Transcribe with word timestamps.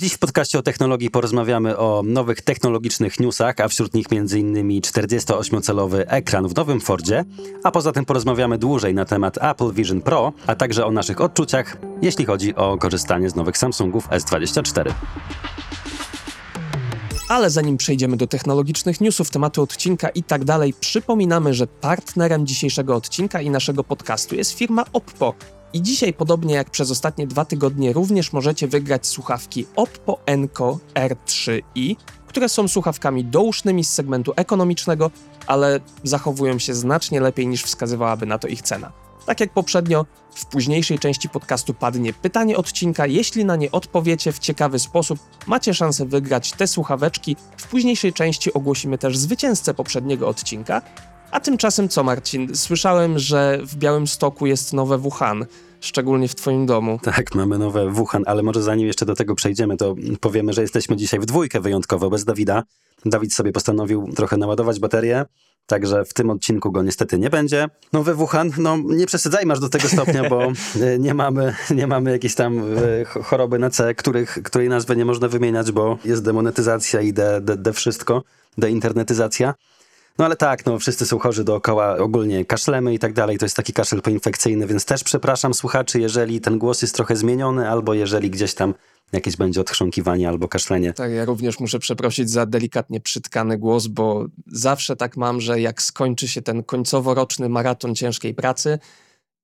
Dziś 0.00 0.12
w 0.12 0.18
podcaście 0.18 0.58
o 0.58 0.62
technologii 0.62 1.10
porozmawiamy 1.10 1.78
o 1.78 2.02
nowych 2.04 2.42
technologicznych 2.42 3.20
newsach, 3.20 3.60
a 3.60 3.68
wśród 3.68 3.94
nich 3.94 4.06
m.in. 4.10 4.80
48-calowy 4.80 6.04
ekran 6.06 6.48
w 6.48 6.56
nowym 6.56 6.80
Fordzie, 6.80 7.24
a 7.64 7.70
poza 7.70 7.92
tym 7.92 8.04
porozmawiamy 8.04 8.58
dłużej 8.58 8.94
na 8.94 9.04
temat 9.04 9.38
Apple 9.40 9.72
Vision 9.72 10.00
Pro, 10.00 10.32
a 10.46 10.54
także 10.54 10.86
o 10.86 10.90
naszych 10.90 11.20
odczuciach, 11.20 11.76
jeśli 12.02 12.24
chodzi 12.24 12.54
o 12.54 12.78
korzystanie 12.78 13.30
z 13.30 13.34
nowych 13.34 13.58
Samsungów 13.58 14.08
S24. 14.08 14.92
Ale 17.28 17.50
zanim 17.50 17.76
przejdziemy 17.76 18.16
do 18.16 18.26
technologicznych 18.26 19.00
newsów, 19.00 19.30
tematu 19.30 19.62
odcinka 19.62 20.08
i 20.08 20.22
tak 20.22 20.44
dalej, 20.44 20.74
przypominamy, 20.80 21.54
że 21.54 21.66
partnerem 21.66 22.46
dzisiejszego 22.46 22.96
odcinka 22.96 23.40
i 23.40 23.50
naszego 23.50 23.84
podcastu 23.84 24.34
jest 24.34 24.52
firma 24.52 24.84
Oppo. 24.92 25.34
I 25.76 25.82
dzisiaj, 25.82 26.12
podobnie 26.12 26.54
jak 26.54 26.70
przez 26.70 26.90
ostatnie 26.90 27.26
dwa 27.26 27.44
tygodnie, 27.44 27.92
również 27.92 28.32
możecie 28.32 28.68
wygrać 28.68 29.06
słuchawki 29.06 29.66
Oppo 29.76 30.18
Enco 30.26 30.78
R3i, 30.94 31.96
które 32.26 32.48
są 32.48 32.68
słuchawkami 32.68 33.24
dousznymi 33.24 33.84
z 33.84 33.92
segmentu 33.92 34.32
ekonomicznego, 34.36 35.10
ale 35.46 35.80
zachowują 36.02 36.58
się 36.58 36.74
znacznie 36.74 37.20
lepiej 37.20 37.46
niż 37.46 37.62
wskazywałaby 37.62 38.26
na 38.26 38.38
to 38.38 38.48
ich 38.48 38.62
cena. 38.62 38.92
Tak 39.26 39.40
jak 39.40 39.52
poprzednio, 39.52 40.06
w 40.34 40.46
późniejszej 40.46 40.98
części 40.98 41.28
podcastu 41.28 41.74
padnie 41.74 42.12
pytanie 42.12 42.56
odcinka. 42.56 43.06
Jeśli 43.06 43.44
na 43.44 43.56
nie 43.56 43.70
odpowiecie 43.70 44.32
w 44.32 44.38
ciekawy 44.38 44.78
sposób, 44.78 45.18
macie 45.46 45.74
szansę 45.74 46.06
wygrać 46.06 46.52
te 46.52 46.66
słuchaweczki. 46.66 47.36
W 47.56 47.68
późniejszej 47.68 48.12
części 48.12 48.52
ogłosimy 48.52 48.98
też 48.98 49.18
zwycięzcę 49.18 49.74
poprzedniego 49.74 50.28
odcinka. 50.28 50.82
A 51.30 51.40
tymczasem 51.40 51.88
co, 51.88 52.02
Marcin? 52.02 52.56
Słyszałem, 52.56 53.18
że 53.18 53.58
w 53.62 53.76
Białym 53.76 54.06
Stoku 54.06 54.46
jest 54.46 54.72
nowe 54.72 54.98
Wuhan, 54.98 55.46
szczególnie 55.80 56.28
w 56.28 56.34
Twoim 56.34 56.66
domu. 56.66 56.98
Tak, 57.02 57.34
mamy 57.34 57.58
nowe 57.58 57.90
Wuhan, 57.90 58.22
ale 58.26 58.42
może 58.42 58.62
zanim 58.62 58.86
jeszcze 58.86 59.06
do 59.06 59.14
tego 59.14 59.34
przejdziemy, 59.34 59.76
to 59.76 59.94
powiemy, 60.20 60.52
że 60.52 60.62
jesteśmy 60.62 60.96
dzisiaj 60.96 61.20
w 61.20 61.26
dwójkę 61.26 61.60
wyjątkowo 61.60 62.10
bez 62.10 62.24
Dawida. 62.24 62.62
Dawid 63.04 63.34
sobie 63.34 63.52
postanowił 63.52 64.12
trochę 64.14 64.36
naładować 64.36 64.80
baterię. 64.80 65.24
Także 65.66 66.04
w 66.04 66.14
tym 66.14 66.30
odcinku 66.30 66.72
go 66.72 66.82
niestety 66.82 67.18
nie 67.18 67.30
będzie. 67.30 67.68
Nowy 67.92 68.14
Wuhan, 68.14 68.50
no 68.58 68.78
nie 68.84 69.06
przesadzajmy 69.06 69.52
aż 69.52 69.60
do 69.60 69.68
tego 69.68 69.88
stopnia, 69.88 70.28
bo 70.28 70.42
e, 70.82 70.98
nie 70.98 71.14
mamy, 71.14 71.54
nie 71.70 71.86
mamy 71.86 72.10
jakiejś 72.10 72.34
tam 72.34 72.58
e, 72.58 73.04
choroby 73.04 73.58
na 73.58 73.70
C, 73.70 73.94
których, 73.94 74.38
której 74.44 74.68
nazwy 74.68 74.96
nie 74.96 75.04
można 75.04 75.28
wymieniać, 75.28 75.72
bo 75.72 75.98
jest 76.04 76.24
demonetyzacja 76.24 77.00
i 77.00 77.12
de, 77.12 77.40
de, 77.40 77.56
de 77.56 77.72
wszystko, 77.72 78.22
deinternetyzacja. 78.58 79.54
No 80.18 80.24
ale 80.24 80.36
tak, 80.36 80.66
no 80.66 80.78
wszyscy 80.78 81.06
są 81.06 81.18
chorzy 81.18 81.44
dookoła, 81.44 81.96
ogólnie 81.96 82.44
kaszlemy 82.44 82.94
i 82.94 82.98
tak 82.98 83.12
dalej, 83.12 83.38
to 83.38 83.44
jest 83.44 83.56
taki 83.56 83.72
kaszel 83.72 84.02
poinfekcyjny, 84.02 84.66
więc 84.66 84.84
też 84.84 85.04
przepraszam 85.04 85.54
słuchaczy, 85.54 86.00
jeżeli 86.00 86.40
ten 86.40 86.58
głos 86.58 86.82
jest 86.82 86.94
trochę 86.94 87.16
zmieniony, 87.16 87.70
albo 87.70 87.94
jeżeli 87.94 88.30
gdzieś 88.30 88.54
tam 88.54 88.74
jakieś 89.12 89.36
będzie 89.36 89.60
odchrząkiwanie 89.60 90.28
albo 90.28 90.48
kaszlenie. 90.48 90.92
Tak, 90.92 91.12
ja 91.12 91.24
również 91.24 91.60
muszę 91.60 91.78
przeprosić 91.78 92.30
za 92.30 92.46
delikatnie 92.46 93.00
przytkany 93.00 93.58
głos, 93.58 93.86
bo 93.86 94.26
zawsze 94.46 94.96
tak 94.96 95.16
mam, 95.16 95.40
że 95.40 95.60
jak 95.60 95.82
skończy 95.82 96.28
się 96.28 96.42
ten 96.42 96.62
końcowo-roczny 96.62 97.48
maraton 97.48 97.94
ciężkiej 97.94 98.34
pracy 98.34 98.78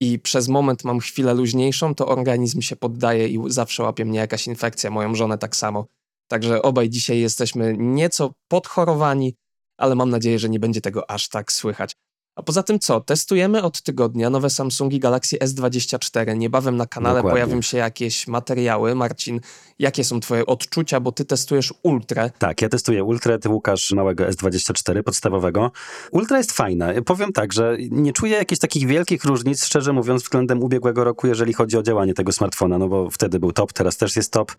i 0.00 0.19
przez 0.19 0.48
moment 0.48 0.84
mam 0.84 1.00
chwilę 1.00 1.34
luźniejszą, 1.34 1.95
to 1.95 2.09
organizm 2.09 2.61
się 2.61 2.77
poddaje 2.77 3.28
i 3.28 3.39
zawsze 3.47 3.83
łapie 3.83 4.05
mnie 4.05 4.19
jakaś 4.19 4.47
infekcja, 4.47 4.91
moją 4.91 5.15
żonę 5.15 5.39
tak 5.39 5.56
samo. 5.56 5.87
Także 6.28 6.62
obaj 6.62 6.91
dzisiaj 6.91 7.20
jesteśmy 7.20 7.75
nieco 7.78 8.34
podchorowani, 8.48 9.34
ale 9.77 9.95
mam 9.95 10.11
nadzieję, 10.11 10.39
że 10.39 10.48
nie 10.48 10.61
będzie 10.61 10.81
tego 10.81 11.11
aż 11.11 11.28
tak 11.28 11.53
słychać. 11.53 11.97
A 12.37 12.42
poza 12.42 12.62
tym 12.62 12.78
co? 12.78 13.01
Testujemy 13.01 13.62
od 13.62 13.83
tygodnia 13.83 14.31
nowe 14.31 14.51
Samsungi 14.51 14.98
Galaxy 14.98 15.37
S24. 15.37 16.37
Niebawem 16.37 16.77
na 16.77 16.87
kanale 16.87 17.15
Dokładnie. 17.19 17.41
pojawią 17.41 17.62
się 17.62 17.78
jakieś 17.78 18.28
materiały. 18.28 18.95
Marcin, 18.95 19.41
jakie 19.78 20.05
są 20.05 20.20
twoje 20.20 20.47
odczucia, 20.47 21.00
bo 21.00 21.12
ty 21.12 21.25
testujesz 21.25 21.75
Ultrę. 21.83 22.31
Tak, 22.39 22.62
ja 22.62 22.69
testuję 22.69 23.05
Ultrę, 23.05 23.39
ty 23.39 23.48
Łukasz 23.48 23.91
małego 23.91 24.25
S24 24.25 25.03
podstawowego. 25.03 25.70
Ultra 26.12 26.39
jest 26.39 26.53
fajna. 26.53 26.89
Powiem 27.06 27.33
tak, 27.33 27.53
że 27.53 27.77
nie 27.91 28.12
czuję 28.12 28.37
jakichś 28.37 28.61
takich 28.61 28.87
wielkich 28.87 29.25
różnic, 29.25 29.65
szczerze 29.65 29.93
mówiąc, 29.93 30.22
względem 30.22 30.62
ubiegłego 30.62 31.05
roku, 31.05 31.27
jeżeli 31.27 31.53
chodzi 31.53 31.78
o 31.78 31.82
działanie 31.82 32.15
tego 32.15 32.32
smartfona, 32.32 32.78
no 32.78 32.88
bo 32.88 33.11
wtedy 33.11 33.41
był 33.41 33.53
top, 33.53 33.72
teraz 33.72 33.97
też 33.97 34.16
jest 34.16 34.32
top. 34.32 34.53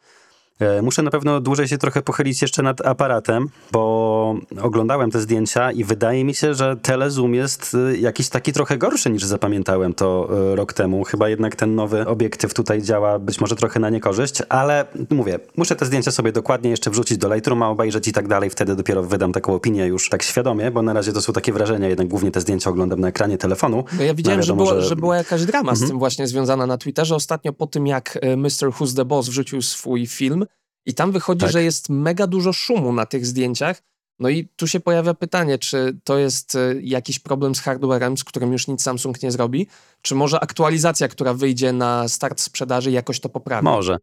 E, 0.60 0.82
Muszę 0.82 1.02
na 1.02 1.12
pewno 1.12 1.40
dłużej 1.42 1.68
się 1.68 1.78
trochę 1.78 2.02
pochylić 2.02 2.42
jeszcze 2.42 2.64
nad 2.64 2.86
aparatem, 2.86 3.48
bo 3.72 4.36
oglądałem 4.62 5.12
te 5.12 5.20
zdjęcia 5.20 5.72
i 5.72 5.84
wydaje 5.84 6.26
mi 6.26 6.34
się, 6.36 6.54
że 6.54 6.76
telezoom 6.82 7.34
jest 7.36 7.74
y, 7.94 7.98
jakiś 7.98 8.30
taki 8.30 8.54
trochę 8.54 8.78
gorszy 8.78 9.10
niż 9.10 9.24
zapamiętałem 9.24 9.94
to 9.94 10.30
y, 10.54 10.56
rok 10.56 10.74
temu. 10.74 11.04
Chyba 11.04 11.30
jednak 11.30 11.56
ten 11.56 11.76
nowy 11.76 12.08
obiektyw 12.08 12.54
tutaj 12.54 12.82
działa 12.82 13.20
być 13.20 13.42
może 13.42 13.56
trochę 13.56 13.80
na 13.80 13.90
niekorzyść, 13.90 14.42
ale 14.50 14.86
mówię, 15.10 15.40
muszę 15.58 15.76
te 15.76 15.86
zdjęcia 15.86 16.12
sobie 16.12 16.32
dokładnie 16.32 16.70
jeszcze 16.70 16.90
wrzucić 16.92 17.18
do 17.18 17.34
Lightrooma, 17.36 17.70
obejrzeć 17.70 18.08
i 18.08 18.12
tak 18.14 18.28
dalej. 18.28 18.50
Wtedy 18.50 18.76
dopiero 18.76 19.04
wydam 19.04 19.32
taką 19.34 19.56
opinię 19.56 19.86
już 19.88 20.10
tak 20.10 20.24
świadomie, 20.24 20.72
bo 20.72 20.82
na 20.82 20.94
razie 20.94 21.14
to 21.14 21.22
są 21.22 21.34
takie 21.34 21.54
wrażenia, 21.54 21.88
jednak 21.88 22.08
głównie 22.08 22.32
te 22.32 22.42
zdjęcia 22.42 22.70
oglądam 22.70 23.00
na 23.00 23.08
ekranie 23.08 23.38
telefonu. 23.38 23.84
No 23.98 24.04
ja 24.04 24.14
widziałem, 24.14 24.40
No 24.40 24.44
że, 24.44 24.54
wiadomo, 24.54 24.70
było, 24.72 24.82
że- 24.82 24.88
że 24.90 24.96
była 24.96 25.18
jakaś 25.18 25.46
drama 25.46 25.72
Mhm. 25.72 25.88
z 25.88 25.90
tym 25.90 26.00
właśnie 26.00 26.28
związana 26.28 26.68
na 26.68 26.78
Twitterze 26.78 27.16
ostatnio 27.16 27.54
po 27.54 27.68
tym, 27.68 27.88
jak 27.88 28.20
e, 28.22 28.38
Mr. 28.38 28.50
Who's 28.80 28.96
the 28.96 29.06
Boss 29.06 29.30
wrzucił 29.30 29.62
swój 29.62 30.08
film 30.08 30.43
i 30.86 30.94
tam 30.94 31.12
wychodzi, 31.12 31.42
Tak. 31.42 31.52
że 31.52 31.64
jest 31.64 31.90
mega 31.90 32.28
dużo 32.28 32.54
szumu 32.54 32.94
na 32.94 33.06
tych 33.06 33.26
zdjęciach. 33.26 33.82
No 34.20 34.30
i 34.30 34.48
tu 34.56 34.68
się 34.68 34.80
pojawia 34.80 35.14
pytanie, 35.14 35.58
czy 35.58 36.00
to 36.04 36.18
jest 36.18 36.56
e, 36.56 36.76
jakiś 36.82 37.20
problem 37.20 37.56
z 37.56 37.60
hardwarem, 37.60 38.18
z 38.18 38.24
którym 38.24 38.52
już 38.52 38.68
nic 38.68 38.82
Samsung 38.82 39.24
nie 39.24 39.32
zrobi, 39.32 39.68
czy 40.02 40.16
może 40.16 40.40
aktualizacja, 40.40 41.08
która 41.08 41.34
wyjdzie 41.34 41.74
na 41.74 42.08
start 42.08 42.42
sprzedaży 42.42 42.92
jakoś 42.92 43.20
to 43.20 43.30
poprawi? 43.30 43.66
Może. 43.66 43.98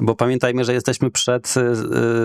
Bo 0.00 0.14
pamiętajmy, 0.14 0.64
że 0.64 0.74
jesteśmy 0.74 1.10
przed 1.10 1.54
y, 1.56 1.60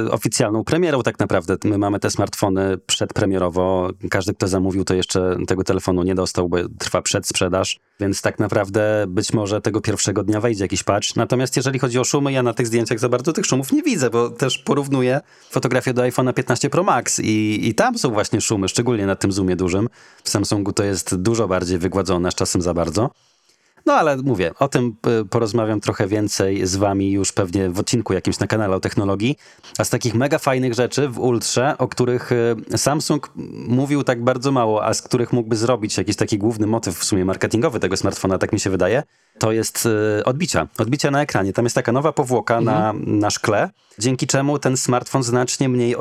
y, 0.05 0.11
oficjalną 0.11 0.63
premierą 0.63 1.03
tak 1.03 1.19
naprawdę. 1.19 1.57
My 1.63 1.77
mamy 1.77 1.99
te 1.99 2.11
smartfony 2.11 2.77
przedpremierowo. 2.77 3.89
Każdy, 4.09 4.33
kto 4.33 4.47
zamówił, 4.47 4.85
to 4.85 4.93
jeszcze 4.93 5.37
tego 5.47 5.63
telefonu 5.63 6.03
nie 6.03 6.15
dostał, 6.15 6.49
bo 6.49 6.57
trwa 6.79 7.01
przedsprzedaż. 7.01 7.79
Więc 7.99 8.21
tak 8.21 8.39
naprawdę 8.39 9.05
być 9.07 9.33
może 9.33 9.61
tego 9.61 9.81
pierwszego 9.81 10.23
dnia 10.23 10.41
wejdzie 10.41 10.63
jakiś 10.63 10.83
patch. 10.83 11.15
Natomiast 11.15 11.55
jeżeli 11.57 11.79
chodzi 11.79 11.99
o 11.99 12.03
szumy, 12.03 12.31
ja 12.31 12.43
na 12.43 12.53
tych 12.53 12.67
zdjęciach 12.67 12.99
za 12.99 13.09
bardzo 13.09 13.33
tych 13.33 13.45
szumów 13.45 13.71
nie 13.71 13.83
widzę, 13.83 14.09
bo 14.09 14.29
też 14.29 14.57
porównuję 14.57 15.19
fotografię 15.49 15.93
do 15.93 16.01
iPhone'a 16.01 16.33
15 16.33 16.69
Pro 16.69 16.83
Max 16.83 17.19
i, 17.19 17.67
i 17.69 17.75
tam 17.75 17.97
są 17.97 18.09
właśnie 18.09 18.41
szumy, 18.41 18.69
szczególnie 18.69 19.05
na 19.05 19.15
tym 19.15 19.31
zoomie 19.31 19.55
dużym. 19.55 19.89
W 20.23 20.29
Samsungu 20.29 20.73
to 20.73 20.83
jest 20.83 21.15
dużo 21.15 21.47
bardziej 21.47 21.77
wygładzone, 21.77 22.31
z 22.31 22.35
czasem 22.35 22.61
za 22.61 22.73
bardzo. 22.73 23.09
No 23.89 23.95
ale 23.95 24.17
mówię, 24.17 24.51
o 24.59 24.67
tym 24.67 24.95
y, 25.21 25.25
porozmawiam 25.25 25.81
trochę 25.81 26.07
więcej 26.07 26.67
z 26.67 26.75
wami 26.75 27.11
już 27.11 27.31
pewnie 27.31 27.69
w 27.69 27.79
odcinku 27.79 28.13
jakimś 28.13 28.39
na 28.39 28.47
kanale 28.47 28.75
o 28.75 28.79
technologii. 28.79 29.35
A 29.77 29.83
z 29.83 29.89
takich 29.89 30.13
mega 30.13 30.37
fajnych 30.37 30.73
rzeczy 30.73 31.07
w 31.07 31.19
Ultrze, 31.19 31.77
o 31.77 31.87
których 31.87 32.31
y, 32.31 32.77
Samsung 32.77 33.31
mówił 33.67 34.03
tak 34.03 34.23
bardzo 34.23 34.51
mało, 34.51 34.85
a 34.85 34.93
z 34.93 35.01
których 35.01 35.33
mógłby 35.33 35.55
zrobić 35.55 35.97
jakiś 35.97 36.15
taki 36.15 36.37
główny 36.37 36.67
motyw 36.67 36.97
w 36.97 37.03
sumie 37.03 37.25
marketingowy 37.25 37.79
tego 37.79 37.97
smartfona, 37.97 38.37
tak 38.37 38.53
mi 38.53 38.59
się 38.59 38.69
wydaje, 38.69 39.03
to 39.39 39.51
jest 39.51 39.85
y, 40.19 40.25
odbicia. 40.25 40.67
Odbicia 40.77 41.11
na 41.11 41.21
ekranie. 41.21 41.53
Tam 41.53 41.65
jest 41.65 41.75
taka 41.75 41.91
nowa 41.91 42.11
powłoka 42.11 42.61
na, 42.61 42.93
na 43.05 43.29
szkle, 43.29 43.69
dzięki 43.99 44.27
czemu 44.27 44.59
ten 44.59 44.77
smartfon 44.77 45.23
znacznie 45.23 45.69
mniej 45.69 45.95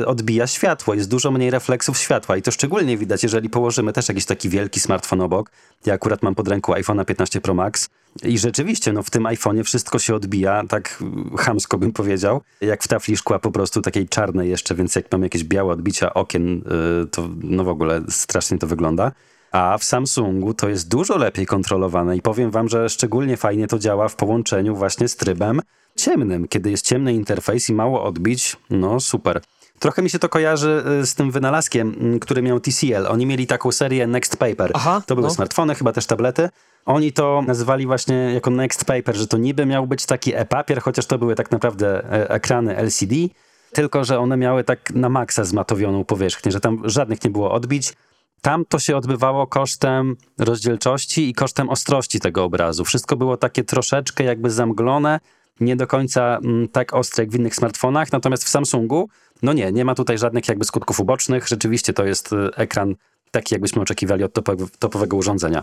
y, 0.00 0.06
odbija 0.06 0.46
światło. 0.46 0.94
Jest 0.94 1.10
dużo 1.10 1.30
mniej 1.30 1.50
refleksów 1.50 1.98
światła 1.98 2.36
i 2.36 2.42
to 2.42 2.50
szczególnie 2.50 2.96
widać, 2.98 3.22
jeżeli 3.22 3.50
położymy 3.50 3.92
też 3.92 4.08
jakiś 4.08 4.24
taki 4.24 4.48
wielki 4.48 4.80
smartfon 4.80 5.20
obok. 5.20 5.50
Ja 5.86 5.94
akurat 5.94 6.22
mam 6.22 6.34
pod 6.34 6.48
ręką 6.48 6.72
iPhone'a 6.72 7.04
15 7.04 7.40
Pro 7.40 7.54
Max 7.54 7.88
i 8.22 8.38
rzeczywiście, 8.38 8.92
no 8.92 9.02
w 9.02 9.10
tym 9.10 9.22
iPhone'ie 9.22 9.64
wszystko 9.64 9.98
się 9.98 10.14
odbija, 10.14 10.62
tak 10.68 11.02
chamsko 11.38 11.78
bym 11.78 11.92
powiedział, 11.92 12.40
jak 12.60 12.82
w 12.82 12.88
tafli 12.88 13.16
szkła 13.16 13.38
po 13.38 13.50
prostu 13.50 13.82
takiej 13.82 14.08
czarnej 14.08 14.50
jeszcze, 14.50 14.74
więc 14.74 14.94
jak 14.94 15.12
mam 15.12 15.22
jakieś 15.22 15.44
białe 15.44 15.72
odbicia 15.72 16.14
okien, 16.14 16.62
y, 17.04 17.06
to 17.06 17.28
no 17.42 17.64
w 17.64 17.68
ogóle 17.68 18.02
strasznie 18.08 18.58
to 18.58 18.66
wygląda. 18.66 19.12
A 19.52 19.78
w 19.78 19.84
Samsungu 19.84 20.54
to 20.54 20.68
jest 20.68 20.88
dużo 20.88 21.18
lepiej 21.18 21.46
kontrolowane 21.46 22.16
i 22.16 22.22
powiem 22.22 22.50
wam, 22.50 22.68
że 22.68 22.88
szczególnie 22.88 23.36
fajnie 23.36 23.66
to 23.66 23.78
działa 23.78 24.08
w 24.08 24.16
połączeniu 24.16 24.76
właśnie 24.76 25.08
z 25.08 25.16
trybem 25.16 25.60
ciemnym. 25.96 26.48
Kiedy 26.48 26.70
jest 26.70 26.86
ciemny 26.86 27.14
interfejs 27.14 27.68
i 27.68 27.74
mało 27.74 28.04
odbić, 28.04 28.56
no 28.70 29.00
super. 29.00 29.40
Trochę 29.78 30.02
mi 30.02 30.10
się 30.10 30.18
to 30.18 30.28
kojarzy 30.28 30.84
y, 31.02 31.06
z 31.06 31.14
tym 31.14 31.30
wynalazkiem, 31.30 31.96
mm, 32.00 32.20
który 32.20 32.42
miał 32.42 32.60
TCL. 32.60 33.06
Oni 33.08 33.26
mieli 33.26 33.46
taką 33.46 33.72
serię 33.72 34.06
Next 34.06 34.36
Paper. 34.36 34.70
Aha, 34.74 35.02
to 35.06 35.14
były 35.14 35.28
no. 35.28 35.34
smartfony, 35.34 35.74
chyba 35.74 35.92
też 35.92 36.06
tablety. 36.06 36.48
Oni 36.86 37.12
to 37.12 37.42
nazywali 37.46 37.86
właśnie 37.86 38.14
jako 38.14 38.50
Next 38.50 38.84
Paper, 38.84 39.16
że 39.16 39.26
to 39.26 39.38
niby 39.38 39.66
miał 39.66 39.86
być 39.86 40.06
taki 40.06 40.34
e-papier, 40.34 40.80
chociaż 40.80 41.06
to 41.06 41.18
były 41.18 41.34
tak 41.34 41.50
naprawdę 41.50 42.12
e, 42.12 42.30
ekrany 42.30 42.76
LCD, 42.76 43.14
tylko 43.72 44.04
że 44.04 44.18
one 44.18 44.36
miały 44.36 44.64
tak 44.64 44.90
na 44.94 45.08
maksa 45.08 45.44
zmatowioną 45.44 46.04
powierzchnię, 46.04 46.52
że 46.52 46.60
tam 46.60 46.82
żadnych 46.84 47.24
nie 47.24 47.30
było 47.30 47.52
odbić. 47.52 47.92
Tam 48.40 48.64
to 48.64 48.78
się 48.78 48.96
odbywało 48.96 49.46
kosztem 49.46 50.16
rozdzielczości 50.38 51.28
i 51.28 51.34
kosztem 51.34 51.68
ostrości 51.68 52.20
tego 52.20 52.44
obrazu. 52.44 52.84
Wszystko 52.84 53.16
było 53.16 53.36
takie 53.36 53.64
troszeczkę 53.64 54.24
jakby 54.24 54.50
zamglone, 54.50 55.20
nie 55.60 55.76
do 55.76 55.86
końca 55.86 56.38
mm, 56.44 56.68
tak 56.68 56.94
ostre 56.94 57.24
jak 57.24 57.30
w 57.30 57.34
innych 57.34 57.54
smartfonach, 57.54 58.12
natomiast 58.12 58.44
w 58.44 58.48
Samsungu, 58.48 59.08
no 59.42 59.52
nie, 59.52 59.72
nie 59.72 59.84
ma 59.84 59.94
tutaj 59.94 60.18
żadnych 60.18 60.48
jakby 60.48 60.64
skutków 60.64 61.00
ubocznych. 61.00 61.48
Rzeczywiście 61.48 61.92
to 61.92 62.04
jest 62.04 62.32
y, 62.32 62.36
ekran 62.56 62.94
taki, 63.30 63.54
jakbyśmy 63.54 63.82
oczekiwali 63.82 64.24
od 64.24 64.38
topowe- 64.38 64.78
topowego 64.78 65.16
urządzenia. 65.16 65.62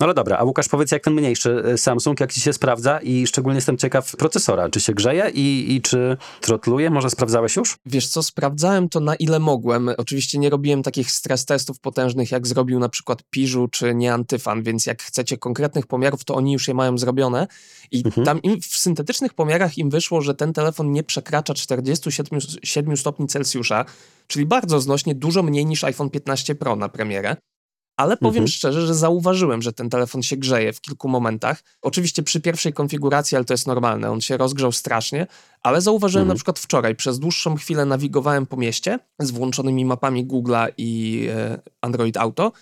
No 0.00 0.04
ale 0.04 0.14
dobra, 0.14 0.36
a 0.38 0.44
Łukasz 0.44 0.68
powiedz 0.68 0.92
jak 0.92 1.02
ten 1.02 1.14
mniejszy 1.14 1.62
y, 1.74 1.78
Samsung, 1.78 2.20
jak 2.20 2.32
ci 2.32 2.40
się 2.40 2.52
sprawdza 2.52 3.00
i 3.00 3.26
szczególnie 3.26 3.56
jestem 3.56 3.78
ciekaw 3.78 4.16
procesora, 4.16 4.68
czy 4.68 4.80
się 4.80 4.94
grzeje 4.94 5.30
i, 5.34 5.74
i 5.74 5.82
czy 5.82 6.16
trotluje, 6.40 6.90
może 6.90 7.10
sprawdzałeś 7.10 7.56
już? 7.56 7.78
Wiesz 7.86 8.08
co, 8.08 8.22
sprawdzałem 8.22 8.88
to 8.88 9.00
na 9.00 9.14
ile 9.14 9.38
mogłem. 9.38 9.90
Oczywiście 9.96 10.38
nie 10.38 10.50
robiłem 10.50 10.82
takich 10.82 11.10
stres 11.10 11.44
testów 11.44 11.80
potężnych, 11.80 12.30
jak 12.30 12.46
zrobił 12.46 12.78
na 12.78 12.88
przykład 12.88 13.22
Piżu 13.30 13.68
czy 13.68 13.94
nie 13.94 14.12
Antyfan, 14.14 14.62
więc 14.62 14.86
jak 14.86 15.02
chcecie 15.02 15.38
konkretnych 15.38 15.86
pomiarów, 15.86 16.24
to 16.24 16.34
oni 16.34 16.52
już 16.52 16.68
je 16.68 16.74
mają 16.74 16.98
zrobione 16.98 17.46
i 17.90 18.02
Mhm. 18.06 18.24
tam 18.26 18.42
im 18.42 18.60
w 18.60 18.66
syntetycznych 18.66 19.34
pomiarach 19.34 19.78
im 19.78 19.90
wyszło, 19.90 20.20
że 20.20 20.34
ten 20.34 20.52
telefon 20.52 20.92
nie 20.92 21.02
przekracza 21.02 21.54
47 21.54 22.96
stopni 22.96 23.26
Celsjusza, 23.26 23.84
czyli 24.26 24.46
bardzo 24.46 24.80
znośnie, 24.80 25.14
dużo 25.14 25.42
mniej 25.42 25.66
niż 25.66 25.84
iPhone 25.84 26.10
15 26.10 26.54
Pro 26.54 26.76
na 26.76 26.88
premierę. 26.88 27.36
Ale 27.96 28.16
powiem 28.16 28.42
Mhm. 28.42 28.48
szczerze, 28.48 28.86
że 28.86 28.94
zauważyłem, 28.94 29.62
że 29.62 29.72
ten 29.72 29.90
telefon 29.90 30.22
się 30.22 30.36
grzeje 30.36 30.72
w 30.72 30.80
kilku 30.80 31.08
momentach. 31.08 31.62
Oczywiście 31.82 32.22
przy 32.22 32.40
pierwszej 32.40 32.72
konfiguracji, 32.72 33.36
ale 33.36 33.44
to 33.44 33.54
jest 33.54 33.66
normalne, 33.66 34.10
on 34.10 34.20
się 34.20 34.36
rozgrzał 34.36 34.72
strasznie, 34.72 35.26
ale 35.62 35.80
zauważyłem 35.80 36.22
Mhm. 36.22 36.28
na 36.28 36.34
przykład 36.34 36.58
wczoraj, 36.58 36.94
przez 36.94 37.18
dłuższą 37.18 37.56
chwilę 37.56 37.84
nawigowałem 37.84 38.46
po 38.46 38.56
mieście 38.56 38.98
z 39.18 39.30
włączonymi 39.30 39.84
mapami 39.84 40.26
Google'a 40.26 40.68
i 40.78 41.26
e, 41.34 41.60
Android 41.80 42.16
Auto 42.16 42.52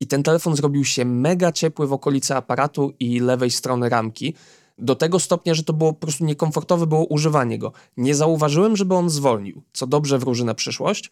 i 0.00 0.06
ten 0.06 0.22
telefon 0.22 0.56
zrobił 0.56 0.84
się 0.84 1.04
mega 1.04 1.52
ciepły 1.52 1.86
w 1.86 1.92
okolicy 1.92 2.34
aparatu 2.34 2.92
i 3.00 3.20
lewej 3.20 3.50
strony 3.50 3.88
ramki. 3.88 4.34
Do 4.78 4.94
tego 4.94 5.18
stopnia, 5.18 5.54
że 5.54 5.62
to 5.62 5.72
było 5.72 5.92
po 5.92 6.00
prostu 6.00 6.24
niekomfortowe 6.24 6.86
było 6.86 7.04
używanie 7.04 7.58
go. 7.58 7.72
Nie 7.96 8.14
zauważyłem, 8.14 8.76
żeby 8.76 8.94
on 8.94 9.10
zwolnił, 9.10 9.62
co 9.72 9.86
dobrze 9.86 10.18
wróży 10.18 10.44
na 10.44 10.54
przyszłość, 10.54 11.10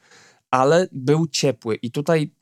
ale 0.50 0.88
był 0.92 1.26
ciepły 1.26 1.74
i 1.74 1.90
tutaj 1.90 2.34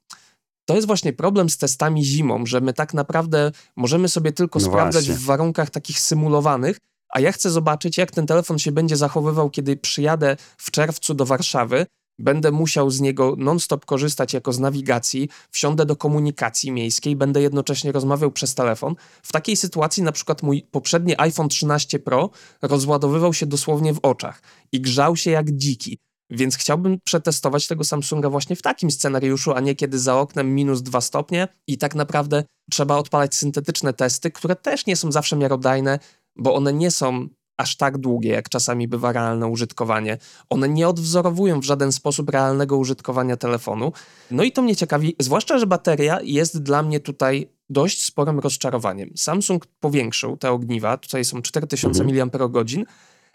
to 0.68 0.74
jest 0.74 0.86
właśnie 0.86 1.12
problem 1.12 1.50
z 1.50 1.58
testami 1.58 2.04
zimą, 2.04 2.46
że 2.46 2.60
my 2.60 2.72
tak 2.72 2.94
naprawdę 2.94 3.52
możemy 3.76 4.08
sobie 4.08 4.32
tylko 4.32 4.58
No 4.58 4.64
sprawdzać 4.66 5.04
właśnie. 5.04 5.22
w 5.22 5.26
warunkach 5.26 5.70
takich 5.70 6.00
symulowanych, 6.00 6.78
a 7.08 7.20
ja 7.20 7.32
chcę 7.32 7.50
zobaczyć, 7.50 7.98
jak 7.98 8.10
ten 8.10 8.26
telefon 8.26 8.58
się 8.58 8.72
będzie 8.72 8.96
zachowywał, 8.96 9.50
kiedy 9.50 9.76
przyjadę 9.76 10.36
w 10.56 10.70
czerwcu 10.70 11.14
do 11.14 11.26
Warszawy. 11.26 11.86
Będę 12.18 12.50
musiał 12.50 12.90
z 12.90 13.00
niego 13.00 13.34
non-stop 13.38 13.86
korzystać 13.86 14.32
jako 14.32 14.52
z 14.52 14.58
nawigacji, 14.58 15.28
wsiądę 15.50 15.86
do 15.86 15.96
komunikacji 15.96 16.72
miejskiej, 16.72 17.16
będę 17.16 17.42
jednocześnie 17.42 17.92
rozmawiał 17.92 18.30
przez 18.30 18.54
telefon. 18.54 18.94
W 19.22 19.32
takiej 19.32 19.56
sytuacji 19.56 20.02
na 20.02 20.12
przykład 20.12 20.42
mój 20.42 20.62
poprzedni 20.62 21.14
iPhone 21.18 21.48
13 21.48 21.98
Pro 21.98 22.30
rozładowywał 22.62 23.34
się 23.34 23.46
dosłownie 23.46 23.94
w 23.94 23.98
oczach 24.02 24.42
i 24.72 24.80
grzał 24.80 25.16
się 25.16 25.30
jak 25.30 25.50
dziki. 25.50 25.98
Więc 26.30 26.56
chciałbym 26.56 26.98
przetestować 27.04 27.66
tego 27.66 27.84
Samsunga 27.84 28.30
właśnie 28.30 28.56
w 28.56 28.62
takim 28.62 28.90
scenariuszu, 28.90 29.52
a 29.52 29.60
nie 29.60 29.74
kiedy 29.74 29.98
za 29.98 30.20
oknem 30.20 30.54
minus 30.54 30.82
2 30.82 31.00
stopnie 31.00 31.48
i 31.66 31.78
tak 31.78 31.94
naprawdę 31.94 32.44
trzeba 32.70 32.96
odpalać 32.96 33.34
syntetyczne 33.34 33.92
testy, 33.92 34.30
które 34.30 34.56
też 34.56 34.86
nie 34.86 34.96
są 34.96 35.12
zawsze 35.12 35.36
miarodajne, 35.36 35.98
bo 36.36 36.54
one 36.54 36.72
nie 36.72 36.90
są 36.90 37.28
aż 37.58 37.76
tak 37.76 37.98
długie, 37.98 38.30
jak 38.30 38.48
czasami 38.48 38.88
bywa 38.88 39.12
realne 39.12 39.46
użytkowanie. 39.46 40.18
One 40.50 40.68
nie 40.68 40.88
odwzorowują 40.88 41.60
w 41.60 41.64
żaden 41.64 41.92
sposób 41.92 42.30
realnego 42.30 42.76
użytkowania 42.76 43.36
telefonu. 43.36 43.92
No 44.30 44.42
i 44.42 44.52
to 44.52 44.62
mnie 44.62 44.76
ciekawi, 44.76 45.16
zwłaszcza, 45.20 45.58
że 45.58 45.66
bateria 45.66 46.20
jest 46.22 46.62
dla 46.62 46.82
mnie 46.82 47.00
tutaj 47.00 47.52
dość 47.70 48.04
sporym 48.04 48.38
rozczarowaniem. 48.38 49.10
Samsung 49.16 49.66
powiększył 49.66 50.36
te 50.36 50.50
ogniwa, 50.50 50.96
tutaj 50.96 51.24
są 51.24 51.42
4000 51.42 52.02
Mhm. 52.02 52.30
mAh, 52.34 52.86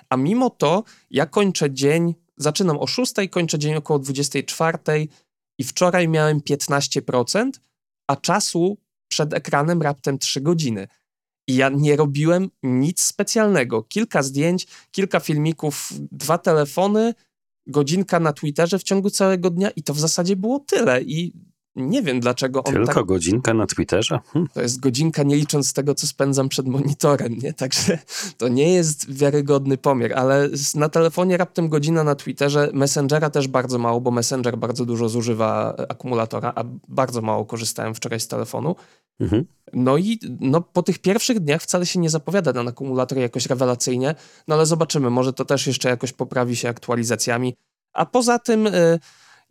a 0.09 0.17
mimo 0.17 0.49
to 0.49 0.83
ja 1.11 1.25
kończę 1.25 1.71
dzień, 1.71 2.15
zaczynam 2.37 2.77
o 2.77 2.87
6, 2.87 3.13
kończę 3.31 3.59
dzień 3.59 3.75
około 3.75 3.99
24 3.99 4.77
i 5.59 5.63
wczoraj 5.63 6.07
miałem 6.07 6.39
15%, 6.39 7.51
a 8.07 8.15
czasu 8.15 8.77
przed 9.07 9.33
ekranem 9.33 9.81
raptem 9.81 10.19
3 10.19 10.41
godziny. 10.41 10.87
I 11.47 11.55
ja 11.55 11.69
nie 11.69 11.95
robiłem 11.95 12.49
nic 12.63 13.01
specjalnego. 13.01 13.83
Kilka 13.83 14.23
zdjęć, 14.23 14.67
kilka 14.91 15.19
filmików, 15.19 15.89
dwa 16.11 16.37
telefony, 16.37 17.13
godzinka 17.67 18.19
na 18.19 18.33
Twitterze 18.33 18.79
w 18.79 18.83
ciągu 18.83 19.09
całego 19.09 19.49
dnia 19.49 19.69
i 19.69 19.83
to 19.83 19.93
w 19.93 19.99
zasadzie 19.99 20.35
było 20.35 20.59
tyle. 20.59 21.01
I 21.01 21.33
nie 21.75 22.01
wiem 22.01 22.19
dlaczego 22.19 22.63
on 22.63 22.73
Tylko 22.73 22.93
tak... 22.93 23.05
godzinka 23.05 23.53
na 23.53 23.67
Twitterze? 23.67 24.19
Hm. 24.33 24.47
To 24.53 24.61
jest 24.61 24.79
godzinka 24.79 25.23
nie 25.23 25.35
licząc 25.35 25.73
tego, 25.73 25.95
co 25.95 26.07
spędzam 26.07 26.49
przed 26.49 26.67
monitorem, 26.67 27.35
nie? 27.43 27.53
Także 27.53 27.99
to 28.37 28.47
nie 28.47 28.73
jest 28.73 29.13
wiarygodny 29.13 29.77
pomiar, 29.77 30.13
ale 30.13 30.49
na 30.75 30.89
telefonie 30.89 31.37
raptem 31.37 31.69
godzina 31.69 32.03
na 32.03 32.15
Twitterze, 32.15 32.69
Messengera 32.73 33.29
też 33.29 33.47
bardzo 33.47 33.77
mało, 33.79 34.01
bo 34.01 34.11
Messenger 34.11 34.57
bardzo 34.57 34.85
dużo 34.85 35.09
zużywa 35.09 35.75
e, 35.79 35.91
akumulatora, 35.91 36.53
a 36.55 36.63
bardzo 36.87 37.21
mało 37.21 37.45
korzystałem 37.45 37.95
wczoraj 37.95 38.19
z 38.19 38.27
telefonu. 38.27 38.75
Mhm. 39.19 39.45
No 39.73 39.97
i 39.97 40.19
no, 40.39 40.61
po 40.61 40.83
tych 40.83 40.99
pierwszych 40.99 41.39
dniach 41.39 41.61
wcale 41.61 41.85
się 41.85 41.99
nie 41.99 42.09
zapowiada 42.09 42.53
ten 42.53 42.67
akumulator 42.67 43.17
jakoś 43.17 43.45
rewelacyjnie, 43.45 44.15
no 44.47 44.55
ale 44.55 44.65
zobaczymy, 44.65 45.09
może 45.09 45.33
to 45.33 45.45
też 45.45 45.67
jeszcze 45.67 45.89
jakoś 45.89 46.13
poprawi 46.13 46.55
się 46.55 46.69
aktualizacjami. 46.69 47.55
A 47.93 48.05
poza 48.05 48.39
tym 48.39 48.67
y, 48.67 48.99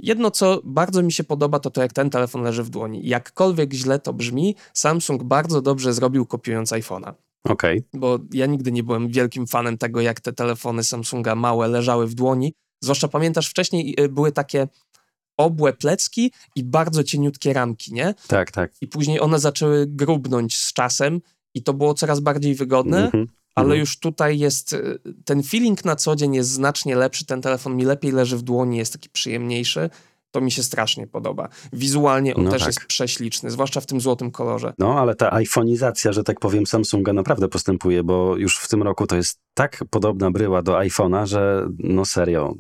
jedno, 0.02 0.30
co 0.30 0.60
bardzo 0.64 1.02
mi 1.02 1.12
się 1.12 1.24
podoba, 1.24 1.58
to 1.58 1.70
to 1.70 1.82
jak 1.82 1.92
ten 1.92 2.10
telefon 2.10 2.42
leży 2.42 2.62
w 2.62 2.70
dłoni. 2.70 3.08
Jakkolwiek 3.08 3.72
źle 3.72 3.98
to 3.98 4.12
brzmi, 4.12 4.56
Samsung 4.72 5.22
bardzo 5.22 5.62
dobrze 5.62 5.92
zrobił 5.92 6.26
kopiując 6.26 6.70
iPhone'a. 6.72 7.12
Okej. 7.44 7.84
Bo 7.94 8.18
ja 8.32 8.46
nigdy 8.46 8.72
nie 8.72 8.82
byłem 8.82 9.08
wielkim 9.08 9.46
fanem 9.46 9.78
tego, 9.78 10.00
jak 10.00 10.20
te 10.20 10.32
telefony 10.32 10.84
Samsunga 10.84 11.34
małe 11.34 11.68
leżały 11.68 12.06
w 12.06 12.14
dłoni. 12.14 12.54
Zwłaszcza 12.80 13.08
pamiętasz, 13.08 13.48
wcześniej 13.48 13.94
y, 14.00 14.08
były 14.08 14.32
takie 14.32 14.68
obłe 15.36 15.72
plecki 15.72 16.32
i 16.56 16.64
bardzo 16.64 17.04
cieniutkie 17.04 17.52
ramki, 17.52 17.94
nie? 17.94 18.14
Tak, 18.28 18.50
tak. 18.50 18.72
i 18.80 18.88
później 18.88 19.20
one 19.20 19.38
zaczęły 19.38 19.86
grubnąć 19.86 20.56
z 20.56 20.72
czasem 20.72 21.20
i 21.54 21.62
to 21.62 21.74
było 21.74 21.94
coraz 21.94 22.20
bardziej 22.20 22.54
wygodne, 22.54 23.04
Mhm. 23.04 23.26
Ale 23.54 23.64
Mhm. 23.64 23.80
już 23.80 23.98
tutaj 23.98 24.38
jest 24.38 24.72
y, 24.72 24.98
ten 25.24 25.42
feeling 25.42 25.84
na 25.84 25.96
co 25.96 26.16
dzień 26.16 26.34
jest 26.34 26.50
znacznie 26.50 26.96
lepszy, 26.96 27.26
ten 27.26 27.42
telefon 27.42 27.76
mi 27.76 27.84
lepiej 27.84 28.12
leży 28.12 28.36
w 28.36 28.42
dłoni, 28.42 28.78
jest 28.78 28.92
taki 28.92 29.08
przyjemniejszy. 29.10 29.90
To 30.30 30.40
mi 30.40 30.50
się 30.52 30.62
strasznie 30.62 31.06
podoba. 31.06 31.48
Wizualnie 31.72 32.34
on 32.34 32.44
No 32.44 32.50
też 32.50 32.60
tak. 32.62 32.66
jest 32.68 32.86
prześliczny, 32.86 33.50
zwłaszcza 33.50 33.80
w 33.80 33.86
tym 33.86 34.00
złotym 34.00 34.30
kolorze. 34.30 34.72
No, 34.78 35.00
ale 35.00 35.14
ta 35.14 35.32
iPhonizacja, 35.32 36.12
że 36.12 36.24
tak 36.24 36.40
powiem, 36.40 36.66
Samsunga 36.66 37.12
naprawdę 37.12 37.48
postępuje, 37.48 38.02
bo 38.04 38.36
już 38.36 38.58
w 38.58 38.68
tym 38.68 38.82
roku 38.82 39.06
to 39.06 39.16
jest 39.16 39.38
tak 39.54 39.84
podobna 39.90 40.30
bryła 40.30 40.62
do 40.62 40.72
iPhone'a, 40.72 41.26
że 41.26 41.68
no 41.78 42.04
serio, 42.04 42.54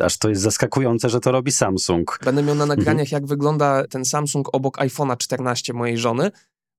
aż 0.00 0.18
to 0.18 0.28
jest 0.28 0.42
zaskakujące, 0.42 1.08
że 1.08 1.20
to 1.20 1.32
robi 1.32 1.52
Samsung. 1.52 2.18
Będę 2.24 2.42
miał 2.42 2.54
na 2.54 2.64
Mhm. 2.64 2.78
nagraniach, 2.78 3.12
jak 3.12 3.26
wygląda 3.26 3.86
ten 3.86 4.04
Samsung 4.04 4.48
obok 4.52 4.78
iPhone'a 4.78 5.16
14 5.16 5.72
mojej 5.72 5.98
żony. 5.98 6.30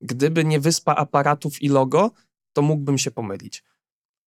Gdyby 0.01 0.45
nie 0.45 0.59
wyspa 0.59 0.95
aparatów 0.95 1.61
i 1.61 1.69
logo, 1.69 2.11
to 2.57 2.61
mógłbym 2.61 2.97
się 2.97 3.11
pomylić. 3.11 3.63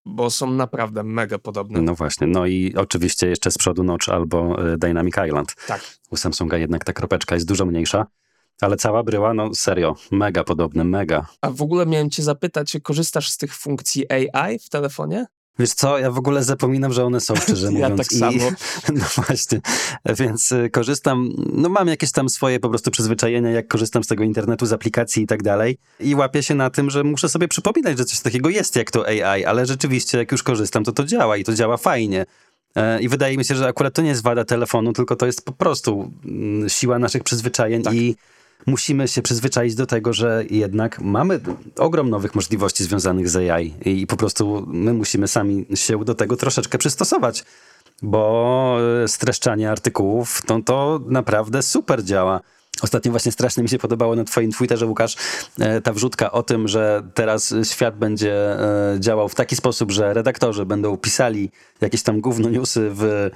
Bo 0.04 0.30
są 0.30 0.50
naprawdę 0.50 1.02
mega 1.02 1.38
podobne. 1.38 1.80
No 1.80 1.94
właśnie, 1.94 2.26
no 2.26 2.46
i 2.46 2.74
oczywiście 2.76 3.26
jeszcze 3.26 3.50
z 3.50 3.58
przodu 3.58 3.84
Notch 3.84 4.08
albo 4.08 4.68
y, 4.72 4.78
Dynamic 4.78 5.14
Island. 5.26 5.54
Tak. 5.66 5.98
U 6.10 6.16
Samsunga 6.16 6.58
jednak 6.58 6.84
ta 6.84 6.92
kropeczka 6.92 7.34
jest 7.34 7.46
dużo 7.46 7.66
mniejsza, 7.66 8.06
ale 8.60 8.76
cała 8.76 9.02
bryła, 9.02 9.34
no 9.34 9.54
serio, 9.54 9.96
mega 10.10 10.44
podobne, 10.44 10.84
mega. 10.84 11.26
A 11.40 11.50
w 11.50 11.62
ogóle 11.62 11.86
miałem 11.86 12.10
cię 12.10 12.22
zapytać, 12.22 12.70
czy 12.70 12.80
korzystasz 12.80 13.30
z 13.30 13.36
tych 13.36 13.54
funkcji 13.54 14.12
AI 14.12 14.58
w 14.58 14.68
telefonie? 14.68 15.26
Wiesz 15.60 15.70
co, 15.74 15.98
ja 15.98 16.10
w 16.10 16.18
ogóle 16.18 16.44
zapominam, 16.44 16.92
że 16.92 17.04
one 17.04 17.20
są, 17.20 17.36
szczerze 17.36 17.66
Ja 17.72 17.88
mówiąc. 17.88 17.96
tak 18.08 18.18
samo. 18.18 18.50
No 19.00 19.04
właśnie, 19.26 19.60
więc 20.18 20.52
y, 20.52 20.70
korzystam, 20.70 21.30
no 21.52 21.68
mam 21.68 21.88
jakieś 21.88 22.12
tam 22.12 22.28
swoje 22.28 22.60
po 22.60 22.68
prostu 22.68 22.90
przyzwyczajenia, 22.90 23.50
jak 23.50 23.68
korzystam 23.68 24.04
z 24.04 24.06
tego 24.06 24.24
internetu, 24.24 24.66
z 24.66 24.72
aplikacji 24.72 25.22
i 25.22 25.26
tak 25.26 25.42
dalej 25.42 25.78
i 26.00 26.14
łapię 26.14 26.42
się 26.42 26.54
na 26.54 26.70
tym, 26.70 26.90
że 26.90 27.04
muszę 27.04 27.28
sobie 27.28 27.48
przypominać, 27.48 27.98
że 27.98 28.04
coś 28.04 28.20
takiego 28.20 28.48
jest 28.48 28.76
jak 28.76 28.90
to 28.90 29.06
AI, 29.06 29.44
ale 29.44 29.66
rzeczywiście 29.66 30.18
jak 30.18 30.32
już 30.32 30.42
korzystam, 30.42 30.84
to 30.84 30.92
to 30.92 31.04
działa 31.04 31.36
i 31.36 31.44
to 31.44 31.54
działa 31.54 31.76
fajnie. 31.76 32.26
E, 32.76 33.00
I 33.00 33.08
wydaje 33.08 33.36
mi 33.36 33.44
się, 33.44 33.54
że 33.54 33.68
akurat 33.68 33.94
to 33.94 34.02
nie 34.02 34.08
jest 34.08 34.22
wada 34.22 34.44
telefonu, 34.44 34.92
tylko 34.92 35.16
to 35.16 35.26
jest 35.26 35.44
po 35.44 35.52
prostu 35.52 36.12
mm, 36.24 36.68
siła 36.68 36.98
naszych 36.98 37.22
przyzwyczajeń 37.24 37.82
Tak. 37.82 37.94
i 37.94 38.16
musimy 38.66 39.08
się 39.08 39.22
przyzwyczaić 39.22 39.74
do 39.74 39.86
tego, 39.86 40.12
że 40.12 40.44
jednak 40.50 41.00
mamy 41.00 41.40
ogrom 41.78 42.10
nowych 42.10 42.34
możliwości 42.34 42.84
związanych 42.84 43.28
z 43.28 43.36
AI 43.36 43.74
i 43.84 44.06
po 44.06 44.16
prostu 44.16 44.64
my 44.66 44.94
musimy 44.94 45.28
sami 45.28 45.66
się 45.74 46.04
do 46.04 46.14
tego 46.14 46.36
troszeczkę 46.36 46.78
przystosować, 46.78 47.44
bo 48.02 48.76
e, 49.04 49.08
streszczanie 49.08 49.70
artykułów 49.70 50.42
to, 50.46 50.60
to 50.64 51.00
naprawdę 51.06 51.62
super 51.62 52.04
działa. 52.04 52.40
Ostatnio 52.82 53.10
właśnie 53.10 53.32
strasznie 53.32 53.62
mi 53.62 53.68
się 53.68 53.78
podobało 53.78 54.16
na 54.16 54.24
twoim 54.24 54.52
Twitterze, 54.52 54.86
Łukasz, 54.86 55.16
e, 55.58 55.80
ta 55.80 55.92
wrzutka 55.92 56.32
o 56.32 56.42
tym, 56.42 56.68
że 56.68 57.02
teraz 57.14 57.54
świat 57.62 57.98
będzie 57.98 58.34
e, 58.34 58.96
działał 59.00 59.28
w 59.28 59.34
taki 59.34 59.56
sposób, 59.56 59.90
że 59.90 60.14
redaktorzy 60.14 60.66
będą 60.66 60.96
pisali 60.96 61.50
jakieś 61.80 62.02
tam 62.02 62.20
gówno 62.20 62.50
newsy 62.50 62.90
w 62.92 63.30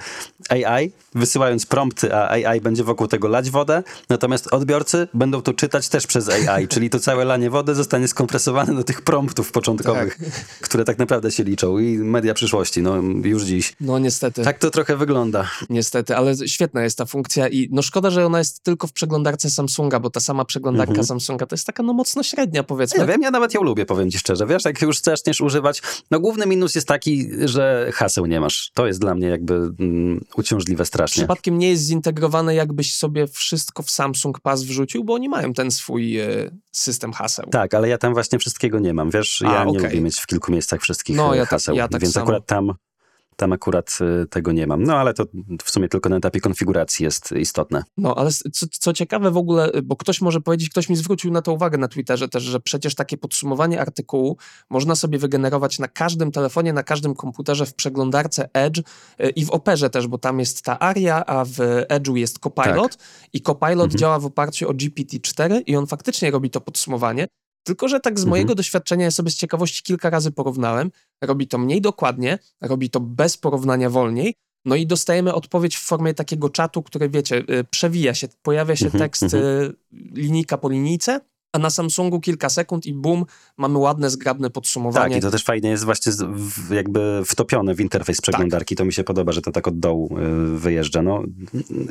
AI, 0.49 0.91
wysyłając 1.15 1.65
prompty, 1.65 2.15
a 2.15 2.29
AI 2.29 2.61
będzie 2.61 2.83
wokół 2.83 3.07
tego 3.07 3.27
lać 3.27 3.49
wodę, 3.49 3.83
natomiast 4.09 4.53
odbiorcy 4.53 5.07
będą 5.13 5.41
to 5.41 5.53
czytać 5.53 5.89
też 5.89 6.07
przez 6.07 6.29
AI, 6.29 6.67
czyli 6.73 6.89
to 6.89 6.99
całe 6.99 7.25
lanie 7.25 7.49
wody 7.49 7.75
zostanie 7.75 8.07
skompresowane 8.07 8.75
do 8.75 8.83
tych 8.83 9.01
promptów 9.01 9.51
początkowych, 9.51 10.17
które 10.61 10.83
tak 10.83 10.97
naprawdę 10.97 11.31
się 11.31 11.43
liczą 11.43 11.79
i 11.79 11.97
media 11.97 12.33
przyszłości, 12.33 12.81
no 12.81 12.95
już 13.23 13.43
dziś. 13.43 13.73
No 13.81 13.99
niestety, 13.99 14.43
Tak 14.43 14.59
to 14.59 14.71
trochę 14.71 14.97
wygląda. 14.97 15.49
niestety, 15.69 16.15
ale 16.15 16.35
świetna 16.47 16.83
jest 16.83 16.97
ta 16.97 17.05
funkcja 17.05 17.47
i 17.47 17.69
no 17.71 17.81
szkoda, 17.81 18.09
że 18.09 18.25
ona 18.25 18.39
jest 18.39 18.63
tylko 18.63 18.87
w 18.87 18.93
przeglądarce 18.93 19.49
Samsunga, 19.49 19.99
bo 19.99 20.09
ta 20.09 20.19
sama 20.19 20.45
przeglądarka 20.45 20.91
Mhm. 20.91 21.05
Samsunga 21.07 21.45
to 21.45 21.55
jest 21.55 21.65
taka 21.67 21.83
no 21.83 21.93
mocno 21.93 22.23
średnia 22.23 22.63
powiedzmy. 22.63 22.99
Nie 22.99 23.05
wiem, 23.05 23.21
ja 23.21 23.31
nawet 23.31 23.53
ją 23.53 23.63
lubię, 23.63 23.85
powiem 23.85 24.11
ci 24.11 24.17
szczerze. 24.17 24.47
Wiesz, 24.47 24.65
jak 24.65 24.81
już 24.81 25.01
zaczniesz 25.01 25.41
używać, 25.41 25.81
no 26.11 26.19
główny 26.19 26.45
minus 26.45 26.75
jest 26.75 26.87
taki, 26.87 27.27
że 27.45 27.89
haseł 27.93 28.25
nie 28.25 28.39
masz. 28.39 28.71
To 28.73 28.87
jest 28.87 28.99
dla 28.99 29.15
mnie 29.15 29.27
jakby 29.27 29.53
mm, 29.53 30.25
uciążliwe 30.37 30.85
strasznie. 30.85 31.04
Przypadkiem 31.11 31.57
nie 31.57 31.69
jest 31.69 31.83
zintegrowane, 31.83 32.55
jakbyś 32.55 32.95
sobie 32.95 33.27
wszystko 33.27 33.83
w 33.83 33.91
Samsung 33.91 34.39
Pass 34.39 34.63
wrzucił, 34.63 35.03
bo 35.03 35.13
oni 35.13 35.29
mają 35.29 35.53
ten 35.53 35.71
swój 35.71 36.19
e, 36.19 36.27
system 36.71 37.13
haseł. 37.13 37.45
Tak, 37.51 37.73
ale 37.73 37.89
ja 37.89 37.97
tam 37.97 38.13
właśnie 38.13 38.39
wszystkiego 38.39 38.79
nie 38.79 38.93
mam, 38.93 39.09
wiesz, 39.11 39.41
A, 39.41 39.53
ja 39.53 39.63
nie 39.63 39.69
okej. 39.69 39.83
lubię 39.83 40.01
mieć 40.01 40.19
w 40.19 40.27
kilku 40.27 40.51
miejscach 40.51 40.81
wszystkich 40.81 41.15
No, 41.15 41.35
e, 41.35 41.37
ja 41.37 41.45
haseł, 41.45 41.75
ja 41.75 41.87
tak 41.87 42.01
więc 42.01 42.13
samo. 42.13 42.23
akurat 42.23 42.45
tam, 42.45 42.73
tam 43.35 43.53
akurat 43.53 43.97
e, 44.01 44.25
tego 44.27 44.51
nie 44.51 44.67
mam. 44.67 44.83
No 44.83 44.97
ale 44.97 45.13
to 45.13 45.23
w 45.63 45.71
sumie 45.71 45.89
tylko 45.89 46.09
na 46.09 46.17
etapie 46.17 46.39
konfiguracji 46.39 47.03
jest 47.03 47.31
istotne. 47.31 47.83
No, 47.97 48.15
ale 48.15 48.31
co, 48.31 48.65
co 48.71 48.93
ciekawe 48.93 49.31
w 49.31 49.37
ogóle, 49.37 49.71
bo 49.83 49.95
ktoś 49.95 50.21
może 50.21 50.41
powiedzieć, 50.41 50.69
ktoś 50.69 50.89
mi 50.89 50.95
zwrócił 50.95 51.31
na 51.31 51.41
to 51.41 51.53
uwagę 51.53 51.77
na 51.77 51.87
Twitterze 51.87 52.29
też, 52.29 52.43
że 52.43 52.59
przecież 52.59 52.95
takie 52.95 53.17
podsumowanie 53.17 53.81
artykułu 53.81 54.37
można 54.69 54.95
sobie 54.95 55.19
wygenerować 55.19 55.79
na 55.79 55.87
każdym 55.87 56.31
telefonie, 56.31 56.73
na 56.73 56.83
każdym 56.83 57.15
komputerze 57.15 57.65
w 57.65 57.73
przeglądarce 57.73 58.49
Edge 58.53 58.79
y, 58.79 59.29
i 59.29 59.45
w 59.45 59.51
Operze 59.51 59.89
też, 59.89 60.07
bo 60.07 60.17
tam 60.17 60.39
jest 60.39 60.61
ta 60.61 60.79
Aria, 60.79 61.25
a 61.25 61.45
w 61.45 61.57
Edge'u 61.89 62.15
jest 62.15 62.39
Copilot 62.39 62.97
i 63.33 63.41
Copilot 63.41 63.85
Mhm. 63.85 63.99
działa 63.99 64.19
w 64.19 64.25
oparciu 64.25 64.69
o 64.69 64.73
GPT-4 64.73 65.61
i 65.67 65.75
on 65.75 65.87
faktycznie 65.87 66.31
robi 66.31 66.49
to 66.49 66.61
podsumowanie, 66.61 67.27
tylko 67.65 67.87
że 67.87 67.99
tak 67.99 68.19
z 68.19 68.21
Mhm. 68.21 68.29
mojego 68.29 68.55
doświadczenia, 68.55 69.05
ja 69.05 69.11
sobie 69.11 69.31
z 69.31 69.35
ciekawości 69.35 69.83
kilka 69.83 70.09
razy 70.09 70.31
porównałem, 70.31 70.91
robi 71.21 71.47
to 71.47 71.57
mniej 71.57 71.81
dokładnie, 71.81 72.39
robi 72.61 72.89
to 72.89 72.99
bez 72.99 73.37
porównania 73.37 73.89
wolniej, 73.89 74.35
no 74.65 74.75
i 74.75 74.87
dostajemy 74.87 75.33
odpowiedź 75.33 75.77
w 75.77 75.81
formie 75.81 76.13
takiego 76.13 76.49
czatu, 76.49 76.83
który 76.83 77.09
wiecie, 77.09 77.43
y, 77.49 77.63
przewija 77.71 78.13
się, 78.13 78.27
pojawia 78.41 78.75
się 78.75 78.85
Mhm, 78.85 78.99
tekst 79.03 79.23
mhm. 79.23 79.43
y, 79.43 79.73
linijka 80.13 80.57
po 80.57 80.69
linijce, 80.69 81.19
a 81.53 81.59
na 81.59 81.69
Samsungu 81.69 82.19
kilka 82.19 82.49
sekund 82.49 82.85
i 82.85 82.93
bum, 82.93 83.25
mamy 83.57 83.77
ładne, 83.77 84.09
zgrabne 84.09 84.49
podsumowanie. 84.49 85.15
Tak, 85.15 85.17
i 85.17 85.21
to 85.21 85.31
też 85.31 85.43
fajnie 85.43 85.69
jest 85.69 85.83
właśnie 85.85 86.11
w, 86.33 86.71
jakby 86.73 87.21
wtopione 87.25 87.75
w 87.75 87.79
interfejs 87.79 88.21
przeglądarki. 88.21 88.75
To 88.75 88.85
mi 88.85 88.93
się 88.93 89.03
podoba, 89.03 89.31
że 89.31 89.41
to 89.41 89.51
tak 89.51 89.67
od 89.67 89.79
dołu 89.79 90.17
y, 90.55 90.57
wyjeżdża. 90.57 91.01
No, 91.01 91.23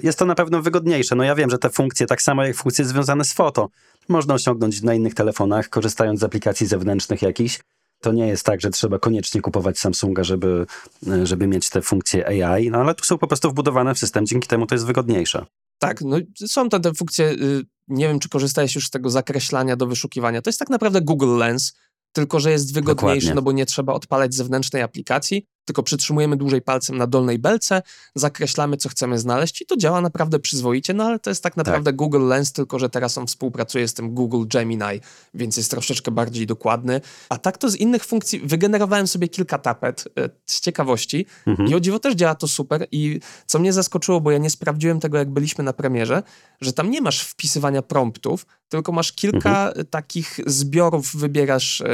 jest 0.02 0.18
to 0.18 0.26
na 0.26 0.34
pewno 0.34 0.62
wygodniejsze. 0.62 1.14
No 1.16 1.24
ja 1.24 1.34
wiem, 1.34 1.50
że 1.50 1.58
te 1.58 1.70
funkcje, 1.70 2.06
tak 2.06 2.22
samo 2.22 2.44
jak 2.44 2.56
funkcje 2.56 2.84
związane 2.84 3.24
z 3.24 3.32
foto, 3.32 3.68
można 4.08 4.34
osiągnąć 4.34 4.82
na 4.82 4.94
innych 4.94 5.14
telefonach, 5.14 5.68
korzystając 5.68 6.20
z 6.20 6.24
aplikacji 6.24 6.66
zewnętrznych 6.66 7.22
jakichś. 7.22 7.60
To 8.00 8.12
nie 8.12 8.26
jest 8.26 8.46
tak, 8.46 8.60
że 8.60 8.70
trzeba 8.70 8.98
koniecznie 8.98 9.40
kupować 9.40 9.78
Samsunga, 9.78 10.24
żeby, 10.24 10.66
y, 11.08 11.26
żeby 11.26 11.46
mieć 11.46 11.70
te 11.70 11.82
funkcje 11.82 12.44
AI, 12.46 12.70
no 12.70 12.78
ale 12.78 12.94
tu 12.94 13.04
są 13.04 13.18
po 13.18 13.26
prostu 13.26 13.50
wbudowane 13.50 13.94
w 13.94 13.98
system, 13.98 14.26
dzięki 14.26 14.48
temu 14.48 14.66
to 14.66 14.74
jest 14.74 14.86
wygodniejsze. 14.86 15.46
Tak, 15.78 16.00
no 16.00 16.16
są 16.46 16.68
te, 16.68 16.80
te 16.80 16.94
funkcje, 16.94 17.30
y, 17.30 17.62
nie 17.88 18.08
wiem, 18.08 18.18
czy 18.18 18.28
korzystałeś 18.28 18.74
już 18.74 18.86
z 18.86 18.90
tego 18.90 19.10
zakreślania 19.10 19.76
do 19.76 19.86
wyszukiwania. 19.86 20.42
To 20.42 20.48
jest 20.48 20.58
tak 20.58 20.70
naprawdę 20.70 21.00
Google 21.00 21.36
Lens, 21.36 21.72
tylko 22.12 22.40
że 22.40 22.50
jest 22.50 22.74
wygodniejszy, 22.74 23.26
Dokładnie. 23.26 23.34
no 23.34 23.42
bo 23.42 23.52
nie 23.52 23.66
trzeba 23.66 23.92
odpalać 23.92 24.34
zewnętrznej 24.34 24.82
aplikacji, 24.82 25.46
tylko 25.64 25.82
przytrzymujemy 25.82 26.36
dłużej 26.36 26.62
palcem 26.62 26.96
na 26.98 27.06
dolnej 27.06 27.38
belce, 27.38 27.82
zakreślamy, 28.14 28.76
co 28.76 28.88
chcemy 28.88 29.18
znaleźć 29.18 29.62
i 29.62 29.66
to 29.66 29.76
działa 29.76 30.00
naprawdę 30.00 30.38
przyzwoicie, 30.38 30.94
no 30.94 31.04
ale 31.04 31.18
to 31.18 31.30
jest 31.30 31.42
tak 31.42 31.56
naprawdę 31.56 31.92
Google 31.92 32.28
Lens, 32.28 32.52
tylko 32.52 32.78
że 32.78 32.88
teraz 32.90 33.18
on 33.18 33.26
współpracuje 33.26 33.88
z 33.88 33.94
tym 33.94 34.14
Google 34.14 34.44
Gemini, 34.46 35.00
więc 35.34 35.56
jest 35.56 35.70
troszeczkę 35.70 36.10
bardziej 36.10 36.46
dokładny. 36.46 37.00
A 37.28 37.38
tak 37.38 37.58
to 37.58 37.70
z 37.70 37.76
innych 37.76 38.04
funkcji, 38.04 38.40
wygenerowałem 38.40 39.06
sobie 39.06 39.28
kilka 39.28 39.58
tapet 39.58 40.04
y, 40.18 40.30
z 40.46 40.60
ciekawości 40.60 41.26
Mhm. 41.46 41.68
i 41.68 41.74
o 41.74 41.80
dziwo 41.80 41.98
też 41.98 42.14
działa 42.14 42.34
to 42.34 42.48
super 42.48 42.86
i 42.92 43.20
co 43.46 43.58
mnie 43.58 43.72
zaskoczyło, 43.72 44.20
bo 44.20 44.30
ja 44.30 44.38
nie 44.38 44.50
sprawdziłem 44.50 45.00
tego, 45.00 45.18
jak 45.18 45.30
byliśmy 45.30 45.64
na 45.64 45.72
premierze, 45.72 46.22
że 46.60 46.72
tam 46.72 46.90
nie 46.90 47.00
masz 47.00 47.20
wpisywania 47.20 47.82
promptów, 47.82 48.46
tylko 48.68 48.92
masz 48.92 49.12
kilka 49.12 49.66
Mhm. 49.68 49.80
e, 49.80 49.84
takich 49.84 50.40
zbiorów, 50.46 51.16
wybierasz 51.16 51.80
e, 51.80 51.86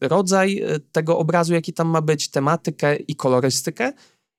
rodzaj 0.00 0.58
e, 0.58 0.80
tego 0.92 1.18
obrazu, 1.18 1.54
jaki 1.54 1.72
tam 1.72 1.88
ma 1.88 2.02
być, 2.02 2.30
tematykę 2.30 2.96
i 2.96 3.16
kolorystykę. 3.16 3.92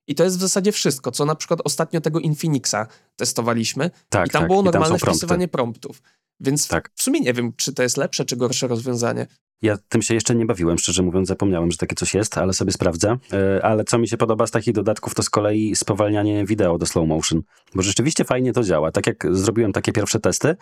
I 0.08 0.16
to 0.16 0.24
jest 0.24 0.38
w 0.38 0.42
zasadzie 0.42 0.72
wszystko, 0.72 1.12
co 1.12 1.26
na 1.26 1.36
przykład 1.36 1.60
ostatnio 1.64 2.02
tego 2.02 2.20
Infinixa 2.20 2.88
testowaliśmy. 3.16 3.92
Tak, 4.10 4.28
I 4.28 4.30
tam 4.30 4.42
tak. 4.42 4.48
było 4.48 4.64
tam 4.64 4.66
normalne 4.66 4.98
prompty. 5.00 5.12
wpisywanie 5.20 5.48
promptów. 5.48 6.02
Więc 6.40 6.68
Tak. 6.68 6.90
w 6.96 7.04
sumie 7.04 7.20
nie 7.20 7.34
wiem, 7.34 7.54
czy 7.58 7.74
to 7.74 7.84
jest 7.84 7.98
lepsze, 7.98 8.26
czy 8.26 8.36
gorsze 8.36 8.68
rozwiązanie. 8.68 9.28
Ja 9.62 9.78
tym 9.90 10.02
się 10.02 10.14
jeszcze 10.14 10.36
nie 10.36 10.46
bawiłem, 10.46 10.78
szczerze 10.78 11.04
mówiąc, 11.04 11.28
zapomniałem, 11.28 11.72
że 11.72 11.78
takie 11.78 11.96
coś 11.96 12.14
jest, 12.14 12.38
ale 12.38 12.54
sobie 12.54 12.72
sprawdzę. 12.72 13.18
E, 13.34 13.66
Ale 13.66 13.84
co 13.84 13.98
mi 13.98 14.08
się 14.08 14.18
podoba 14.18 14.48
z 14.48 14.52
takich 14.52 14.74
dodatków, 14.74 15.16
to 15.16 15.24
z 15.24 15.30
kolei 15.30 15.76
spowalnianie 15.76 16.46
wideo 16.46 16.78
do 16.78 16.86
slow 16.86 17.08
motion, 17.08 17.42
bo 17.76 17.82
rzeczywiście 17.82 18.24
fajnie 18.24 18.54
to 18.54 18.64
działa. 18.64 18.92
Tak 18.92 19.08
jak 19.08 19.28
zrobiłem 19.32 19.74
takie 19.74 19.92
pierwsze 19.92 20.20
testy, 20.20 20.56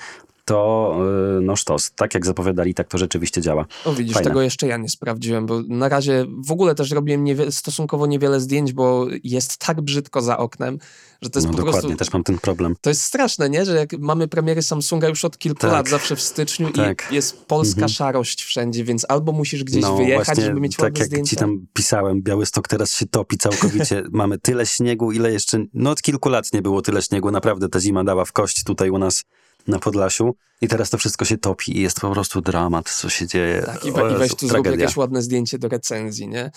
to 0.46 0.92
e, 1.38 1.42
no 1.42 1.56
sztos. 1.56 1.92
Tak 1.96 2.14
jak 2.14 2.26
zapowiadali, 2.26 2.74
tak 2.74 2.88
to 2.88 2.98
rzeczywiście 2.98 3.42
działa. 3.42 3.66
O 3.86 3.94
widzisz, 3.94 4.14
Fajne. 4.14 4.30
tego 4.30 4.42
jeszcze 4.42 4.68
ja 4.68 4.78
nie 4.78 4.90
sprawdziłem, 4.90 5.46
bo 5.46 5.62
na 5.68 5.90
razie 5.90 6.26
w 6.48 6.52
ogóle 6.52 6.76
też 6.76 6.92
robiłem 6.92 7.26
stosunkowo 7.52 8.06
niewiele 8.08 8.40
zdjęć, 8.40 8.74
bo 8.74 9.08
jest 9.24 9.58
tak 9.58 9.82
brzydko 9.82 10.22
za 10.22 10.38
oknem, 10.38 10.78
że 11.22 11.30
to 11.30 11.40
jest 11.40 11.48
No 11.48 11.52
po 11.54 11.58
dokładnie, 11.58 11.82
prostu... 11.82 11.98
też 11.98 12.14
mam 12.14 12.24
ten 12.24 12.38
problem. 12.40 12.76
To 12.82 12.90
jest 12.90 13.02
straszne, 13.02 13.50
nie? 13.50 13.66
Że 13.66 13.76
jak 13.76 13.94
mamy 14.00 14.28
premiery 14.28 14.62
Samsunga 14.62 15.08
już 15.08 15.26
od 15.26 15.38
kilku 15.38 15.60
Tak. 15.62 15.72
lat, 15.72 15.90
zawsze 15.90 16.16
w 16.16 16.22
styczniu 16.22 16.72
Tak. 16.72 17.08
i 17.12 17.16
jest 17.16 17.46
polska 17.46 17.76
Mhm. 17.76 17.90
szarość 17.90 18.44
wszędzie, 18.44 18.84
więc 18.84 19.06
albo 19.10 19.32
musisz 19.32 19.64
gdzieś 19.64 19.82
no 19.82 19.96
wyjechać, 19.98 20.26
właśnie, 20.26 20.44
żeby 20.46 20.60
mieć 20.60 20.76
tak 20.76 20.84
ładne 20.84 21.00
jak 21.00 21.08
zdjęcia. 21.08 21.30
ci 21.30 21.36
tam 21.36 21.66
pisałem, 21.74 22.22
Białystok 22.22 22.68
teraz 22.68 22.94
się 22.94 23.06
topi 23.06 23.38
całkowicie. 23.38 24.04
Mamy 24.12 24.38
tyle 24.40 24.66
śniegu, 24.66 25.12
ile 25.12 25.32
jeszcze, 25.32 25.66
no 25.74 25.90
od 25.92 26.02
kilku 26.02 26.30
lat 26.30 26.54
nie 26.54 26.62
było 26.62 26.82
tyle 26.82 27.02
śniegu. 27.02 27.32
Naprawdę 27.32 27.70
ta 27.70 27.80
zima 27.80 28.04
dała 28.04 28.26
w 28.26 28.32
kość 28.32 28.64
tutaj 28.64 28.90
u 28.90 28.98
nas 28.98 29.24
na 29.68 29.80
Podlasiu 29.80 30.36
i 30.62 30.68
teraz 30.68 30.90
to 30.90 30.98
wszystko 30.98 31.26
się 31.26 31.38
topi 31.38 31.78
i 31.78 31.82
jest 31.82 32.00
po 32.00 32.12
prostu 32.12 32.42
dramat, 32.42 32.90
co 32.90 33.10
się 33.10 33.28
dzieje. 33.28 33.62
Tak, 33.62 33.86
i, 33.86 33.92
we, 33.92 34.12
i 34.14 34.16
weź 34.16 34.36
tu 34.36 34.48
zrób 34.48 34.52
tragedia. 34.52 34.84
jakieś 34.84 34.98
ładne 34.98 35.22
zdjęcie 35.22 35.60
do 35.60 35.68
recenzji, 35.68 36.28
nie? 36.28 36.52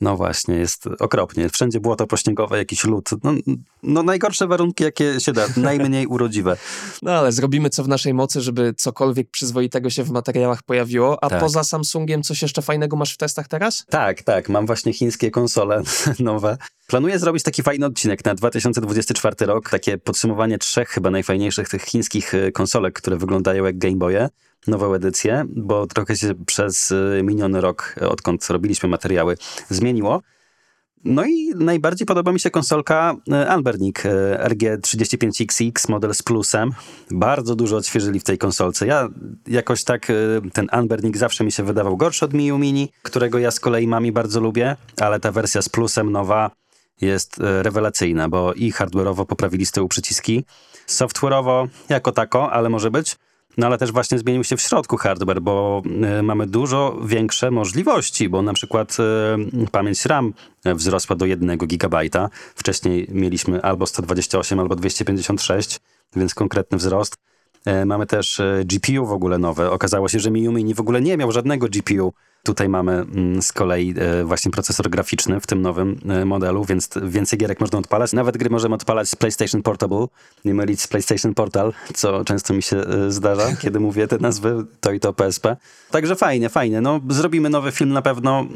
No 0.00 0.16
właśnie, 0.16 0.54
jest 0.54 0.86
okropnie. 1.00 1.48
Wszędzie 1.48 1.80
było 1.80 1.96
to 1.96 2.06
pośniegowe, 2.06 2.58
jakiś 2.58 2.84
lód. 2.84 3.10
No, 3.22 3.32
no 3.82 4.02
najgorsze 4.02 4.46
warunki, 4.46 4.84
jakie 4.84 5.20
się 5.20 5.32
da, 5.32 5.46
najmniej 5.56 6.06
urodziwe. 6.06 6.56
No 7.02 7.12
ale 7.12 7.32
zrobimy 7.32 7.70
co 7.70 7.84
w 7.84 7.88
naszej 7.88 8.14
mocy, 8.14 8.40
żeby 8.40 8.74
cokolwiek 8.76 9.30
przyzwoitego 9.30 9.90
się 9.90 10.04
w 10.04 10.10
materiałach 10.10 10.62
pojawiło. 10.62 11.24
A 11.24 11.28
Tak. 11.30 11.40
poza 11.40 11.64
Samsungiem 11.64 12.22
coś 12.22 12.42
jeszcze 12.42 12.62
fajnego 12.62 12.96
masz 12.96 13.14
w 13.14 13.16
testach 13.16 13.48
teraz? 13.48 13.84
Tak, 13.88 14.22
tak, 14.22 14.48
mam 14.48 14.66
właśnie 14.66 14.92
chińskie 14.92 15.30
konsole 15.30 15.82
nowe. 16.18 16.56
Planuję 16.86 17.18
zrobić 17.18 17.42
taki 17.42 17.62
fajny 17.62 17.86
odcinek 17.86 18.24
na 18.24 18.34
2024 18.34 19.46
rok, 19.46 19.70
takie 19.70 19.98
podsumowanie 19.98 20.58
trzech 20.58 20.88
chyba 20.88 21.10
najfajniejszych 21.10 21.68
tych 21.68 21.82
chińskich 21.82 22.34
y, 22.34 22.52
konsolek, 22.52 22.94
które 22.94 23.16
wyglądają 23.16 23.64
jak 23.64 23.78
Game 23.78 23.96
Boye, 23.96 24.28
nową 24.66 24.94
edycję, 24.94 25.44
bo 25.48 25.86
trochę 25.86 26.16
się 26.16 26.34
przez 26.46 26.90
y, 26.90 27.20
miniony 27.24 27.60
rok, 27.60 27.94
y, 28.02 28.08
odkąd 28.08 28.46
robiliśmy 28.50 28.88
materiały, 28.88 29.36
zmieniło. 29.68 30.22
No 31.04 31.24
i 31.24 31.52
najbardziej 31.54 32.06
podoba 32.06 32.32
mi 32.32 32.40
się 32.40 32.50
konsolka 32.50 33.16
y, 33.32 33.48
Albernik 33.48 34.06
y, 34.06 34.08
RG35XX, 34.38 35.90
model 35.90 36.14
z 36.14 36.22
plusem. 36.22 36.70
Bardzo 37.10 37.56
dużo 37.56 37.76
odświeżyli 37.76 38.20
w 38.20 38.24
tej 38.24 38.38
konsolce. 38.38 38.86
Ja 38.86 39.08
jakoś 39.46 39.84
tak 39.84 40.12
ten 40.52 40.66
Albernik 40.70 41.16
zawsze 41.16 41.44
mi 41.44 41.52
się 41.52 41.62
wydawał 41.62 41.96
gorszy 41.96 42.24
od 42.24 42.34
Miu 42.34 42.58
Mini, 42.58 42.88
którego 43.02 43.38
ja 43.38 43.50
z 43.50 43.60
kolei 43.60 43.86
mam 43.86 44.06
i 44.06 44.12
bardzo 44.12 44.40
lubię, 44.40 44.76
ale 45.00 45.20
ta 45.20 45.32
wersja 45.32 45.62
z 45.62 45.68
plusem 45.68 46.12
nowa 46.12 46.50
jest 47.00 47.36
rewelacyjna, 47.38 48.28
bo 48.28 48.52
i 48.52 48.72
hardware'owo 48.72 49.26
poprawili 49.26 49.66
z 49.66 49.72
tyłu 49.72 49.88
przyciski, 49.88 50.44
software'owo 50.86 51.68
jako 51.88 52.12
tako, 52.12 52.52
ale 52.52 52.68
może 52.68 52.90
być. 52.90 53.16
No 53.56 53.66
ale 53.66 53.78
też 53.78 53.92
właśnie 53.92 54.18
zmienił 54.18 54.44
się 54.44 54.56
w 54.56 54.60
środku 54.60 54.96
hardware, 54.96 55.40
bo 55.42 55.82
y, 56.18 56.22
mamy 56.22 56.46
dużo 56.46 56.98
większe 57.04 57.50
możliwości, 57.50 58.28
bo 58.28 58.42
na 58.42 58.52
przykład 58.52 58.96
y, 59.64 59.70
pamięć 59.70 60.06
RAM 60.06 60.34
wzrosła 60.64 61.16
do 61.16 61.26
1 61.26 61.58
GB. 61.58 62.00
Wcześniej 62.54 63.06
mieliśmy 63.10 63.62
albo 63.62 63.86
128, 63.86 64.60
albo 64.60 64.76
256, 64.76 65.80
więc 66.16 66.34
konkretny 66.34 66.78
wzrost. 66.78 67.16
E, 67.64 67.84
Mamy 67.84 68.06
też 68.06 68.40
e, 68.40 68.62
GPU 68.64 69.06
w 69.06 69.12
ogóle 69.12 69.38
nowe. 69.38 69.70
Okazało 69.70 70.08
się, 70.08 70.18
że 70.18 70.30
Mi 70.30 70.48
Mini 70.48 70.74
w 70.74 70.80
ogóle 70.80 71.00
nie 71.00 71.16
miał 71.16 71.32
żadnego 71.32 71.68
GPU. 71.68 72.12
Tutaj 72.44 72.68
mamy 72.68 72.92
mm, 72.92 73.42
z 73.42 73.52
kolei 73.52 73.94
e, 73.98 74.24
właśnie 74.24 74.50
procesor 74.50 74.90
graficzny 74.90 75.40
w 75.40 75.46
tym 75.46 75.62
nowym 75.62 76.00
e, 76.08 76.24
modelu, 76.24 76.64
więc 76.64 76.88
więcej 77.02 77.38
gierek 77.38 77.60
można 77.60 77.78
odpalać. 77.78 78.12
Nawet 78.12 78.36
gry 78.36 78.50
możemy 78.50 78.74
odpalać 78.74 79.08
z 79.08 79.16
PlayStation 79.16 79.62
Portable, 79.62 80.06
nie 80.44 80.54
mylić 80.54 80.80
z 80.80 80.88
PlayStation 80.88 81.34
Portal, 81.34 81.72
co 81.94 82.24
często 82.24 82.54
mi 82.54 82.62
się 82.62 82.76
e, 82.76 83.10
zdarza, 83.10 83.56
kiedy 83.62 83.80
mówię 83.80 84.08
te 84.08 84.18
nazwy, 84.18 84.64
to 84.80 84.92
i 84.92 85.00
to 85.00 85.12
PSP. 85.12 85.56
Także 85.90 86.16
fajnie, 86.16 86.48
fajnie. 86.48 86.80
No, 86.80 87.00
zrobimy 87.08 87.50
nowy 87.50 87.72
film 87.72 87.92
na 87.92 88.02
pewno. 88.02 88.46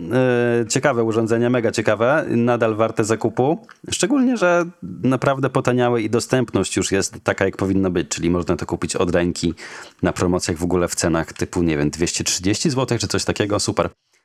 Ciekawe 0.69 1.05
urządzenia, 1.05 1.51
mega 1.51 1.71
ciekawe, 1.71 2.25
nadal 2.29 2.75
warte 2.75 3.05
zakupu. 3.05 3.67
Szczególnie, 3.91 4.37
że 4.37 4.67
naprawdę 5.03 5.51
potaniały 5.51 6.03
i 6.03 6.11
dostępność 6.11 6.77
już 6.77 6.93
jest 6.93 7.17
taka, 7.25 7.45
jak 7.45 7.57
powinna 7.57 7.91
być, 7.91 8.09
czyli 8.09 8.31
można 8.31 8.57
to 8.57 8.67
kupić 8.67 8.97
od 8.97 9.15
ręki 9.15 9.55
na 10.03 10.13
promocjach 10.13 10.59
w 10.59 10.65
ogóle 10.65 10.89
w 10.89 10.95
cenach 10.95 11.33
typu, 11.33 11.63
nie 11.63 11.79
wiem, 11.79 11.91
230 11.91 12.71
zł 12.71 12.99
czy 12.99 13.09
coś 13.09 13.25
takiego, 13.25 13.61
super. 13.61 13.78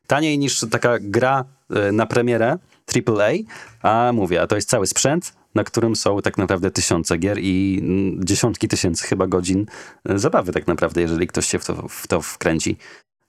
Taniej 0.07 0.37
niż 0.37 0.65
taka 0.71 0.97
gra 1.01 1.45
e, 1.69 1.91
na 1.91 2.05
premierę 2.05 2.57
AAA, 2.95 3.31
a 3.81 4.13
mówię, 4.13 4.41
a 4.41 4.47
to 4.47 4.55
jest 4.55 4.69
cały 4.69 4.87
sprzęt, 4.87 5.33
na 5.55 5.63
którym 5.63 5.95
są 5.95 6.21
tak 6.21 6.37
naprawdę 6.37 6.71
tysiące 6.71 7.17
gier 7.17 7.37
i 7.41 7.79
mm, 7.81 8.25
dziesiątki 8.25 8.67
tysięcy 8.67 9.07
chyba 9.07 9.27
godzin 9.27 9.65
e, 10.09 10.19
zabawy 10.19 10.51
tak 10.51 10.67
naprawdę, 10.67 11.01
jeżeli 11.01 11.27
ktoś 11.27 11.47
się 11.47 11.59
w 11.59 11.65
to, 11.65 11.87
w 11.89 12.07
to 12.07 12.21
wkręci. 12.21 12.77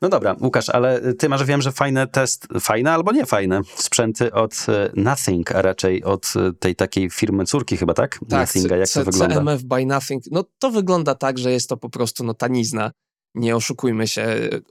No 0.02 0.08
dobra, 0.08 0.36
Łukasz, 0.40 0.68
ale 0.68 1.14
ty 1.14 1.28
masz, 1.28 1.44
wiem, 1.44 1.62
że 1.62 1.72
fajne 1.72 2.06
test, 2.06 2.48
fajne 2.60 2.92
albo 2.92 3.12
nie 3.12 3.26
fajne 3.26 3.60
sprzęty 3.76 4.32
od 4.32 4.66
e, 4.68 4.90
Nothing, 4.96 5.52
a 5.52 5.62
raczej 5.62 6.04
od 6.04 6.32
tej 6.58 6.76
takiej 6.76 7.10
firmy 7.10 7.44
córki 7.44 7.76
chyba, 7.76 7.94
tak? 7.94 8.18
Tak, 8.28 8.40
Nothinga, 8.40 8.76
jak 8.76 8.88
to 8.88 9.04
wygląda? 9.04 9.34
CMF 9.34 9.62
by 9.62 9.86
Nothing. 9.86 10.22
No 10.30 10.44
to 10.58 10.70
wygląda 10.70 11.14
tak, 11.14 11.38
że 11.38 11.52
jest 11.52 11.68
to 11.68 11.76
po 11.76 11.90
prostu 11.90 12.24
no 12.24 12.34
tanizna. 12.34 12.90
Nie 13.34 13.56
oszukujmy 13.56 14.08
się. 14.08 14.26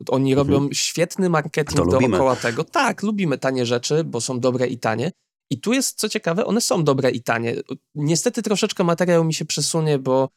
Oni 0.10 0.36
robią 0.36 0.70
świetny 0.72 1.29
marketing 1.29 1.79
Mhm. 1.79 2.12
Dookoła 2.12 2.36
tego. 2.36 2.63
Tak, 2.63 3.03
lubimy 3.03 3.38
tanie 3.38 3.65
rzeczy, 3.65 4.03
bo 4.03 4.22
są 4.22 4.39
dobre 4.39 4.67
i 4.67 4.77
tanie. 4.77 5.12
I 5.50 5.60
tu 5.60 5.74
jest, 5.74 6.00
co 6.00 6.10
ciekawe, 6.10 6.46
one 6.46 6.62
są 6.62 6.84
dobre 6.84 7.12
i 7.12 7.22
tanie. 7.22 7.55
Niestety 7.96 8.41
troszeczkę 8.41 8.84
materiał 8.84 9.24
mi 9.24 9.34
się 9.34 9.46
przesunie, 9.46 10.00
bo 10.00 10.29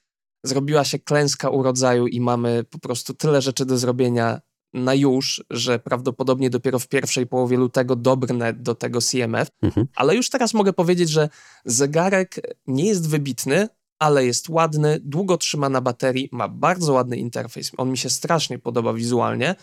zrobiła 0.44 0.84
się 0.84 0.98
klęska 0.98 1.50
urodzaju 1.50 2.06
i 2.06 2.20
mamy 2.20 2.64
po 2.64 2.78
prostu 2.78 3.14
tyle 3.14 3.42
rzeczy 3.42 3.66
do 3.66 3.78
zrobienia 3.78 4.40
na 4.74 4.94
już, 4.94 5.44
że 5.50 5.78
prawdopodobnie 5.78 6.50
dopiero 6.50 6.78
w 6.78 6.88
pierwszej 6.88 7.26
połowie 7.26 7.56
lutego 7.56 7.96
dobrnę 7.96 8.52
do 8.52 8.74
tego 8.74 9.00
CMF. 9.00 9.48
Mhm. 9.62 9.86
Ale 9.96 10.16
już 10.16 10.30
teraz 10.30 10.54
mogę 10.54 10.72
powiedzieć, 10.72 11.08
że 11.08 11.28
zegarek 11.64 12.56
nie 12.66 12.84
jest 12.84 13.08
wybitny, 13.10 13.68
ale 13.98 14.26
jest 14.26 14.48
ładny, 14.48 15.00
długo 15.02 15.36
trzyma 15.36 15.68
na 15.68 15.80
baterii, 15.80 16.28
ma 16.32 16.48
bardzo 16.48 16.92
ładny 16.92 17.16
interfejs. 17.16 17.72
On 17.76 17.90
mi 17.90 17.98
się 17.98 18.10
strasznie 18.10 18.58
podoba 18.58 18.92
wizualnie. 18.92 19.54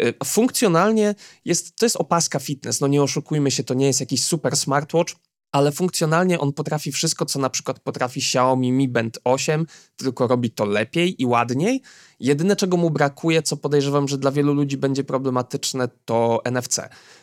Y, 0.00 0.14
Funkcjonalnie 0.24 1.14
jest, 1.44 1.76
to 1.76 1.86
jest 1.86 1.96
opaska 1.96 2.38
fitness, 2.38 2.80
no 2.80 2.86
nie 2.88 3.02
oszukujmy 3.02 3.50
się, 3.50 3.64
to 3.64 3.74
nie 3.74 3.86
jest 3.86 4.00
jakiś 4.00 4.24
super 4.24 4.56
smartwatch, 4.56 5.14
ale 5.52 5.72
funkcjonalnie 5.72 6.40
on 6.40 6.52
potrafi 6.52 6.92
wszystko, 6.92 7.26
co 7.26 7.38
na 7.38 7.50
przykład 7.50 7.80
potrafi 7.80 8.20
Xiaomi 8.20 8.72
Mi 8.72 8.88
Band 8.88 9.18
8, 9.24 9.66
tylko 9.96 10.26
robi 10.26 10.50
to 10.50 10.64
lepiej 10.64 11.22
i 11.22 11.26
ładniej. 11.26 11.82
Jedyne, 12.20 12.56
czego 12.56 12.76
mu 12.76 12.90
brakuje, 12.90 13.42
co 13.42 13.56
podejrzewam, 13.56 14.08
że 14.08 14.18
dla 14.18 14.30
wielu 14.30 14.54
ludzi 14.54 14.76
będzie 14.76 15.04
problematyczne, 15.04 15.88
to 16.04 16.40
NFC. 16.44 16.80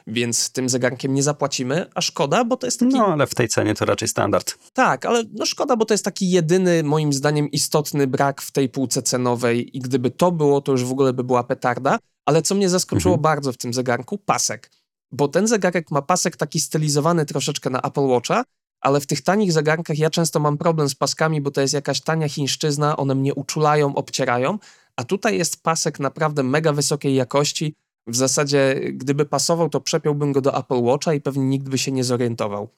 Więc 0.08 0.52
tym 0.52 0.70
zegarkiem 0.70 1.14
nie 1.14 1.24
zapłacimy, 1.24 1.86
a 1.96 2.02
szkoda, 2.02 2.44
bo 2.46 2.58
to 2.58 2.68
jest 2.68 2.80
taki 2.80 2.94
No, 2.96 3.06
ale 3.08 3.28
w 3.28 3.36
tej 3.36 3.48
cenie 3.48 3.76
to 3.76 3.86
raczej 3.86 4.08
standard. 4.08 4.56
tak, 4.74 5.06
ale 5.06 5.24
no 5.34 5.46
szkoda, 5.46 5.76
bo 5.76 5.86
to 5.86 5.94
jest 5.94 6.06
taki 6.06 6.30
jedyny, 6.32 6.84
moim 6.84 7.14
zdaniem, 7.14 7.52
istotny 7.52 8.08
brak 8.08 8.42
w 8.42 8.52
tej 8.52 8.70
półce 8.70 9.02
cenowej 9.02 9.78
i 9.78 9.80
gdyby 9.80 10.12
to 10.12 10.32
było, 10.32 10.62
to 10.62 10.72
już 10.72 10.84
w 10.84 10.92
ogóle 10.92 11.14
by 11.14 11.24
była 11.24 11.44
petarda. 11.44 12.00
Ale 12.26 12.42
co 12.42 12.56
mnie 12.56 12.70
zaskoczyło 12.70 13.14
Mhm. 13.16 13.22
bardzo 13.22 13.52
w 13.52 13.58
tym 13.58 13.74
zegarku? 13.74 14.18
Pasek. 14.18 14.72
Bo 15.12 15.28
ten 15.28 15.48
zegarek 15.48 15.92
ma 15.92 16.02
pasek 16.02 16.38
taki 16.38 16.60
stylizowany 16.60 17.26
troszeczkę 17.26 17.70
na 17.70 17.82
Apple 17.82 18.08
Watcha, 18.08 18.44
ale 18.82 19.02
w 19.02 19.08
tych 19.08 19.22
tanich 19.22 19.52
zegarkach 19.52 19.98
ja 19.98 20.10
często 20.10 20.40
mam 20.40 20.58
problem 20.58 20.90
z 20.90 20.96
paskami, 20.96 21.42
bo 21.42 21.52
to 21.52 21.62
jest 21.62 21.74
jakaś 21.74 22.02
tania 22.02 22.30
chińszczyzna, 22.30 22.98
one 22.98 23.16
mnie 23.16 23.34
uczulają, 23.34 23.96
obcierają, 23.96 24.60
a 24.96 25.04
tutaj 25.04 25.38
jest 25.38 25.64
pasek 25.64 26.00
naprawdę 26.00 26.44
mega 26.44 26.74
wysokiej 26.74 27.16
jakości. 27.16 27.76
W 28.08 28.16
zasadzie, 28.16 28.82
gdyby 28.94 29.26
pasował, 29.26 29.70
to 29.70 29.82
przepiąłbym 29.82 30.32
go 30.32 30.42
do 30.42 30.58
Apple 30.58 30.82
Watcha 30.82 31.14
i 31.14 31.22
pewnie 31.22 31.44
nikt 31.44 31.70
by 31.70 31.78
się 31.78 31.92
nie 31.92 32.04
zorientował. 32.04 32.70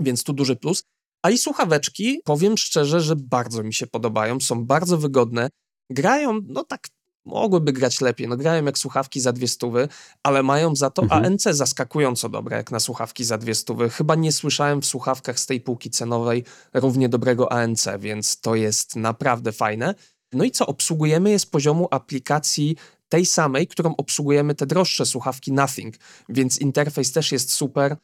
Więc 0.00 0.24
tu 0.24 0.32
duży 0.32 0.56
plus. 0.56 0.82
A 1.22 1.30
i 1.30 1.38
słuchaweczki, 1.38 2.20
powiem 2.24 2.58
szczerze, 2.58 3.00
że 3.00 3.16
bardzo 3.16 3.62
mi 3.62 3.74
się 3.74 3.86
podobają, 3.86 4.40
są 4.40 4.66
bardzo 4.66 4.98
wygodne. 4.98 5.48
Grają, 5.90 6.40
no 6.46 6.64
tak, 6.64 6.88
mogłyby 7.28 7.72
grać 7.72 8.00
lepiej, 8.00 8.28
no 8.28 8.36
grają 8.36 8.64
jak 8.64 8.78
słuchawki 8.78 9.20
za 9.20 9.32
dwie 9.32 9.48
stówy, 9.48 9.88
ale 10.22 10.42
mają 10.42 10.76
za 10.76 10.90
to 10.90 11.02
Mhm. 11.02 11.24
ANC 11.24 11.42
zaskakująco 11.42 12.28
dobre, 12.28 12.56
jak 12.56 12.70
na 12.70 12.80
słuchawki 12.80 13.24
za 13.24 13.38
dwie 13.38 13.54
stówy. 13.54 13.90
Chyba 13.90 14.14
nie 14.14 14.32
słyszałem 14.32 14.82
w 14.82 14.86
słuchawkach 14.86 15.40
z 15.40 15.46
tej 15.46 15.60
półki 15.60 15.90
cenowej 15.90 16.44
równie 16.74 17.08
dobrego 17.08 17.52
ANC, 17.52 17.88
więc 17.98 18.40
to 18.40 18.54
jest 18.54 18.96
naprawdę 18.96 19.52
fajne. 19.52 19.94
No 20.32 20.44
i 20.44 20.50
co 20.50 20.66
obsługujemy 20.66 21.30
jest 21.30 21.50
poziomu 21.50 21.88
aplikacji 21.90 22.76
tej 23.08 23.26
samej, 23.26 23.66
którą 23.66 23.96
obsługujemy 23.96 24.54
te 24.54 24.66
droższe 24.66 25.06
słuchawki 25.06 25.52
Nothing, 25.52 25.94
więc 26.28 26.58
interfejs 26.58 27.12
też 27.12 27.32
jest 27.32 27.52
super. 27.52 27.96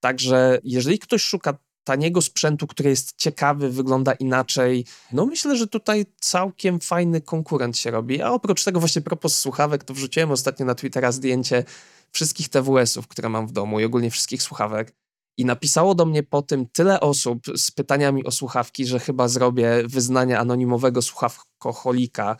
Także 0.00 0.58
jeżeli 0.64 0.98
ktoś 0.98 1.22
szuka 1.22 1.58
taniego 1.90 2.22
sprzętu, 2.22 2.66
który 2.66 2.90
jest 2.90 3.16
ciekawy, 3.16 3.70
wygląda 3.70 4.12
inaczej, 4.12 4.84
no 5.12 5.26
myślę, 5.26 5.56
że 5.56 5.66
tutaj 5.66 6.06
całkiem 6.20 6.80
fajny 6.80 7.20
konkurent 7.20 7.78
się 7.78 7.90
robi. 7.90 8.22
A 8.22 8.30
oprócz 8.30 8.64
tego 8.64 8.80
właśnie 8.80 9.02
propos 9.02 9.38
słuchawek, 9.38 9.84
to 9.84 9.94
wrzuciłem 9.94 10.30
ostatnio 10.30 10.66
na 10.66 10.74
Twittera 10.74 11.12
zdjęcie 11.12 11.64
wszystkich 12.12 12.48
TWS-ów, 12.48 13.08
które 13.08 13.28
mam 13.28 13.46
w 13.46 13.52
domu 13.52 13.80
i 13.80 13.84
ogólnie 13.84 14.10
wszystkich 14.10 14.42
słuchawek. 14.42 14.92
I 15.36 15.44
napisało 15.44 15.94
do 15.94 16.06
mnie 16.06 16.22
po 16.22 16.42
tym 16.42 16.66
tyle 16.66 17.00
osób 17.00 17.40
z 17.56 17.70
pytaniami 17.70 18.24
o 18.24 18.30
słuchawki, 18.30 18.86
że 18.86 18.98
chyba 18.98 19.28
zrobię 19.28 19.82
wyznanie 19.86 20.38
anonimowego 20.38 21.02
słuchawkoholika 21.02 22.36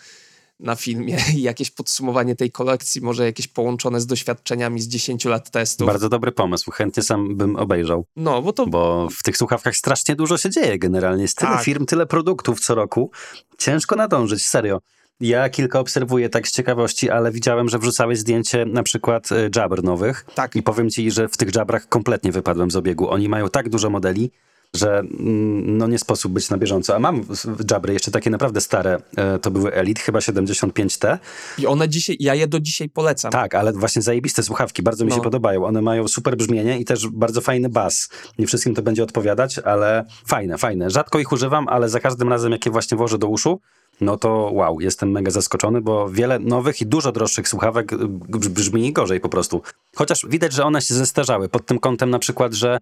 na 0.60 0.76
filmie 0.76 1.16
i 1.36 1.42
jakieś 1.42 1.70
podsumowanie 1.70 2.36
tej 2.36 2.50
kolekcji, 2.50 3.00
może 3.00 3.24
jakieś 3.24 3.48
połączone 3.48 4.00
z 4.00 4.06
doświadczeniami 4.06 4.80
z 4.80 4.88
10 4.88 5.24
lat 5.24 5.50
testów. 5.50 5.86
Bardzo 5.86 6.08
dobry 6.08 6.32
pomysł, 6.32 6.70
chętnie 6.70 7.02
sam 7.02 7.36
bym 7.36 7.56
obejrzał, 7.56 8.04
No, 8.16 8.42
bo 8.42 8.52
to 8.52 8.66
bo 8.66 9.08
w 9.18 9.22
tych 9.22 9.36
słuchawkach 9.36 9.76
strasznie 9.76 10.16
dużo 10.16 10.38
się 10.38 10.50
dzieje 10.50 10.78
generalnie. 10.78 11.22
Jest 11.22 11.36
tyle 11.36 11.50
Tak. 11.50 11.64
firm, 11.64 11.86
tyle 11.86 12.06
produktów 12.06 12.60
co 12.60 12.74
roku. 12.74 13.10
Ciężko 13.58 13.96
nadążyć, 13.96 14.46
serio. 14.46 14.80
Ja 15.20 15.48
kilka 15.48 15.80
obserwuję 15.80 16.28
tak 16.28 16.48
z 16.48 16.52
ciekawości, 16.52 17.10
ale 17.10 17.32
widziałem, 17.32 17.68
że 17.68 17.78
wrzucałeś 17.78 18.18
zdjęcie 18.18 18.64
na 18.66 18.82
przykład 18.82 19.32
y, 19.32 19.50
Jabber 19.56 19.84
nowych 19.84 20.26
tak. 20.34 20.56
i 20.56 20.62
powiem 20.62 20.90
ci, 20.90 21.10
że 21.10 21.28
w 21.28 21.36
tych 21.36 21.54
Jabrach 21.54 21.88
kompletnie 21.88 22.32
wypadłem 22.32 22.70
z 22.70 22.76
obiegu. 22.76 23.10
Oni 23.10 23.28
mają 23.28 23.48
tak 23.48 23.68
dużo 23.68 23.90
modeli, 23.90 24.30
że 24.76 24.98
mm, 24.98 25.78
no 25.78 25.86
nie 25.86 25.98
sposób 25.98 26.32
być 26.32 26.50
na 26.50 26.58
bieżąco. 26.58 26.96
A 26.96 26.98
mam 26.98 27.24
Jabry 27.70 27.92
jeszcze 27.92 28.10
takie 28.10 28.30
naprawdę 28.30 28.60
stare, 28.60 29.02
e, 29.16 29.38
to 29.38 29.50
były 29.50 29.72
Elite, 29.74 30.00
chyba 30.00 30.18
75T. 30.18 31.18
I 31.58 31.66
one 31.66 31.88
dzisiaj, 31.88 32.16
ja 32.20 32.34
je 32.34 32.46
do 32.46 32.60
dzisiaj 32.60 32.88
polecam. 32.88 33.32
Tak, 33.32 33.54
ale 33.54 33.72
właśnie 33.72 34.02
zajebiste 34.02 34.42
słuchawki, 34.42 34.82
bardzo 34.82 35.04
mi 35.04 35.10
No. 35.10 35.16
się 35.16 35.22
podobają. 35.22 35.64
One 35.64 35.82
mają 35.82 36.08
super 36.08 36.36
brzmienie 36.36 36.78
i 36.78 36.84
też 36.84 37.08
bardzo 37.08 37.40
fajny 37.40 37.68
bas. 37.68 38.08
Nie 38.38 38.46
wszystkim 38.46 38.74
to 38.74 38.82
będzie 38.82 39.02
odpowiadać, 39.02 39.58
ale 39.58 40.04
fajne, 40.26 40.58
fajne. 40.58 40.90
Rzadko 40.90 41.18
ich 41.18 41.32
używam, 41.32 41.68
ale 41.68 41.88
za 41.88 42.00
każdym 42.00 42.28
razem, 42.28 42.52
jak 42.52 42.66
je 42.66 42.72
właśnie 42.72 42.96
włożę 42.96 43.18
do 43.18 43.26
uszu, 43.28 43.60
no 44.00 44.16
to 44.16 44.50
wow, 44.52 44.80
jestem 44.80 45.10
mega 45.10 45.30
zaskoczony, 45.30 45.80
bo 45.80 46.08
wiele 46.10 46.38
nowych 46.38 46.80
i 46.80 46.86
dużo 46.86 47.12
droższych 47.12 47.48
słuchawek 47.48 47.92
brz- 47.92 48.48
brzmi 48.48 48.92
gorzej 48.92 49.20
po 49.20 49.28
prostu. 49.28 49.62
Chociaż 49.96 50.26
widać, 50.28 50.52
że 50.52 50.64
one 50.64 50.82
się 50.82 50.94
zestarzały 50.94 51.48
pod 51.48 51.66
tym 51.66 51.78
kątem 51.78 52.10
na 52.10 52.18
przykład, 52.18 52.52
że 52.54 52.78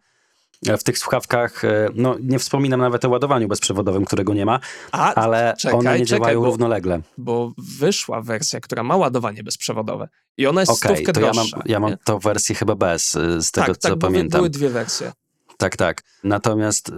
w 0.79 0.83
tych 0.85 0.99
słuchawkach, 0.99 1.65
e, 1.65 1.89
no 1.95 2.17
nie 2.21 2.39
wspominam 2.39 2.81
nawet 2.81 3.05
o 3.05 3.09
ładowaniu 3.09 3.49
bezprzewodowym, 3.49 4.05
którego 4.05 4.35
nie 4.35 4.47
ma, 4.47 4.61
A, 4.93 5.15
ale 5.15 5.55
czekaj, 5.59 5.79
one 5.79 5.99
nie 5.99 6.07
czekaj, 6.07 6.19
działają 6.19 6.41
bo- 6.41 6.47
równolegle. 6.47 7.01
bo 7.19 7.53
wyszła 7.79 8.23
wersja, 8.23 8.61
która 8.61 8.83
ma 8.83 8.97
ładowanie 8.97 9.43
bezprzewodowe. 9.45 10.09
I 10.37 10.47
ona 10.47 10.61
jest 10.61 10.73
Okej, 10.73 10.97
stówkę 10.97 11.13
to 11.13 11.21
ja 11.21 11.27
mam, 11.27 11.35
droższa. 11.37 11.63
ja 11.67 11.81
mam 11.81 11.97
tą 12.05 12.19
wersję 12.19 12.55
chyba 12.55 12.75
bez, 12.75 13.15
y, 13.15 13.43
z 13.43 13.51
tego 13.53 13.67
tak, 13.67 13.77
co 13.77 13.89
tak, 13.89 13.99
pamiętam. 13.99 14.39
były 14.39 14.51
dwie 14.51 14.69
wersje. 14.69 15.13
Tak, 15.57 15.77
tak. 15.77 16.03
Natomiast 16.25 16.93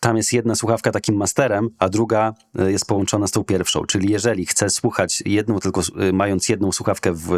tam 0.00 0.16
jest 0.16 0.32
jedna 0.32 0.54
słuchawka 0.54 0.92
takim 0.92 1.16
masterem, 1.16 1.68
a 1.78 1.88
druga 1.88 2.34
jest 2.54 2.86
połączona 2.86 3.26
z 3.26 3.30
tą 3.30 3.44
pierwszą. 3.44 3.84
Czyli 3.84 4.12
jeżeli 4.12 4.46
chcę 4.46 4.70
słuchać 4.70 5.22
jedną, 5.26 5.58
tylko 5.58 5.80
mając 6.12 6.48
jedną 6.48 6.72
słuchawkę 6.72 7.12
w 7.14 7.30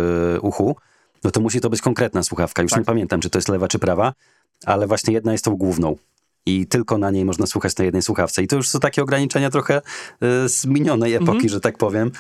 uchu, 0.43 0.77
no 1.25 1.31
to 1.31 1.41
musi 1.41 1.61
to 1.61 1.71
być 1.71 1.81
konkretna 1.81 2.23
słuchawka. 2.23 2.63
Już 2.63 2.71
Tak. 2.73 2.79
nie 2.81 2.85
pamiętam, 2.85 3.21
czy 3.21 3.31
to 3.31 3.39
jest 3.39 3.49
lewa, 3.49 3.69
czy 3.69 3.79
prawa, 3.79 4.13
ale 4.67 4.87
właśnie 4.87 5.15
jedna 5.15 5.33
jest 5.33 5.45
tą 5.45 5.57
główną. 5.57 5.97
I 6.47 6.67
tylko 6.67 6.99
na 6.99 7.11
niej 7.11 7.25
można 7.25 7.47
słuchać 7.47 7.77
na 7.77 7.85
jednej 7.85 8.03
słuchawce. 8.03 8.43
I 8.43 8.47
to 8.47 8.57
już 8.57 8.69
są 8.69 8.81
takie 8.81 9.03
ograniczenia 9.03 9.51
trochę 9.51 9.79
y, 10.45 10.49
z 10.49 10.67
minionej 10.67 11.15
epoki, 11.15 11.31
Mhm. 11.31 11.49
że 11.49 11.61
tak 11.61 11.79
powiem. 11.79 12.11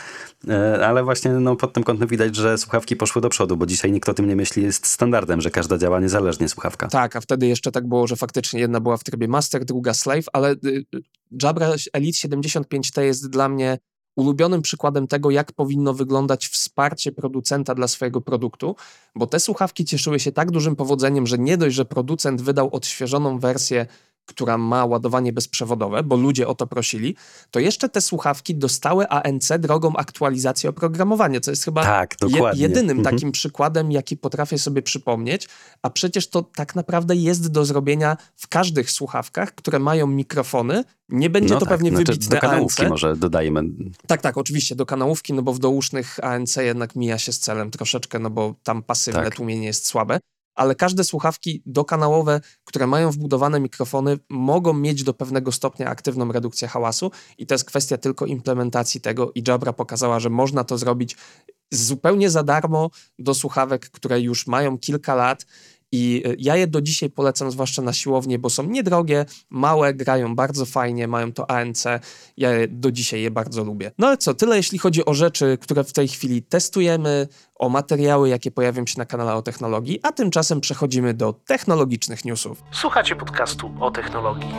Y, 0.49 0.87
ale 0.87 1.05
właśnie 1.05 1.31
no, 1.31 1.57
pod 1.57 1.73
tym 1.73 1.85
kątem 1.85 2.09
widać, 2.09 2.37
że 2.37 2.59
słuchawki 2.59 2.97
poszły 2.97 3.23
do 3.23 3.29
przodu, 3.29 3.57
bo 3.57 3.67
dzisiaj 3.67 3.93
nikt 3.93 4.09
o 4.09 4.15
tym 4.15 4.29
nie 4.29 4.37
myśli. 4.37 4.63
Jest 4.63 4.87
standardem, 4.87 5.41
że 5.41 5.51
każda 5.51 5.79
działa 5.79 6.01
niezależnie 6.01 6.49
słuchawka. 6.49 6.89
Tak, 6.89 7.17
a 7.17 7.21
wtedy 7.21 7.47
jeszcze 7.47 7.73
tak 7.73 7.89
było, 7.89 8.07
że 8.07 8.17
faktycznie 8.17 8.61
jedna 8.61 8.81
była 8.81 8.97
w 8.97 9.05
trybie 9.05 9.29
master, 9.29 9.65
druga 9.65 9.95
slave, 9.95 10.25
ale 10.33 10.53
y, 10.53 10.57
y, 10.65 11.01
Jabra 11.43 11.69
Elite 11.93 12.19
75T 12.29 13.01
jest 13.01 13.31
dla 13.31 13.49
mnie 13.49 13.79
ulubionym 14.19 14.63
przykładem 14.63 15.07
tego, 15.07 15.31
jak 15.31 15.53
powinno 15.53 15.95
wyglądać 15.95 16.49
wsparcie 16.49 17.13
producenta 17.13 17.75
dla 17.75 17.89
swojego 17.89 18.21
produktu, 18.21 18.77
bo 19.15 19.27
te 19.27 19.41
słuchawki 19.41 19.85
cieszyły 19.85 20.21
się 20.21 20.33
tak 20.33 20.51
dużym 20.51 20.77
powodzeniem, 20.77 21.27
że 21.27 21.39
nie 21.39 21.57
dość, 21.57 21.77
że 21.77 21.85
producent 21.85 22.43
wydał 22.43 22.69
odświeżoną 22.73 23.39
wersję, 23.39 23.87
która 24.29 24.59
ma 24.59 24.85
ładowanie 24.85 25.33
bezprzewodowe, 25.33 26.03
bo 26.03 26.17
ludzie 26.17 26.49
o 26.49 26.55
to 26.55 26.67
prosili, 26.67 27.17
to 27.51 27.61
jeszcze 27.61 27.89
te 27.89 28.01
słuchawki 28.01 28.55
dostały 28.55 29.09
ANC 29.09 29.49
drogą 29.59 29.97
aktualizacji 29.97 30.69
oprogramowania, 30.69 31.41
co 31.41 31.51
jest 31.51 31.65
chyba 31.65 31.83
Tak, 31.83 32.17
jedynym 32.55 32.99
Mhm. 32.99 33.15
takim 33.17 33.33
przykładem, 33.33 33.93
jaki 33.93 34.17
potrafię 34.17 34.59
sobie 34.59 34.83
przypomnieć, 34.83 35.49
a 35.83 35.91
przecież 35.91 36.29
to 36.31 36.43
tak 36.43 36.75
naprawdę 36.75 37.17
jest 37.17 37.49
do 37.49 37.65
zrobienia 37.65 38.17
w 38.37 38.49
każdych 38.49 38.91
słuchawkach, 38.91 39.55
które 39.55 39.79
mają 39.79 40.07
mikrofony. 40.07 40.85
Nie 41.09 41.31
będzie 41.31 41.55
No 41.55 41.61
to 41.61 41.67
tak, 41.67 41.75
pewnie 41.75 41.91
znaczy 41.91 42.05
wybitne 42.13 42.37
Do 42.37 42.41
kanałówki 42.41 42.83
ANC. 42.83 42.91
może 42.91 43.17
dodajmy. 43.17 43.63
Tak, 44.07 44.23
tak, 44.23 44.39
oczywiście 44.39 44.77
do 44.77 44.87
kanałówki, 44.87 45.33
no 45.33 45.43
bo 45.43 45.53
w 45.53 45.59
dousznych 45.59 46.25
ANC 46.25 46.57
jednak 46.57 46.97
mija 46.97 47.19
się 47.19 47.33
z 47.33 47.39
celem 47.39 47.71
troszeczkę, 47.71 48.19
no 48.19 48.31
bo 48.31 48.55
tam 48.63 48.83
pasywne 48.83 49.25
Tak. 49.25 49.35
tłumienie 49.35 49.67
jest 49.67 49.87
słabe. 49.87 50.19
Ale 50.59 50.75
każde 50.75 51.05
słuchawki 51.05 51.63
dokanałowe, 51.67 52.41
które 52.65 52.87
mają 52.87 53.11
wbudowane 53.11 53.61
mikrofony, 53.61 54.19
mogą 54.29 54.73
mieć 54.73 55.03
do 55.03 55.15
pewnego 55.15 55.53
stopnia 55.53 55.87
aktywną 55.87 56.33
redukcję 56.33 56.69
hałasu. 56.69 57.11
I 57.39 57.47
to 57.47 57.55
jest 57.55 57.65
kwestia 57.65 57.99
tylko 57.99 58.27
implementacji 58.27 59.01
tego. 59.01 59.33
I 59.35 59.43
Jabra 59.49 59.73
pokazała, 59.73 60.21
że 60.21 60.31
można 60.31 60.65
to 60.65 60.79
zrobić 60.79 61.17
zupełnie 61.71 62.31
za 62.31 62.43
darmo 62.43 62.91
do 63.19 63.35
słuchawek, 63.35 63.91
które 63.91 64.21
już 64.21 64.47
mają 64.47 64.79
kilka 64.79 65.15
lat 65.15 65.47
i 65.93 66.23
y, 66.27 66.37
ja 66.39 66.57
je 66.57 66.67
do 66.67 66.81
dzisiaj 66.81 67.11
polecam, 67.11 67.51
zwłaszcza 67.51 67.83
na 67.83 67.93
siłownię, 67.93 68.39
bo 68.39 68.51
są 68.51 68.63
niedrogie, 68.63 69.25
małe, 69.51 69.95
grają 69.95 70.37
bardzo 70.37 70.67
fajnie, 70.67 71.09
mają 71.09 71.33
to 71.33 71.51
ANC. 71.51 71.85
Ja 72.37 72.51
do 72.69 72.93
dzisiaj 72.93 73.23
je 73.23 73.31
bardzo 73.31 73.65
lubię. 73.65 73.91
No 73.99 74.07
ale 74.07 74.17
co, 74.17 74.35
tyle 74.35 74.57
jeśli 74.57 74.79
chodzi 74.79 75.05
o 75.05 75.15
rzeczy, 75.15 75.59
które 75.61 75.85
w 75.85 75.93
tej 75.93 76.09
chwili 76.09 76.43
testujemy, 76.43 77.29
o 77.55 77.69
materiały, 77.69 78.29
jakie 78.29 78.51
pojawią 78.51 78.87
się 78.87 78.99
na 78.99 79.05
kanale 79.05 79.35
o 79.35 79.43
technologii, 79.43 80.01
a 80.03 80.13
tymczasem 80.13 80.61
przechodzimy 80.61 81.15
do 81.15 81.33
technologicznych 81.33 82.25
newsów. 82.25 82.63
Słuchacie 82.73 83.17
podcastu 83.17 83.71
o 83.81 83.91
technologii. 83.91 84.55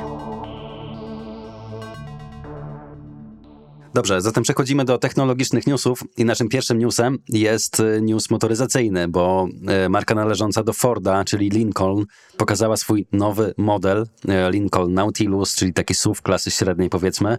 Dobrze, 3.93 4.21
zatem 4.21 4.43
przechodzimy 4.43 4.86
do 4.86 4.97
technologicznych 4.97 5.67
newsów 5.67 6.04
i 6.17 6.25
naszym 6.25 6.49
pierwszym 6.49 6.80
newsem 6.80 7.17
jest 7.30 7.80
y, 7.80 8.02
news 8.02 8.30
motoryzacyjny, 8.30 9.08
bo 9.08 9.47
y, 9.86 9.89
marka 9.89 10.15
należąca 10.15 10.63
do 10.63 10.73
Forda, 10.73 11.25
czyli 11.25 11.49
Lincoln, 11.49 12.06
pokazała 12.38 12.78
swój 12.78 13.08
nowy 13.12 13.54
model 13.58 14.02
y, 14.02 14.52
Lincoln 14.52 14.93
Nautilus, 14.93 15.56
czyli 15.56 15.73
taki 15.73 15.95
SUV 15.95 16.21
klasy 16.21 16.52
średniej 16.52 16.89
powiedzmy. 16.89 17.38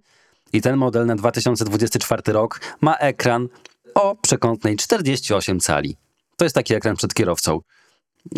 I 0.53 0.61
ten 0.61 0.77
model 0.77 1.07
na 1.07 1.17
2024 1.17 2.23
rok 2.33 2.61
ma 2.81 2.97
ekran 2.97 3.49
o 3.95 4.17
przekątnej 4.17 4.77
48 4.77 5.61
cali. 5.61 5.97
To 6.37 6.45
jest 6.45 6.55
taki 6.55 6.75
ekran 6.75 6.97
przed 6.97 7.15
kierowcą. 7.15 7.61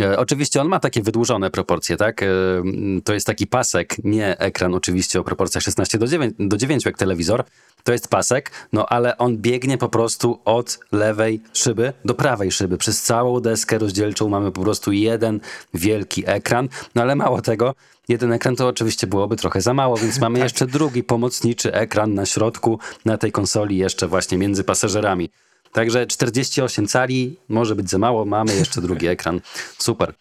E, 0.01 0.19
oczywiście 0.19 0.61
on 0.61 0.69
ma 0.69 0.81
takie 0.81 1.03
wydłużone 1.03 1.51
proporcje, 1.51 1.97
tak? 1.97 2.23
E, 2.23 2.27
to 3.05 3.15
jest 3.15 3.27
taki 3.27 3.47
pasek, 3.47 3.97
nie 4.05 4.39
ekran 4.39 4.75
oczywiście 4.75 5.21
o 5.21 5.25
proporcjach 5.25 5.65
16 5.65 5.99
do 5.99 6.07
9, 6.07 6.35
do 6.39 6.57
9 6.57 6.85
jak 6.85 6.99
telewizor. 6.99 7.45
To 7.85 7.93
jest 7.93 8.09
pasek, 8.09 8.51
no 8.73 8.87
ale 8.87 9.19
on 9.19 9.39
biegnie 9.39 9.79
po 9.79 9.89
prostu 9.89 10.39
od 10.45 10.79
lewej 10.93 11.41
szyby 11.53 11.93
do 12.05 12.15
prawej 12.15 12.53
szyby. 12.53 12.79
Przez 12.79 13.03
całą 13.03 13.41
deskę 13.41 13.79
rozdzielczą 13.79 14.29
mamy 14.29 14.53
po 14.53 14.61
prostu 14.61 14.93
jeden 14.93 15.41
wielki 15.75 16.23
ekran. 16.27 16.69
No 16.95 17.03
ale 17.03 17.17
mało 17.17 17.43
tego, 17.43 17.75
jeden 18.09 18.33
ekran 18.33 18.57
to 18.57 18.69
oczywiście 18.69 19.07
byłoby 19.07 19.37
trochę 19.37 19.61
za 19.61 19.75
mało, 19.75 19.97
więc 19.97 20.21
mamy 20.21 20.39
tak. 20.39 20.43
jeszcze 20.43 20.67
drugi 20.67 21.03
pomocniczy 21.03 21.75
ekran 21.75 22.15
na 22.15 22.27
środku, 22.27 22.79
na 23.05 23.19
tej 23.19 23.33
konsoli, 23.33 23.77
jeszcze 23.79 24.09
właśnie 24.09 24.39
między 24.39 24.65
pasażerami. 24.65 25.31
Także 25.73 26.07
48 26.07 26.87
cali 26.87 27.37
może 27.49 27.77
być 27.77 27.91
za 27.91 27.99
mało, 27.99 28.25
mamy 28.25 28.55
jeszcze 28.55 28.81
drugi 28.81 29.07
ekran. 29.07 29.41
Super. 29.79 30.15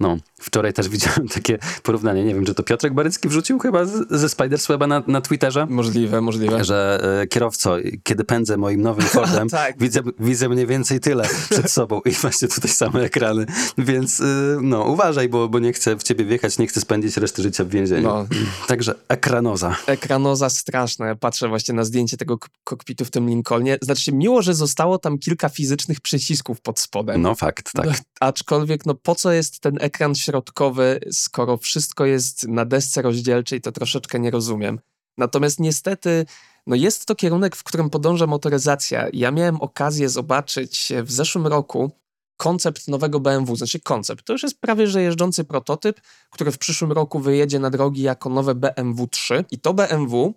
No, 0.00 0.18
wczoraj 0.40 0.72
też 0.72 0.88
widziałem 0.88 1.28
takie 1.28 1.58
porównanie, 1.82 2.24
nie 2.24 2.34
wiem, 2.34 2.46
czy 2.46 2.54
to 2.54 2.62
Piotrek 2.62 2.94
Barycki 2.94 3.28
wrzucił 3.28 3.58
chyba 3.58 3.84
ze 4.10 4.28
Spidersweba 4.28 4.86
na, 4.86 5.02
na 5.06 5.20
Twitterze? 5.20 5.66
Możliwe, 5.66 6.20
możliwe. 6.20 6.64
Że 6.64 7.00
e, 7.22 7.26
kierowco, 7.26 7.76
kiedy 8.02 8.24
pędzę 8.24 8.56
moim 8.56 8.82
nowym 8.82 9.06
Fordem, 9.16 9.48
tak. 9.48 9.74
widzę, 9.78 10.00
widzę 10.20 10.48
mniej 10.48 10.66
więcej 10.66 11.00
tyle 11.00 11.28
przed 11.50 11.70
sobą 11.80 12.00
i 12.04 12.10
właśnie 12.10 12.48
tutaj 12.48 12.70
same 12.70 13.00
ekrany, 13.00 13.46
więc 13.78 14.20
y, 14.20 14.58
no, 14.62 14.84
uważaj, 14.84 15.28
bo, 15.28 15.48
bo 15.48 15.58
nie 15.58 15.72
chcę 15.72 15.96
w 15.96 16.02
ciebie 16.02 16.24
wjechać, 16.24 16.58
nie 16.58 16.66
chcę 16.66 16.80
spędzić 16.80 17.16
reszty 17.16 17.42
życia 17.42 17.64
w 17.64 17.68
więzieniu. 17.68 18.08
No. 18.08 18.26
Także 18.68 18.94
ekranoza. 19.08 19.76
Ekranoza 19.86 20.50
straszne. 20.50 21.16
Patrzę 21.16 21.48
właśnie 21.48 21.74
na 21.74 21.84
zdjęcie 21.84 22.16
tego 22.16 22.38
kokpitu 22.64 23.04
w 23.04 23.10
tym 23.10 23.28
Lincolnie. 23.28 23.78
Znaczy, 23.82 24.12
miło, 24.12 24.42
że 24.42 24.54
zostało 24.54 24.98
tam 24.98 25.18
kilka 25.18 25.48
fizycznych 25.48 26.00
przycisków 26.00 26.60
pod 26.60 26.78
spodem. 26.78 27.22
No 27.22 27.34
fakt, 27.34 27.72
tak. 27.72 27.86
No, 27.86 27.92
aczkolwiek, 28.20 28.86
no 28.86 28.94
po 28.94 29.14
co 29.14 29.32
jest 29.32 29.60
ten 29.60 29.78
ekran 29.80 30.14
środkowy, 30.30 31.00
skoro 31.12 31.56
wszystko 31.56 32.06
jest 32.06 32.48
na 32.48 32.64
desce 32.64 33.02
rozdzielczej, 33.02 33.60
to 33.60 33.72
troszeczkę 33.72 34.20
nie 34.20 34.30
rozumiem. 34.30 34.80
Natomiast 35.18 35.60
niestety, 35.60 36.26
no 36.66 36.76
jest 36.76 37.06
to 37.06 37.14
kierunek, 37.14 37.56
w 37.56 37.62
którym 37.62 37.90
podąża 37.90 38.26
motoryzacja. 38.26 39.08
Ja 39.12 39.30
miałem 39.30 39.60
okazję 39.60 40.08
zobaczyć 40.08 40.92
w 41.02 41.12
zeszłym 41.12 41.46
roku 41.46 41.90
koncept 42.36 42.88
nowego 42.88 43.20
BMW, 43.20 43.56
znaczy 43.56 43.80
koncept. 43.80 44.24
To 44.24 44.32
już 44.32 44.42
jest 44.42 44.60
prawie 44.60 44.86
że 44.86 45.02
jeżdżący 45.02 45.44
prototyp, 45.44 46.00
który 46.30 46.52
w 46.52 46.58
przyszłym 46.58 46.92
roku 46.92 47.20
wyjedzie 47.20 47.58
na 47.58 47.70
drogi 47.70 48.02
jako 48.02 48.30
nowe 48.30 48.54
BMW 48.54 49.06
3. 49.06 49.44
I 49.50 49.58
to 49.58 49.74
BMW 49.74 50.34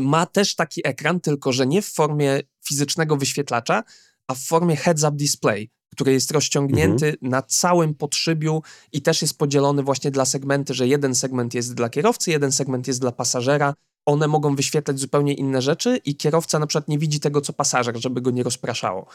ma 0.00 0.26
też 0.26 0.54
taki 0.54 0.88
ekran, 0.88 1.20
tylko 1.20 1.52
że 1.52 1.66
nie 1.66 1.82
w 1.82 1.86
formie 1.86 2.40
fizycznego 2.64 3.16
wyświetlacza, 3.16 3.82
a 4.28 4.34
w 4.34 4.38
formie 4.38 4.76
heads-up 4.76 5.16
display 5.16 5.70
który 5.92 6.12
jest 6.12 6.30
rozciągnięty 6.30 7.06
mhm. 7.06 7.30
na 7.30 7.42
całym 7.42 7.94
podszybiu 7.94 8.62
i 8.92 9.02
też 9.02 9.22
jest 9.22 9.38
podzielony 9.38 9.82
właśnie 9.82 10.10
dla 10.10 10.24
segmenty, 10.24 10.74
że 10.74 10.88
jeden 10.88 11.14
segment 11.14 11.54
jest 11.54 11.74
dla 11.74 11.88
kierowcy, 11.88 12.30
jeden 12.30 12.52
segment 12.52 12.86
jest 12.86 13.00
dla 13.00 13.12
pasażera. 13.12 13.74
One 14.06 14.28
mogą 14.28 14.56
wyświetlać 14.56 14.98
zupełnie 14.98 15.34
inne 15.34 15.62
rzeczy 15.62 15.96
i 16.04 16.16
kierowca 16.16 16.58
na 16.58 16.66
przykład 16.66 16.88
nie 16.88 16.98
widzi 16.98 17.20
tego, 17.20 17.40
co 17.40 17.52
pasażer, 17.52 18.00
żeby 18.00 18.20
go 18.20 18.30
nie 18.30 18.42
rozpraszało. 18.42 19.06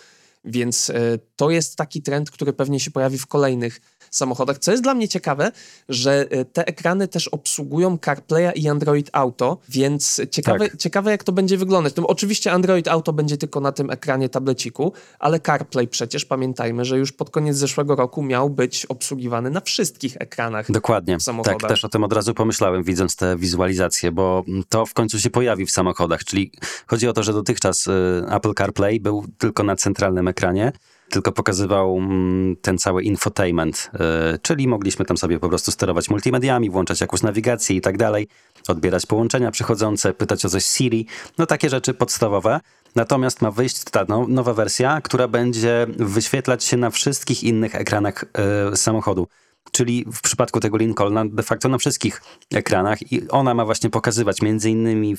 Więc 0.45 0.89
y, 0.89 1.19
to 1.35 1.49
jest 1.49 1.75
taki 1.75 2.01
trend, 2.01 2.31
który 2.31 2.53
pewnie 2.53 2.79
się 2.79 2.91
pojawi 2.91 3.17
w 3.17 3.27
kolejnych 3.27 3.81
samochodach. 4.11 4.57
Co 4.57 4.71
jest 4.71 4.83
dla 4.83 4.93
mnie 4.93 5.07
ciekawe, 5.07 5.51
że 5.89 6.25
e, 6.29 6.45
te 6.45 6.67
ekrany 6.67 7.07
też 7.07 7.27
obsługują 7.27 7.97
CarPlaya 8.05 8.51
i 8.55 8.69
Android 8.69 9.09
Auto, 9.13 9.57
więc 9.69 10.21
ciekawe, 10.31 10.69
tak. 10.69 10.77
ciekawe 10.77 11.11
jak 11.11 11.23
to 11.23 11.31
będzie 11.31 11.57
wyglądać. 11.57 11.95
No, 11.95 12.07
oczywiście 12.07 12.51
Android 12.51 12.87
Auto 12.87 13.13
będzie 13.13 13.37
tylko 13.37 13.59
na 13.59 13.71
tym 13.71 13.89
ekranie 13.89 14.29
tableciku, 14.29 14.93
ale 15.19 15.39
CarPlay 15.39 15.87
przecież 15.87 16.25
pamiętajmy, 16.25 16.85
że 16.85 16.97
już 16.97 17.11
pod 17.11 17.29
koniec 17.29 17.57
zeszłego 17.57 17.95
roku 17.95 18.23
miał 18.23 18.49
być 18.49 18.85
obsługiwany 18.85 19.49
na 19.49 19.61
wszystkich 19.61 20.17
ekranach 20.19 20.71
Dokładnie. 20.71 21.17
Tak, 21.59 21.69
też 21.69 21.85
o 21.85 21.89
tym 21.89 22.03
od 22.03 22.13
razu 22.13 22.33
pomyślałem, 22.33 22.83
widząc 22.83 23.15
te 23.15 23.37
wizualizacje, 23.37 24.11
bo 24.11 24.43
to 24.69 24.85
w 24.85 24.93
końcu 24.93 25.19
się 25.19 25.29
pojawi 25.29 25.65
w 25.65 25.71
samochodach, 25.71 26.23
czyli 26.23 26.51
chodzi 26.87 27.07
o 27.07 27.13
to, 27.13 27.23
że 27.23 27.33
dotychczas 27.33 27.87
y, 27.87 27.91
Apple 28.29 28.53
CarPlay 28.53 28.99
był 28.99 29.25
tylko 29.37 29.63
na 29.63 29.75
centralnym 29.75 30.26
ekranie, 30.27 30.71
tylko 31.09 31.31
pokazywał 31.31 31.97
mm, 31.97 32.55
ten 32.55 32.77
cały 32.77 33.03
infotainment, 33.03 33.91
y, 34.35 34.39
czyli 34.39 34.67
mogliśmy 34.67 35.05
tam 35.05 35.17
sobie 35.17 35.39
po 35.39 35.49
prostu 35.49 35.71
sterować 35.71 36.09
multimediami, 36.09 36.69
włączać 36.69 37.01
jakąś 37.01 37.21
nawigację 37.21 37.75
i 37.75 37.81
tak 37.81 37.97
dalej, 37.97 38.27
odbierać 38.67 39.05
połączenia 39.05 39.51
przychodzące, 39.51 40.13
pytać 40.13 40.45
o 40.45 40.49
coś 40.49 40.65
Siri, 40.65 41.07
no 41.37 41.45
takie 41.45 41.69
rzeczy 41.69 41.93
podstawowe. 41.93 42.59
Natomiast 42.95 43.41
ma 43.41 43.51
wyjść 43.51 43.83
ta 43.83 44.05
nowa 44.27 44.53
wersja, 44.53 45.01
która 45.01 45.27
będzie 45.27 45.87
wyświetlać 45.97 46.63
się 46.63 46.77
na 46.77 46.89
wszystkich 46.89 47.43
innych 47.43 47.75
ekranach 47.75 48.25
y, 48.73 48.77
samochodu 48.77 49.27
czyli 49.71 50.05
w 50.13 50.21
przypadku 50.21 50.59
tego 50.59 50.77
Lincolna 50.77 51.25
de 51.25 51.43
facto 51.43 51.69
na 51.69 51.77
wszystkich 51.77 52.21
ekranach 52.53 53.11
i 53.11 53.29
ona 53.29 53.53
ma 53.53 53.65
właśnie 53.65 53.89
pokazywać 53.89 54.41
między 54.41 54.69
innymi 54.69 55.15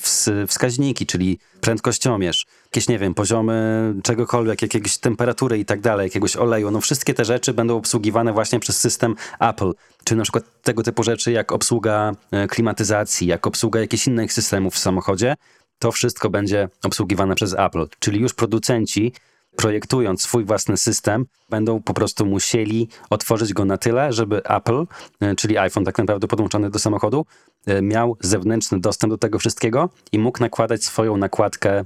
wskaźniki, 0.47 1.05
czyli 1.05 1.39
prędkościomierz, 1.61 2.45
jakieś, 2.65 2.87
nie 2.87 2.99
wiem, 2.99 3.13
poziomy 3.13 3.93
czegokolwiek, 4.03 4.61
jakiegoś 4.61 4.97
temperatury 4.97 5.57
i 5.57 5.65
tak 5.65 5.81
dalej, 5.81 6.03
jakiegoś 6.05 6.35
oleju, 6.35 6.71
no 6.71 6.81
wszystkie 6.81 7.13
te 7.13 7.25
rzeczy 7.25 7.53
będą 7.53 7.77
obsługiwane 7.77 8.33
właśnie 8.33 8.59
przez 8.59 8.79
system 8.79 9.15
Apple, 9.39 9.71
czy 10.03 10.15
na 10.15 10.23
przykład 10.23 10.43
tego 10.63 10.83
typu 10.83 11.03
rzeczy 11.03 11.31
jak 11.31 11.51
obsługa 11.51 12.11
e, 12.31 12.47
klimatyzacji, 12.47 13.27
jak 13.27 13.47
obsługa 13.47 13.79
jakichś 13.79 14.07
innych 14.07 14.33
systemów 14.33 14.73
w 14.73 14.79
samochodzie, 14.79 15.35
to 15.79 15.91
wszystko 15.91 16.29
będzie 16.29 16.69
obsługiwane 16.83 17.35
przez 17.35 17.53
Apple, 17.53 17.87
czyli 17.99 18.19
już 18.19 18.33
producenci 18.33 19.13
projektując 19.59 20.21
swój 20.21 20.45
własny 20.45 20.77
system, 20.77 21.25
będą 21.49 21.81
po 21.81 21.93
prostu 21.93 22.25
musieli 22.25 22.87
otworzyć 23.09 23.53
go 23.53 23.65
na 23.65 23.77
tyle, 23.77 24.13
żeby 24.13 24.43
Apple, 24.43 24.85
e, 25.19 25.35
czyli 25.35 25.57
iPhone 25.57 25.85
tak 25.85 25.97
naprawdę 25.97 26.27
podłączony 26.27 26.69
do 26.69 26.79
samochodu, 26.79 27.25
e, 27.65 27.81
miał 27.81 28.17
zewnętrzny 28.19 28.79
dostęp 28.79 29.13
do 29.13 29.17
tego 29.17 29.39
wszystkiego 29.39 29.89
i 30.11 30.19
mógł 30.19 30.39
nakładać 30.39 30.83
swoją 30.83 31.17
nakładkę, 31.17 31.79
e, 31.79 31.85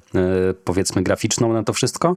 powiedzmy, 0.64 1.04
graficzną 1.04 1.54
na 1.54 1.64
to 1.64 1.74
wszystko. 1.74 2.16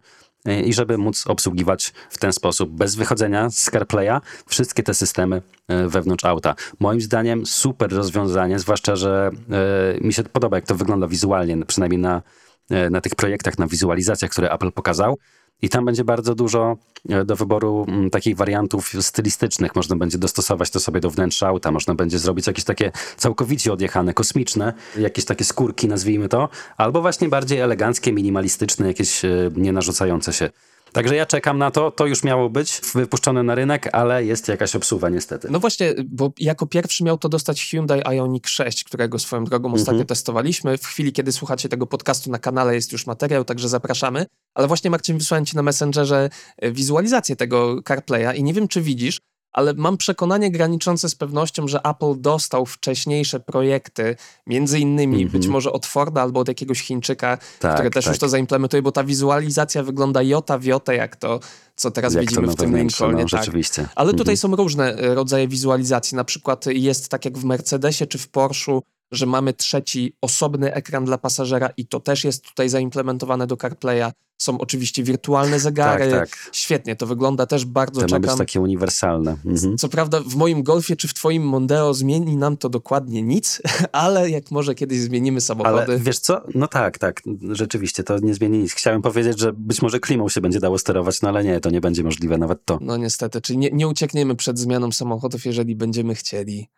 I 0.64 0.75
żeby 0.75 0.99
móc 0.99 1.27
obsługiwać 1.27 1.92
w 2.11 2.19
ten 2.19 2.33
sposób, 2.33 2.71
bez 2.71 2.95
wychodzenia 2.95 3.51
z 3.51 3.71
CarPlaya, 3.71 4.21
wszystkie 4.47 4.83
te 4.83 4.95
systemy 4.95 5.42
wewnątrz 5.69 6.25
auta. 6.25 6.55
Moim 6.81 7.01
zdaniem 7.01 7.47
super 7.47 7.92
rozwiązanie, 7.92 8.59
zwłaszcza, 8.59 8.97
że 8.97 9.31
mi 10.01 10.12
się 10.12 10.23
podoba, 10.23 10.57
jak 10.57 10.66
to 10.66 10.75
wygląda 10.75 11.09
wizualnie, 11.09 11.66
przynajmniej 11.66 12.01
na, 12.01 12.23
na 12.90 13.01
tych 13.01 13.14
projektach, 13.14 13.59
na 13.59 13.66
wizualizacjach, 13.66 14.31
które 14.31 14.51
Apple 14.51 14.73
pokazał. 14.73 15.19
I 15.62 15.69
tam 15.69 15.85
będzie 15.85 16.05
bardzo 16.05 16.35
dużo 16.35 16.77
e, 17.09 17.25
do 17.25 17.37
wyboru 17.37 17.85
mm, 17.88 18.11
takich 18.11 18.37
wariantów 18.37 18.92
stylistycznych. 19.01 19.77
Można 19.77 19.97
będzie 19.97 20.19
dostosować 20.19 20.71
to 20.71 20.81
sobie 20.81 21.01
do 21.01 21.11
wnętrza 21.11 21.49
auta, 21.49 21.71
można 21.71 21.95
będzie 21.95 22.19
zrobić 22.19 22.47
jakieś 22.47 22.64
takie 22.64 22.92
całkowicie 23.16 23.73
odjechane, 23.73 24.14
kosmiczne, 24.14 24.73
jakieś 24.99 25.25
takie 25.25 25.45
skórki, 25.45 25.88
nazwijmy 25.88 26.29
to, 26.29 26.49
albo 26.77 27.03
właśnie 27.03 27.29
bardziej 27.29 27.59
eleganckie, 27.59 28.12
minimalistyczne, 28.12 28.87
jakieś 28.87 29.25
e, 29.25 29.51
nie 29.57 29.73
narzucające 29.73 30.33
się. 30.33 30.51
Także 30.96 31.16
ja 31.16 31.26
czekam 31.26 31.59
na 31.59 31.70
to. 31.70 31.90
To 31.90 32.06
już 32.06 32.24
miało 32.24 32.50
być 32.50 32.80
wypuszczone 32.94 33.42
na 33.42 33.54
rynek, 33.54 33.88
ale 33.92 34.24
jest 34.24 34.48
jakaś 34.48 34.76
obsuwa 34.76 35.09
niestety. 35.09 35.48
No 35.50 35.61
właśnie, 35.61 35.94
bo 36.04 36.32
jako 36.38 36.66
pierwszy 36.66 37.04
miał 37.04 37.18
to 37.18 37.28
dostać 37.28 37.70
Hyundai 37.70 38.02
Ioniq 38.16 38.48
6, 38.48 38.85
którego 38.85 39.18
swoją 39.18 39.44
drogą 39.44 39.72
ostatnio 39.72 39.92
mhm. 39.92 40.06
testowaliśmy. 40.06 40.78
W 40.78 40.87
chwili, 40.87 41.12
kiedy 41.12 41.32
słuchacie 41.32 41.68
tego 41.68 41.87
podcastu 41.87 42.30
na 42.30 42.38
kanale 42.38 42.74
jest 42.74 42.92
już 42.92 43.06
materiał, 43.06 43.44
także 43.44 43.68
zapraszamy. 43.68 44.26
Ale 44.54 44.68
właśnie 44.68 44.90
Marcin 44.90 45.18
wysłałem 45.18 45.46
ci 45.46 45.56
na 45.56 45.62
Messengerze 45.62 46.30
e, 46.59 46.70
wizualizację 46.70 47.37
tego 47.37 47.82
CarPlaya 47.82 48.38
i 48.38 48.42
nie 48.42 48.54
wiem, 48.54 48.68
czy 48.68 48.82
widzisz, 48.82 49.18
ale 49.57 49.75
mam 49.75 49.97
przekonanie 49.97 50.51
graniczące 50.51 51.09
z 51.09 51.14
pewnością, 51.14 51.69
że 51.69 51.81
Apple 51.83 52.21
dostał 52.21 52.66
wcześniejsze 52.66 53.40
projekty, 53.40 54.16
między 54.47 54.79
innymi 54.81 55.23
Mhm. 55.23 55.33
być 55.40 55.49
może 55.49 55.73
od 55.73 55.87
Forda 55.87 56.23
albo 56.23 56.40
od 56.40 56.49
jakiegoś 56.49 56.81
Chińczyka, 56.83 57.38
Tak, 57.61 57.75
który 57.75 57.90
też 57.90 58.05
tak. 58.05 58.12
już 58.14 58.19
to 58.21 58.29
zaimplementuje, 58.29 58.83
bo 58.83 58.92
ta 58.92 59.05
wizualizacja 59.05 59.83
wygląda 59.83 60.23
jota 60.23 60.59
w 60.59 60.64
jotę, 60.64 60.95
jak 60.97 61.16
to, 61.16 61.40
co 61.77 61.90
teraz 61.90 62.14
Jak 62.14 62.23
widzimy 62.25 62.47
w 62.49 62.55
tym 62.57 62.77
Lincolnie. 62.77 63.23
no, 63.23 63.29
tak. 63.29 63.40
rzeczywiście. 63.40 63.88
Ale 63.95 64.11
tutaj 64.12 64.35
Mhm. 64.35 64.37
są 64.37 64.57
różne 64.57 64.95
e, 64.95 65.14
rodzaje 65.14 65.49
wizualizacji. 65.49 66.16
Na 66.16 66.25
przykład 66.25 66.66
jest 66.66 67.09
tak 67.09 67.25
jak 67.25 67.38
w 67.38 67.45
Mercedesie 67.45 68.07
czy 68.07 68.19
w 68.19 68.29
Porschu, 68.29 68.83
że 69.12 69.27
mamy 69.27 69.53
trzeci 69.55 70.16
osobny 70.21 70.75
ekran 70.75 71.05
dla 71.05 71.19
pasażera 71.19 71.71
i 71.77 71.87
to 71.87 72.01
też 72.01 72.25
jest 72.25 72.45
tutaj 72.45 72.69
zaimplementowane 72.69 73.47
do 73.47 73.57
CarPlaya. 73.57 74.12
Są 74.38 74.59
oczywiście 74.59 75.03
wirtualne 75.03 75.61
zegary. 75.61 76.11
Tak, 76.11 76.21
tak. 76.21 76.51
Świetnie, 76.53 76.97
to 76.97 77.07
wygląda 77.07 77.47
też 77.47 77.64
bardzo 77.64 78.01
To 78.01 78.07
ma 78.14 78.21
być 78.21 78.38
takie 78.38 78.61
uniwersalne. 78.61 79.37
Mhm. 79.45 79.79
Co 79.79 79.88
prawda 79.88 80.21
w 80.21 80.35
moim 80.35 80.62
Golfie 80.62 80.97
czy 80.97 81.09
w 81.09 81.14
twoim 81.14 81.42
Mondeo 81.42 81.95
zmieni 81.95 82.37
nam 82.37 82.57
to 82.57 82.69
dokładnie 82.69 83.23
nic, 83.23 83.62
ale 83.92 84.31
jak 84.31 84.51
może 84.51 84.75
kiedyś 84.75 84.99
zmienimy 84.99 85.40
samochody. 85.40 85.83
Ale 85.83 85.99
wiesz 85.99 86.19
co? 86.19 86.42
No 86.55 86.69
tak, 86.69 86.99
tak. 86.99 87.23
Rzeczywiście, 87.51 88.05
to 88.05 88.19
nie 88.19 88.35
zmieni 88.35 88.59
nic. 88.59 88.73
Chciałem 88.73 89.03
powiedzieć, 89.03 89.38
że 89.38 89.53
być 89.53 89.83
może 89.83 90.01
klimą 90.01 90.29
się 90.29 90.40
będzie 90.40 90.61
dało 90.61 90.79
sterować, 90.79 91.23
no 91.23 91.29
ale 91.29 91.45
nie, 91.45 91.61
to 91.61 91.71
nie 91.71 91.81
będzie 91.81 92.03
możliwe 92.03 92.38
nawet 92.38 92.64
to. 92.64 92.79
No 92.81 92.97
niestety, 92.97 93.40
czyli 93.40 93.59
nie, 93.59 93.71
nie 93.71 93.88
uciekniemy 93.88 94.37
przed 94.37 94.59
zmianą 94.59 94.92
samochodów, 94.92 95.47
jeżeli 95.47 95.77
będziemy 95.77 96.14
chcieli 96.14 96.69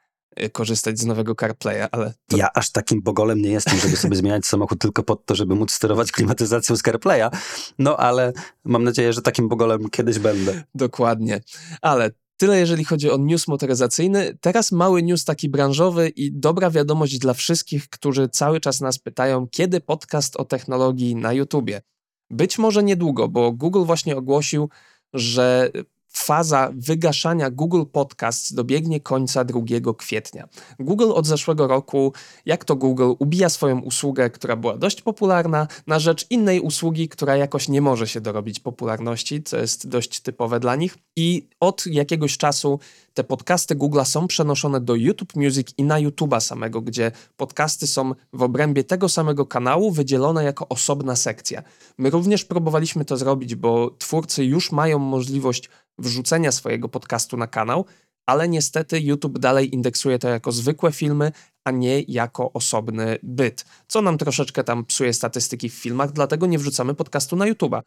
korzystać 0.53 0.99
z 0.99 1.05
nowego 1.05 1.35
CarPlaya, 1.35 1.88
ale 1.93 2.14
to 2.27 2.37
Ja 2.37 2.49
aż 2.55 2.71
takim 2.71 3.03
bogolem 3.03 3.43
nie 3.43 3.51
jestem, 3.51 3.79
żeby 3.79 3.97
sobie 3.97 4.17
zmieniać 4.23 4.47
samochód 4.47 4.79
tylko 4.79 5.03
po 5.03 5.17
to, 5.17 5.35
żeby 5.35 5.55
móc 5.55 5.73
sterować 5.73 6.12
klimatyzacją 6.12 6.77
z 6.77 6.83
CarPlaya. 6.83 7.31
No 7.79 7.97
ale 7.97 8.33
mam 8.64 8.85
nadzieję, 8.85 9.12
że 9.12 9.23
takim 9.23 9.49
bogolem 9.49 9.91
kiedyś 9.91 10.19
będę. 10.19 10.64
Dokładnie. 10.75 11.41
Ale 11.83 12.11
tyle, 12.37 12.59
jeżeli 12.59 12.85
chodzi 12.85 13.11
o 13.11 13.17
news 13.17 13.49
motoryzacyjny. 13.49 14.38
Teraz 14.41 14.73
mały 14.73 15.03
news 15.03 15.25
taki 15.25 15.49
branżowy 15.49 16.09
i 16.09 16.33
dobra 16.33 16.71
wiadomość 16.71 17.19
dla 17.19 17.35
wszystkich, 17.35 17.88
którzy 17.88 18.29
cały 18.29 18.61
czas 18.61 18.81
nas 18.81 18.99
pytają, 18.99 19.47
kiedy 19.51 19.81
podcast 19.81 20.37
o 20.37 20.45
technologii 20.45 21.17
na 21.17 21.33
YouTubie. 21.33 21.83
Być 22.31 22.59
może 22.59 22.83
niedługo, 22.83 23.29
bo 23.29 23.53
Google 23.53 23.85
właśnie 23.85 24.17
ogłosił, 24.17 24.69
że 25.12 25.71
faza 26.09 26.71
wygaszania 26.75 27.51
Google 27.51 27.83
Podcasts 27.92 28.53
dobiegnie 28.53 29.01
końca 29.01 29.44
2 29.44 29.61
kwietnia. 29.99 30.49
Google 30.79 31.12
od 31.12 31.27
zeszłego 31.27 31.66
roku, 31.66 32.12
jak 32.47 32.64
to 32.64 32.77
Google, 32.77 33.12
ubija 33.18 33.49
swoją 33.49 33.81
usługę, 33.81 34.31
która 34.31 34.57
była 34.57 34.77
dość 34.77 35.03
popularna, 35.03 35.66
na 35.87 35.99
rzecz 35.99 36.27
innej 36.31 36.61
usługi, 36.61 37.09
która 37.09 37.37
jakoś 37.37 37.68
nie 37.68 37.81
może 37.81 38.09
się 38.09 38.21
dorobić 38.21 38.61
popularności, 38.61 39.42
co 39.42 39.57
jest 39.57 39.88
dość 39.88 40.21
typowe 40.21 40.61
dla 40.61 40.77
nich. 40.77 40.99
I 41.16 41.49
od 41.61 41.87
jakiegoś 41.87 42.37
czasu 42.37 42.79
te 43.14 43.25
podcasty 43.25 43.77
Google'a 43.77 44.05
są 44.05 44.27
przenoszone 44.27 44.81
do 44.81 44.94
YouTube 44.94 45.37
Music 45.37 45.68
i 45.79 45.85
na 45.85 46.01
YouTube'a 46.01 46.40
samego, 46.40 46.81
gdzie 46.81 47.12
podcasty 47.37 47.87
są 47.87 48.14
w 48.33 48.42
obrębie 48.42 48.85
tego 48.85 49.09
samego 49.09 49.47
kanału 49.47 49.90
wydzielone 49.90 50.44
jako 50.44 50.68
osobna 50.68 51.16
sekcja. 51.16 51.62
My 51.99 52.11
również 52.11 52.44
próbowaliśmy 52.44 53.05
to 53.05 53.16
zrobić, 53.16 53.55
bo 53.55 53.90
twórcy 53.99 54.44
już 54.44 54.73
mają 54.73 54.99
możliwość 54.99 55.68
wrzucenia 55.99 56.53
swojego 56.53 56.89
podcastu 56.89 57.37
na 57.37 57.47
kanał, 57.47 57.85
ale 58.27 58.49
niestety 58.49 59.01
YouTube 59.01 59.39
dalej 59.39 59.75
indeksuje 59.75 60.19
to 60.19 60.29
jako 60.29 60.53
zwykłe 60.53 60.93
filmy, 60.93 61.33
a 61.65 61.71
nie 61.71 62.01
jako 62.09 62.53
osobny 62.53 63.19
byt, 63.23 63.65
co 63.89 64.03
nam 64.03 64.19
troszeczkę 64.19 64.65
tam 64.65 64.85
psuje 64.85 65.13
statystyki 65.13 65.69
w 65.69 65.75
filmach, 65.75 66.13
dlatego 66.13 66.47
nie 66.47 66.59
wrzucamy 66.59 66.95
podcastu 66.95 67.37
na 67.37 67.47
YouTube'a. 67.53 67.81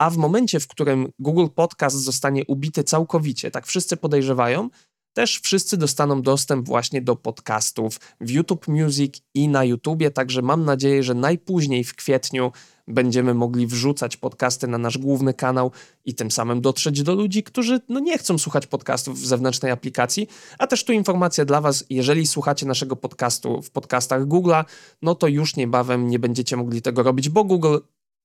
A 0.00 0.10
w 0.10 0.16
momencie, 0.16 0.60
w 0.60 0.68
którym 0.68 1.08
Google 1.18 1.46
Podcast 1.54 1.96
zostanie 1.96 2.44
ubity 2.46 2.84
całkowicie, 2.84 3.50
tak 3.50 3.66
wszyscy 3.66 3.96
podejrzewają, 3.96 4.68
też 5.12 5.40
wszyscy 5.42 5.76
dostaną 5.76 6.22
dostęp 6.22 6.66
właśnie 6.66 7.02
do 7.02 7.16
podcastów 7.16 8.00
w 8.20 8.30
YouTube 8.30 8.68
Music 8.68 9.22
i 9.34 9.48
na 9.48 9.64
YouTubie, 9.64 10.10
także 10.10 10.42
mam 10.42 10.64
nadzieję, 10.64 11.02
że 11.02 11.14
najpóźniej 11.14 11.84
w 11.84 11.94
kwietniu 11.94 12.52
będziemy 12.88 13.34
mogli 13.34 13.66
wrzucać 13.66 14.16
podcasty 14.16 14.68
na 14.68 14.78
nasz 14.78 14.98
główny 14.98 15.34
kanał 15.34 15.70
i 16.04 16.14
tym 16.14 16.30
samym 16.30 16.60
dotrzeć 16.60 17.02
do 17.02 17.14
ludzi, 17.14 17.42
którzy 17.42 17.80
no, 17.88 18.00
nie 18.00 18.18
chcą 18.18 18.38
słuchać 18.38 18.66
podcastów 18.66 19.20
w 19.20 19.26
zewnętrznej 19.26 19.72
aplikacji. 19.72 20.28
A 20.58 20.66
też 20.66 20.84
tu 20.84 20.92
informacja 20.92 21.44
dla 21.44 21.60
Was, 21.60 21.84
jeżeli 21.90 22.26
słuchacie 22.26 22.66
naszego 22.66 22.96
podcastu 22.96 23.62
w 23.62 23.70
podcastach 23.70 24.22
Google'a, 24.26 24.64
no 25.02 25.14
to 25.14 25.28
już 25.28 25.56
niebawem 25.56 26.08
nie 26.08 26.18
będziecie 26.18 26.56
mogli 26.56 26.82
tego 26.82 27.02
robić, 27.02 27.28
bo 27.28 27.44
Google 27.44 27.76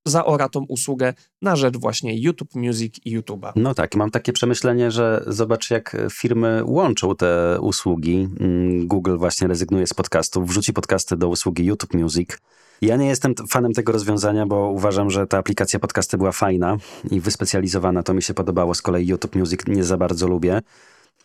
zaora 0.06 0.48
tą 0.48 0.64
usługę 0.68 1.14
na 1.42 1.56
rzecz 1.56 1.76
właśnie 1.76 2.20
YouTube 2.20 2.54
Music 2.54 2.94
i 3.04 3.18
YouTube'a. 3.18 3.52
No 3.56 3.74
tak, 3.74 3.94
mam 3.94 4.10
takie 4.10 4.32
przemyślenie, 4.32 4.90
że 4.90 5.24
zobacz 5.26 5.70
jak 5.70 5.96
firmy 6.10 6.62
łączą 6.64 7.16
te 7.16 7.58
usługi. 7.60 8.28
Mm, 8.40 8.86
Google 8.86 9.16
właśnie 9.16 9.48
rezygnuje 9.48 9.86
z 9.86 9.94
podcastów, 9.94 10.48
wrzuci 10.48 10.72
podcasty 10.72 11.16
do 11.16 11.28
usługi 11.28 11.64
YouTube 11.64 11.94
Music. 11.94 12.38
Ja 12.82 12.96
nie 12.96 13.06
jestem 13.06 13.34
fanem 13.50 13.72
tego 13.72 13.92
rozwiązania, 13.92 14.46
bo 14.46 14.70
uważam, 14.70 15.10
że 15.10 15.26
ta 15.26 15.38
aplikacja 15.38 15.78
podcasty 15.78 16.18
była 16.18 16.32
fajna 16.32 16.76
i 17.10 17.20
wyspecjalizowana. 17.20 18.02
To 18.02 18.14
mi 18.14 18.22
się 18.22 18.34
podobało. 18.34 18.74
Z 18.74 18.82
kolei 18.82 19.06
YouTube 19.06 19.36
Music 19.36 19.60
nie 19.66 19.84
za 19.84 19.96
bardzo 19.96 20.26
lubię. 20.26 20.62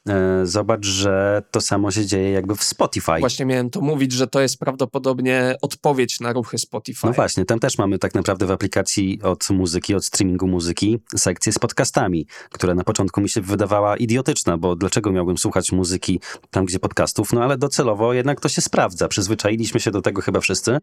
E, 0.10 0.46
Zobacz, 0.46 0.86
że 0.86 1.44
to 1.52 1.62
samo 1.62 1.92
się 1.92 2.06
dzieje 2.06 2.32
jakby 2.32 2.56
w 2.56 2.64
Spotify. 2.64 3.20
Właśnie 3.20 3.46
miałem 3.46 3.70
to 3.70 3.82
mówić, 3.82 4.12
że 4.12 4.28
to 4.28 4.42
jest 4.42 4.58
prawdopodobnie 4.60 5.56
odpowiedź 5.62 6.20
na 6.20 6.34
ruchy 6.34 6.58
Spotify. 6.58 7.08
No 7.08 7.14
właśnie, 7.14 7.46
tam 7.46 7.60
też 7.60 7.78
mamy 7.78 8.00
tak 8.00 8.14
naprawdę 8.16 8.46
w 8.46 8.52
aplikacji 8.52 9.20
od 9.24 9.50
muzyki, 9.50 9.96
od 9.96 10.06
streamingu 10.06 10.48
muzyki, 10.48 11.00
sekcję 11.16 11.52
z 11.52 11.60
podcastami, 11.60 12.28
która 12.52 12.76
na 12.76 12.84
początku 12.84 13.22
mi 13.22 13.30
się 13.30 13.42
wydawała 13.42 13.98
idiotyczna, 13.98 14.58
bo 14.58 14.76
dlaczego 14.76 15.12
miałbym 15.12 15.38
słuchać 15.38 15.72
muzyki 15.72 16.20
tam, 16.52 16.66
gdzie 16.66 16.80
podcastów? 16.80 17.34
No 17.34 17.44
ale 17.44 17.58
docelowo 17.58 18.14
jednak 18.14 18.40
to 18.40 18.50
się 18.50 18.62
sprawdza. 18.62 19.08
Przyzwyczailiśmy 19.08 19.80
się 19.80 19.92
do 19.92 20.02
tego 20.02 20.22
chyba 20.22 20.40
wszyscy. 20.40 20.78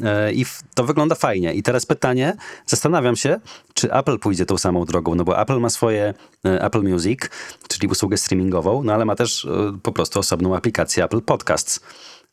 E, 0.00 0.32
I 0.32 0.46
to 0.74 0.84
wygląda 0.84 1.14
fajnie. 1.14 1.54
I 1.54 1.62
teraz 1.62 1.86
pytanie, 1.86 2.36
zastanawiam 2.66 3.16
się, 3.16 3.40
czy 3.74 3.92
Apple 3.92 4.18
pójdzie 4.18 4.46
tą 4.46 4.58
samą 4.58 4.84
drogą, 4.84 5.14
no 5.14 5.24
bo 5.24 5.40
Apple 5.40 5.60
ma 5.60 5.70
swoje 5.70 6.14
e, 6.44 6.64
Apple 6.64 6.82
Music, 6.82 7.20
czyli 7.68 7.88
usługę 7.88 8.16
streamingową, 8.16 8.82
no 8.82 8.92
ale 8.92 9.04
ma 9.04 9.16
też 9.16 9.44
e, 9.44 9.78
po 9.82 9.92
prostu 9.92 10.18
osobną 10.18 10.56
aplikację 10.56 11.04
Apple 11.04 11.20
Podcasts. 11.20 11.80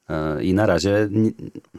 E, 0.09 0.43
I 0.43 0.53
na 0.53 0.65
razie 0.65 1.07
nie, 1.11 1.31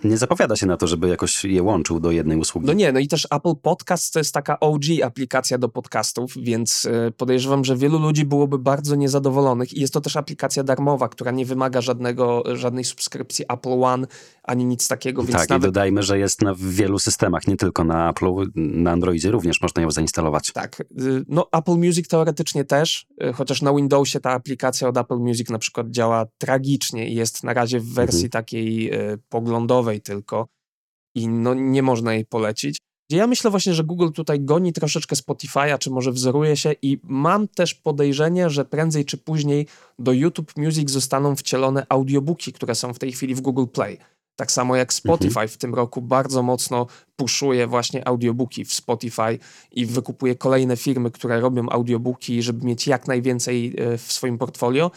nie 0.04 0.18
zapowiada 0.18 0.56
się 0.56 0.66
na 0.66 0.76
to, 0.76 0.86
żeby 0.86 1.08
jakoś 1.08 1.44
je 1.44 1.62
łączył 1.62 2.00
do 2.00 2.10
jednej 2.10 2.38
usługi. 2.38 2.66
No 2.66 2.72
nie, 2.72 2.92
no 2.92 2.98
i 2.98 3.08
też 3.08 3.28
Apple 3.30 3.54
Podcast 3.62 4.12
to 4.12 4.20
jest 4.20 4.34
taka 4.34 4.60
OG 4.60 4.84
aplikacja 5.04 5.58
do 5.58 5.68
podcastów, 5.68 6.34
więc 6.36 6.84
y, 6.84 7.12
podejrzewam, 7.16 7.64
że 7.64 7.76
wielu 7.76 7.98
ludzi 7.98 8.24
byłoby 8.24 8.58
bardzo 8.58 8.96
niezadowolonych 8.96 9.74
i 9.74 9.80
jest 9.80 9.92
to 9.92 10.00
też 10.00 10.16
aplikacja 10.16 10.62
darmowa, 10.62 11.08
która 11.08 11.30
nie 11.30 11.46
wymaga 11.46 11.80
żadnego, 11.80 12.42
żadnej 12.54 12.84
subskrypcji 12.84 13.44
Apple 13.48 13.82
One 13.82 14.06
ani 14.42 14.64
nic 14.64 14.88
takiego, 14.88 15.22
więc 15.22 15.38
tak, 15.38 15.48
i 15.48 15.52
nawet 15.52 15.68
dodajmy, 15.70 16.02
że 16.02 16.18
jest 16.18 16.42
na 16.42 16.54
wielu 16.58 16.98
systemach, 16.98 17.46
nie 17.46 17.56
tylko 17.56 17.84
na 17.84 18.12
Apple'u, 18.12 18.50
na 18.54 18.90
Androidzie 18.90 19.30
również 19.30 19.62
można 19.62 19.82
ją 19.82 19.90
zainstalować. 19.90 20.52
tak, 20.52 20.80
y, 20.80 21.24
no 21.28 21.46
Apple 21.52 21.76
Music 21.76 22.08
teoretycznie 22.08 22.64
też, 22.64 23.06
y, 23.22 23.32
chociaż 23.32 23.62
na 23.62 23.74
Windowsie 23.74 24.20
ta 24.20 24.30
aplikacja 24.30 24.88
od 24.88 24.96
Apple 24.96 25.18
Music 25.18 25.50
na 25.50 25.58
przykład 25.58 25.90
działa 25.90 26.26
tragicznie 26.38 27.08
i 27.08 27.14
jest 27.14 27.44
na 27.44 27.54
razie 27.54 27.80
w 27.80 27.94
wersji 27.94 28.19
Mhm. 28.26 28.30
takiej 28.30 28.94
y, 28.94 29.18
poglądowej 29.28 30.00
tylko 30.00 30.46
i 31.14 31.28
no 31.28 31.54
nie 31.54 31.82
można 31.82 32.14
jej 32.14 32.24
polecić. 32.26 32.78
Ja 33.10 33.26
myślę 33.26 33.50
właśnie, 33.50 33.74
że 33.74 33.84
Google 33.84 34.10
tutaj 34.10 34.40
goni 34.40 34.72
troszeczkę 34.72 35.16
Spotify'a, 35.16 35.78
czy 35.78 35.90
może 35.90 36.12
wzoruje 36.12 36.56
się 36.56 36.72
i 36.82 36.98
mam 37.02 37.48
też 37.48 37.74
podejrzenie, 37.74 38.50
że 38.50 38.64
prędzej 38.64 39.04
czy 39.04 39.18
później 39.18 39.66
do 39.98 40.12
YouTube 40.12 40.56
Music 40.56 40.90
zostaną 40.90 41.36
wcielone 41.36 41.86
audiobooki, 41.88 42.52
które 42.52 42.74
są 42.74 42.94
w 42.94 42.98
tej 42.98 43.12
chwili 43.12 43.34
w 43.34 43.40
Google 43.40 43.66
Play. 43.66 43.98
Tak 44.36 44.52
samo 44.52 44.76
jak 44.76 44.92
Spotify 44.92 45.48
w 45.48 45.56
tym 45.56 45.74
roku 45.74 46.02
bardzo 46.02 46.42
mocno 46.42 46.86
puszuje 47.16 47.66
właśnie 47.66 48.08
audiobooki 48.08 48.64
w 48.64 48.72
Spotify 48.72 49.38
i 49.72 49.86
wykupuje 49.86 50.34
kolejne 50.34 50.76
firmy, 50.76 51.10
które 51.10 51.40
robią 51.40 51.68
audiobooki, 51.68 52.42
żeby 52.42 52.66
mieć 52.66 52.86
jak 52.86 53.08
najwięcej 53.08 53.74
e, 53.78 53.98
w 53.98 54.12
swoim 54.12 54.38
portfolio. 54.38 54.90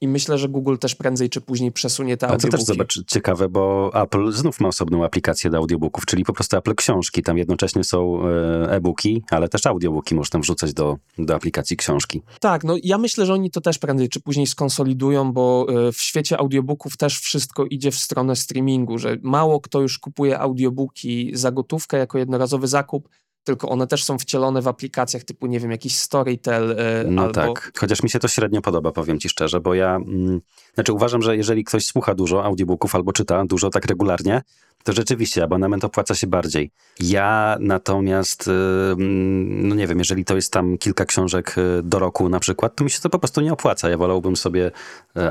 I 0.00 0.08
myślę, 0.08 0.38
że 0.38 0.48
Google 0.48 0.76
też 0.76 0.94
prędzej 0.94 1.30
czy 1.30 1.40
później 1.40 1.72
przesunie 1.72 2.16
te 2.16 2.26
A 2.26 2.28
to 2.28 2.34
audiobooki. 2.34 2.56
też 2.56 2.66
zobacz, 2.66 3.04
ciekawe, 3.06 3.48
bo 3.48 3.90
Apple 4.02 4.32
znów 4.32 4.60
ma 4.60 4.68
osobną 4.68 5.04
aplikację 5.04 5.50
do 5.50 5.58
audiobooków, 5.58 6.06
czyli 6.06 6.24
po 6.24 6.32
prostu 6.32 6.56
Apple 6.56 6.74
Książki. 6.74 7.22
Tam 7.22 7.38
jednocześnie 7.38 7.84
są 7.84 8.26
e, 8.26 8.72
e-booki, 8.72 9.22
ale 9.30 9.48
też 9.48 9.66
audiobooki 9.66 10.14
można 10.14 10.40
wrzucać 10.40 10.74
do, 10.74 10.96
do 11.18 11.34
aplikacji 11.34 11.76
książki. 11.76 12.22
Tak, 12.40 12.64
no 12.64 12.76
ja 12.82 12.98
myślę, 12.98 13.26
że 13.26 13.34
oni 13.34 13.50
to 13.50 13.60
też 13.60 13.78
prędzej 13.78 14.08
czy 14.08 14.20
później 14.20 14.46
skonsolidują, 14.46 15.32
bo 15.32 15.66
e, 15.88 15.92
w 15.92 16.00
świecie 16.00 16.38
audiobooków 16.38 16.96
też 16.96 17.18
wszystko 17.20 17.64
idzie 17.64 17.90
w 17.90 17.96
stronę 17.96 18.36
streamingu, 18.36 18.98
że 18.98 19.16
mało 19.22 19.60
kto 19.60 19.80
już 19.80 19.98
kupuje 19.98 20.38
audiobooki 20.38 21.30
za 21.34 21.50
gotówkę 21.50 21.98
jako 21.98 22.18
jednorazowy 22.18 22.68
zakup, 22.68 23.08
tylko 23.50 23.68
one 23.68 23.86
też 23.86 24.04
są 24.04 24.18
wcielone 24.18 24.62
w 24.62 24.68
aplikacjach 24.68 25.24
typu, 25.24 25.46
nie 25.46 25.60
wiem, 25.60 25.70
jakiś 25.70 25.96
Storytel 25.96 26.76
e, 26.78 27.04
No 27.04 27.22
albo... 27.22 27.34
tak, 27.34 27.72
chociaż 27.78 28.02
mi 28.02 28.10
się 28.10 28.18
to 28.18 28.28
średnio 28.28 28.60
podoba, 28.60 28.92
powiem 28.92 29.18
ci 29.18 29.28
szczerze, 29.28 29.60
bo 29.60 29.74
ja, 29.74 29.96
mm, 29.96 30.40
znaczy 30.74 30.92
uważam, 30.92 31.22
że 31.22 31.36
jeżeli 31.36 31.64
ktoś 31.64 31.86
słucha 31.86 32.14
dużo 32.14 32.44
audiobooków 32.44 32.94
albo 32.94 33.12
czyta 33.12 33.44
dużo 33.44 33.70
tak 33.70 33.86
regularnie, 33.86 34.42
to 34.84 34.92
rzeczywiście 34.92 35.42
abonament 35.42 35.84
opłaca 35.84 36.14
się 36.14 36.26
bardziej. 36.26 36.70
Ja 37.00 37.56
natomiast, 37.60 38.48
y, 38.48 38.50
mm, 38.50 39.68
no 39.68 39.74
nie 39.74 39.86
wiem, 39.86 39.98
jeżeli 39.98 40.24
to 40.24 40.36
jest 40.36 40.52
tam 40.52 40.78
kilka 40.78 41.04
książek 41.04 41.54
y, 41.58 41.82
do 41.82 41.98
roku 41.98 42.28
na 42.28 42.40
przykład, 42.40 42.76
to 42.76 42.84
mi 42.84 42.90
się 42.90 43.00
to 43.00 43.10
po 43.10 43.18
prostu 43.18 43.40
nie 43.40 43.52
opłaca. 43.52 43.90
Ja 43.90 43.96
wolałbym 43.96 44.36
sobie 44.36 44.70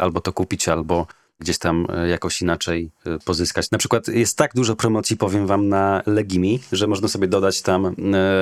albo 0.01 0.21
to 0.21 0.33
kupić, 0.33 0.67
albo 0.67 1.07
gdzieś 1.39 1.57
tam 1.57 1.87
jakoś 2.09 2.41
inaczej 2.41 2.91
pozyskać. 3.25 3.71
Na 3.71 3.77
przykład 3.77 4.07
jest 4.07 4.37
tak 4.37 4.53
dużo 4.55 4.75
promocji, 4.75 5.17
powiem 5.17 5.47
wam, 5.47 5.69
na 5.69 6.03
Legimi, 6.05 6.59
że 6.71 6.87
można 6.87 7.07
sobie 7.07 7.27
dodać 7.27 7.61
tam 7.61 7.95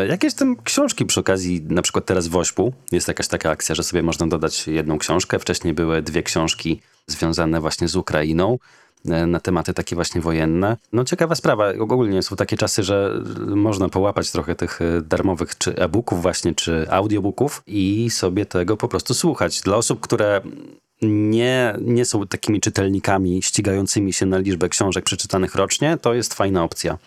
jakieś 0.09 0.33
tam 0.33 0.55
książki 0.63 1.05
przy 1.05 1.19
okazji, 1.19 1.61
na 1.69 1.81
przykład 1.81 2.05
teraz 2.05 2.27
w 2.27 2.35
Ośpu 2.35 2.73
jest 2.91 3.07
jakaś 3.07 3.27
taka 3.27 3.49
akcja, 3.49 3.75
że 3.75 3.83
sobie 3.83 4.03
można 4.03 4.27
dodać 4.27 4.67
jedną 4.67 4.97
książkę. 4.97 5.39
Wcześniej 5.39 5.73
były 5.73 6.01
dwie 6.01 6.23
książki 6.23 6.81
związane 7.07 7.61
właśnie 7.61 7.87
z 7.87 7.95
Ukrainą. 7.95 8.57
E, 9.05 9.25
na 9.25 9.39
tematy 9.39 9.73
takie 9.73 9.95
właśnie 9.95 10.21
wojenne. 10.21 10.77
No 10.93 11.03
ciekawa 11.03 11.35
sprawa. 11.35 11.69
Ogólnie 11.79 12.23
są 12.23 12.35
takie 12.35 12.57
czasy, 12.57 12.83
że 12.83 13.23
można 13.47 13.89
połapać 13.89 14.31
trochę 14.31 14.55
tych 14.55 14.81
e, 14.81 15.01
darmowych 15.01 15.57
czy 15.57 15.75
e-booków 15.75 16.21
właśnie, 16.21 16.55
czy 16.55 16.91
audiobooków 16.91 17.63
i 17.67 18.09
sobie 18.09 18.45
tego 18.45 18.77
po 18.77 18.87
prostu 18.87 19.13
słuchać. 19.13 19.61
Dla 19.61 19.75
osób, 19.75 19.99
które 19.99 20.41
nie, 21.01 21.75
nie 21.81 22.05
są 22.05 22.27
takimi 22.27 22.61
czytelnikami 22.61 23.41
ścigającymi 23.41 24.13
się 24.13 24.25
na 24.25 24.37
liczbę 24.37 24.69
książek 24.69 25.05
przeczytanych 25.05 25.55
rocznie, 25.55 25.97
to 26.01 26.13
jest 26.13 26.33
fajna 26.33 26.63
opcja. 26.63 26.97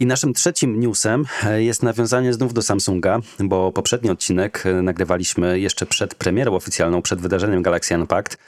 I 0.00 0.06
naszym 0.06 0.34
trzecim 0.34 0.80
newsem 0.80 1.24
e, 1.44 1.62
jest 1.62 1.82
nawiązanie 1.82 2.32
znów 2.32 2.54
do 2.54 2.62
Samsunga, 2.62 3.20
bo 3.38 3.72
poprzedni 3.72 4.10
odcinek 4.10 4.64
nagrywaliśmy 4.82 5.60
jeszcze 5.60 5.86
przed 5.86 6.14
premierą 6.14 6.54
oficjalną, 6.54 7.02
przed 7.02 7.20
wydarzeniem 7.20 7.62
Galaxy 7.62 7.94
Unpacked. 7.94 8.38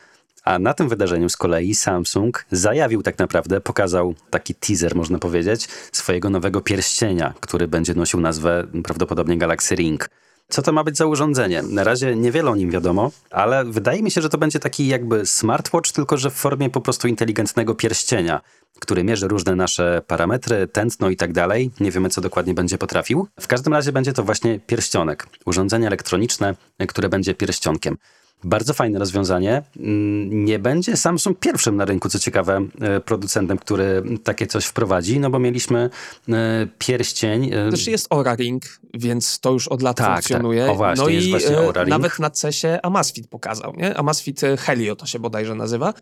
A 0.45 0.59
na 0.59 0.75
tym 0.75 0.89
wydarzeniu 0.89 1.29
z 1.29 1.37
kolei 1.37 1.75
Samsung 1.75 2.45
zajawił 2.51 3.03
tak 3.03 3.19
naprawdę, 3.19 3.61
pokazał 3.61 4.15
taki 4.31 4.55
teaser, 4.55 4.97
można 4.97 5.19
powiedzieć, 5.19 5.69
swojego 5.93 6.31
nowego 6.31 6.61
pierścienia, 6.61 7.35
który 7.41 7.69
będzie 7.69 7.95
nosił 7.95 8.21
nazwę 8.21 8.67
prawdopodobnie 8.85 9.39
Galaxy 9.39 9.75
Ring. 9.75 10.11
Co 10.51 10.63
to 10.63 10.73
ma 10.73 10.85
być 10.85 10.97
za 10.97 11.07
urządzenie? 11.07 11.63
Na 11.63 11.85
razie 11.85 12.17
niewiele 12.17 12.51
o 12.51 12.57
nim 12.57 12.71
wiadomo, 12.71 13.11
ale 13.31 13.65
wydaje 13.65 14.03
mi 14.03 14.11
się, 14.11 14.23
że 14.23 14.29
to 14.29 14.39
będzie 14.39 14.59
taki 14.59 14.87
jakby 14.89 15.27
smartwatch, 15.27 15.93
tylko 15.93 16.17
że 16.17 16.31
w 16.31 16.35
formie 16.35 16.71
po 16.71 16.81
prostu 16.81 17.09
inteligentnego 17.09 17.75
pierścienia, 17.75 18.41
który 18.81 19.05
mierzy 19.05 19.29
różne 19.29 19.57
nasze 19.57 20.03
parametry, 20.07 20.69
tętno 20.69 21.11
i 21.11 21.17
tak 21.17 21.33
dalej. 21.33 21.71
Nie 21.81 21.91
wiemy, 21.91 22.09
co 22.09 22.21
dokładnie 22.21 22.55
będzie 22.55 22.79
potrafił. 22.79 23.29
W 23.41 23.47
każdym 23.47 23.73
razie 23.73 23.93
będzie 23.93 24.13
to 24.13 24.25
właśnie 24.25 24.61
pierścionek, 24.61 25.27
urządzenie 25.47 25.87
elektroniczne, 25.87 26.55
które 26.89 27.09
będzie 27.09 27.35
pierścionkiem. 27.35 27.97
Bardzo 28.45 28.75
fajne 28.75 28.99
rozwiązanie. 28.99 29.63
Mm, 29.77 30.45
nie 30.45 30.59
będzie 30.59 30.97
Samsung 30.97 31.39
pierwszym 31.39 31.77
na 31.77 31.85
rynku, 31.85 32.09
co 32.09 32.19
ciekawe, 32.19 32.67
e, 32.81 33.01
producentem, 33.01 33.59
który 33.59 34.03
takie 34.25 34.47
coś 34.47 34.65
wprowadzi, 34.65 35.21
no 35.21 35.31
bo 35.31 35.39
mieliśmy 35.39 35.91
e, 36.29 36.67
pierścień. 36.79 37.51
Też 37.71 37.87
jest 37.87 38.07
Aura 38.13 38.35
Ring, 38.35 38.63
więc 38.95 39.41
to 39.41 39.53
już 39.53 39.69
od 39.69 39.83
lat 39.83 39.97
tak, 39.97 40.15
funkcjonuje. 40.15 40.63
Tak. 40.63 40.71
O 40.71 40.75
właśnie, 40.75 41.05
no 41.05 41.11
jest 41.11 41.27
i 41.27 41.31
właśnie 41.31 41.59
Aura 41.59 41.83
Ring. 41.83 41.91
nawet 41.91 42.19
na 42.19 42.31
CESie 42.31 42.79
Amazfit 42.83 43.29
pokazał, 43.29 43.75
nie? 43.77 43.97
Amazfit 43.97 44.41
Helio 44.59 44.97
to 44.97 45.07
się 45.07 45.19
bodajże 45.19 45.55
nazywa. 45.55 45.95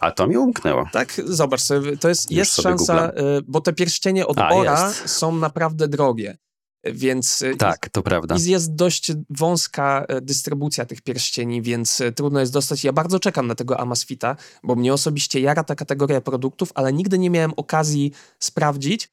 A 0.00 0.10
to 0.10 0.26
mi 0.26 0.36
umknęło. 0.36 0.88
Tak, 0.92 1.12
zobacz 1.24 1.60
to 2.00 2.08
jest, 2.08 2.30
jest 2.30 2.62
szansa, 2.62 2.94
googlam. 2.94 3.42
bo 3.46 3.60
te 3.60 3.72
pierścienie 3.72 4.26
od 4.26 4.38
A, 4.38 4.92
są 5.06 5.36
naprawdę 5.36 5.88
drogie. 5.88 6.36
Więc 6.84 7.42
y, 7.42 7.56
tak, 7.56 7.88
to 7.88 8.02
prawda. 8.02 8.36
Jest 8.38 8.74
dość 8.74 9.12
wąska 9.30 10.04
e, 10.08 10.20
dystrybucja 10.20 10.86
tych 10.86 11.02
pierścieni, 11.02 11.62
więc 11.62 12.00
e, 12.00 12.12
trudno 12.12 12.40
jest 12.40 12.52
dostać. 12.52 12.84
Ja 12.84 12.92
bardzo 12.92 13.20
czekam 13.20 13.46
na 13.46 13.54
tego 13.54 13.80
Amazfita, 13.80 14.36
bo 14.62 14.74
mnie 14.74 14.92
osobiście 14.92 15.40
jara 15.40 15.64
ta 15.64 15.74
kategoria 15.74 16.20
produktów, 16.20 16.72
ale 16.74 16.92
nigdy 16.92 17.18
nie 17.18 17.30
miałem 17.30 17.52
okazji 17.56 18.12
sprawdzić. 18.38 19.08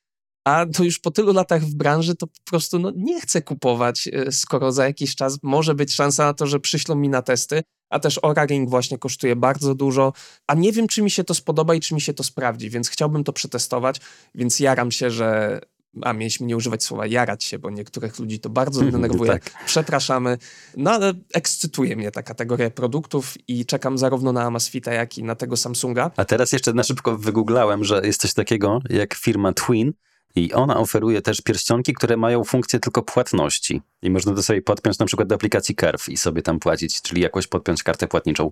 A 0.45 0.65
to 0.65 0.83
już 0.83 0.99
po 0.99 1.11
tylu 1.11 1.33
latach 1.33 1.61
w 1.61 1.75
branży 1.75 2.15
to 2.15 2.27
po 2.27 2.43
prostu 2.45 2.79
no, 2.79 2.91
nie 2.95 3.21
chcę 3.21 3.41
kupować, 3.41 4.07
e, 4.07 4.31
skoro 4.31 4.71
za 4.71 4.85
jakiś 4.85 5.15
czas 5.15 5.37
może 5.43 5.75
być 5.75 5.93
szansa 5.93 6.25
na 6.25 6.33
to, 6.33 6.47
że 6.47 6.59
przyślą 6.59 6.95
mi 6.95 7.09
na 7.09 7.21
testy. 7.21 7.63
A 7.89 7.99
też 7.99 8.19
Aura 8.23 8.45
Ring 8.45 8.69
właśnie 8.69 8.97
kosztuje 8.97 9.35
bardzo 9.35 9.75
dużo, 9.75 10.13
a 10.47 10.53
nie 10.53 10.71
wiem, 10.71 10.87
czy 10.87 11.01
mi 11.01 11.11
się 11.11 11.23
to 11.23 11.33
spodoba 11.33 11.75
i 11.75 11.79
czy 11.79 11.93
mi 11.93 12.01
się 12.01 12.13
to 12.13 12.23
sprawdzi, 12.23 12.69
więc 12.69 12.89
chciałbym 12.89 13.23
to 13.23 13.33
przetestować, 13.33 14.01
więc 14.35 14.59
jaram 14.59 14.91
się, 14.91 15.11
że 15.11 15.61
a 16.01 16.13
mieliśmy 16.13 16.47
nie 16.47 16.57
używać 16.57 16.83
słowa 16.83 17.07
jarać 17.07 17.43
się, 17.43 17.59
bo 17.59 17.69
niektórych 17.69 18.19
ludzi 18.19 18.39
to 18.39 18.49
bardzo 18.49 18.81
mhm, 18.81 19.01
denerwuje. 19.01 19.31
tak. 19.31 19.51
Przepraszamy. 19.65 20.37
No 20.77 20.91
ale 20.91 21.13
ekscytuje 21.33 21.95
mnie 21.95 22.11
ta 22.11 22.23
kategoria 22.23 22.69
produktów 22.69 23.33
i 23.47 23.65
czekam 23.65 23.97
zarówno 23.97 24.31
na 24.31 24.43
Amazfita, 24.43 24.93
jak 24.93 25.17
i 25.17 25.23
na 25.23 25.35
tego 25.35 25.57
Samsunga. 25.57 26.11
A 26.17 26.25
teraz 26.25 26.51
jeszcze 26.51 26.73
na 26.73 26.83
szybko 26.83 27.17
wygooglałem, 27.17 27.83
że 27.83 28.01
jest 28.03 28.21
coś 28.21 28.33
takiego 28.33 28.79
jak 28.89 29.13
firma 29.13 29.53
Twin, 29.53 29.93
i 30.35 30.53
ona 30.53 30.77
oferuje 30.77 31.21
też 31.21 31.41
pierścionki, 31.41 31.93
które 31.93 32.17
mają 32.17 32.43
funkcję 32.43 32.79
tylko 32.79 33.01
płatności. 33.01 33.81
I 34.01 34.09
można 34.09 34.35
to 34.35 34.43
sobie 34.43 34.61
podpiąć 34.61 34.99
na 34.99 35.05
przykład 35.05 35.27
do 35.27 35.35
aplikacji 35.35 35.75
Curve 35.75 36.09
i 36.09 36.17
sobie 36.17 36.41
tam 36.41 36.59
płacić, 36.59 37.01
czyli 37.01 37.21
jakoś 37.21 37.47
podpiąć 37.47 37.83
kartę 37.83 38.07
płatniczą 38.07 38.51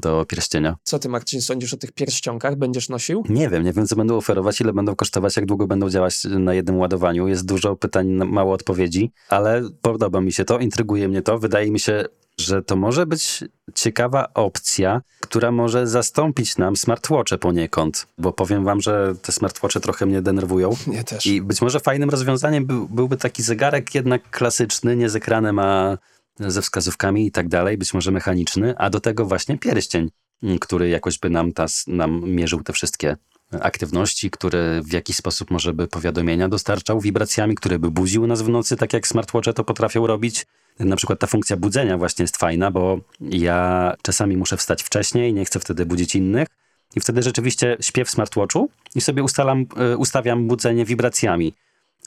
do 0.00 0.24
pierścienia. 0.24 0.76
Co 0.84 0.98
ty, 0.98 1.08
Marcin, 1.08 1.42
sądzisz 1.42 1.74
o 1.74 1.76
tych 1.76 1.92
pierścionkach? 1.92 2.56
Będziesz 2.56 2.88
nosił? 2.88 3.24
Nie 3.28 3.48
wiem, 3.48 3.64
nie 3.64 3.72
wiem, 3.72 3.86
co 3.86 3.96
będą 3.96 4.16
oferować, 4.16 4.60
ile 4.60 4.72
będą 4.72 4.96
kosztować, 4.96 5.36
jak 5.36 5.46
długo 5.46 5.66
będą 5.66 5.90
działać 5.90 6.24
na 6.24 6.54
jednym 6.54 6.78
ładowaniu. 6.78 7.28
Jest 7.28 7.46
dużo 7.46 7.76
pytań, 7.76 8.06
mało 8.08 8.54
odpowiedzi, 8.54 9.12
ale 9.28 9.62
podoba 9.82 10.20
mi 10.20 10.32
się 10.32 10.44
to, 10.44 10.58
intryguje 10.58 11.08
mnie 11.08 11.22
to. 11.22 11.38
Wydaje 11.38 11.70
mi 11.70 11.80
się, 11.80 12.04
że 12.38 12.62
to 12.62 12.76
może 12.76 13.06
być 13.06 13.44
ciekawa 13.74 14.28
opcja, 14.34 15.02
która 15.20 15.50
może 15.50 15.86
zastąpić 15.86 16.58
nam 16.58 16.76
smartwatche 16.76 17.38
poniekąd, 17.38 18.06
bo 18.18 18.32
powiem 18.32 18.64
wam, 18.64 18.80
że 18.80 19.14
te 19.22 19.32
smartwatche 19.32 19.80
trochę 19.80 20.06
mnie 20.06 20.22
denerwują. 20.22 20.76
Mnie 20.86 21.04
też. 21.04 21.26
I 21.26 21.42
być 21.42 21.62
może 21.62 21.80
fajnym 21.80 22.10
rozwiązaniem 22.10 22.66
był, 22.66 22.88
byłby 22.88 23.16
taki 23.16 23.42
zegarek 23.42 23.94
jednak 23.94 24.30
klasyczny, 24.30 24.96
nie 24.96 25.08
z 25.08 25.16
ekranem, 25.16 25.58
a 25.58 25.98
ze 26.40 26.62
wskazówkami 26.62 27.26
i 27.26 27.30
tak 27.30 27.48
dalej, 27.48 27.78
być 27.78 27.94
może 27.94 28.10
mechaniczny, 28.10 28.74
a 28.78 28.90
do 28.90 29.00
tego 29.00 29.26
właśnie 29.26 29.58
pierścień, 29.58 30.10
mm, 30.42 30.58
który 30.58 30.88
jakoś 30.88 31.18
by 31.18 31.30
nam, 31.30 31.52
tas, 31.52 31.84
nam 31.86 32.30
mierzył 32.30 32.62
te 32.62 32.72
wszystkie 32.72 33.16
aktywności, 33.60 34.30
który 34.30 34.82
w 34.82 34.92
jakiś 34.92 35.16
sposób 35.16 35.50
może 35.50 35.72
by 35.72 35.88
powiadomienia 35.88 36.48
dostarczał 36.48 37.00
wibracjami, 37.00 37.54
które 37.54 37.78
by 37.78 37.90
budziły 37.90 38.28
nas 38.28 38.42
w 38.42 38.48
nocy, 38.48 38.76
tak 38.76 38.92
jak 38.92 39.08
smartwatche 39.08 39.52
to 39.52 39.64
potrafią 39.64 40.06
robić. 40.06 40.46
Na 40.78 40.96
przykład 40.96 41.18
ta 41.18 41.26
funkcja 41.26 41.56
budzenia 41.56 41.98
właśnie 41.98 42.22
jest 42.22 42.36
fajna, 42.36 42.70
bo 42.70 43.00
ja 43.20 43.92
czasami 44.02 44.36
muszę 44.36 44.56
wstać 44.56 44.82
wcześniej, 44.82 45.34
nie 45.34 45.44
chcę 45.44 45.60
wtedy 45.60 45.86
budzić 45.86 46.14
innych 46.14 46.48
i 46.96 47.00
wtedy 47.00 47.22
rzeczywiście 47.22 47.76
śpię 47.80 48.04
w 48.04 48.10
smartwatchu 48.10 48.70
i 48.94 49.00
sobie 49.00 49.22
ustalam, 49.22 49.66
e, 49.76 49.96
ustawiam 49.96 50.46
budzenie 50.46 50.84
wibracjami. 50.84 51.54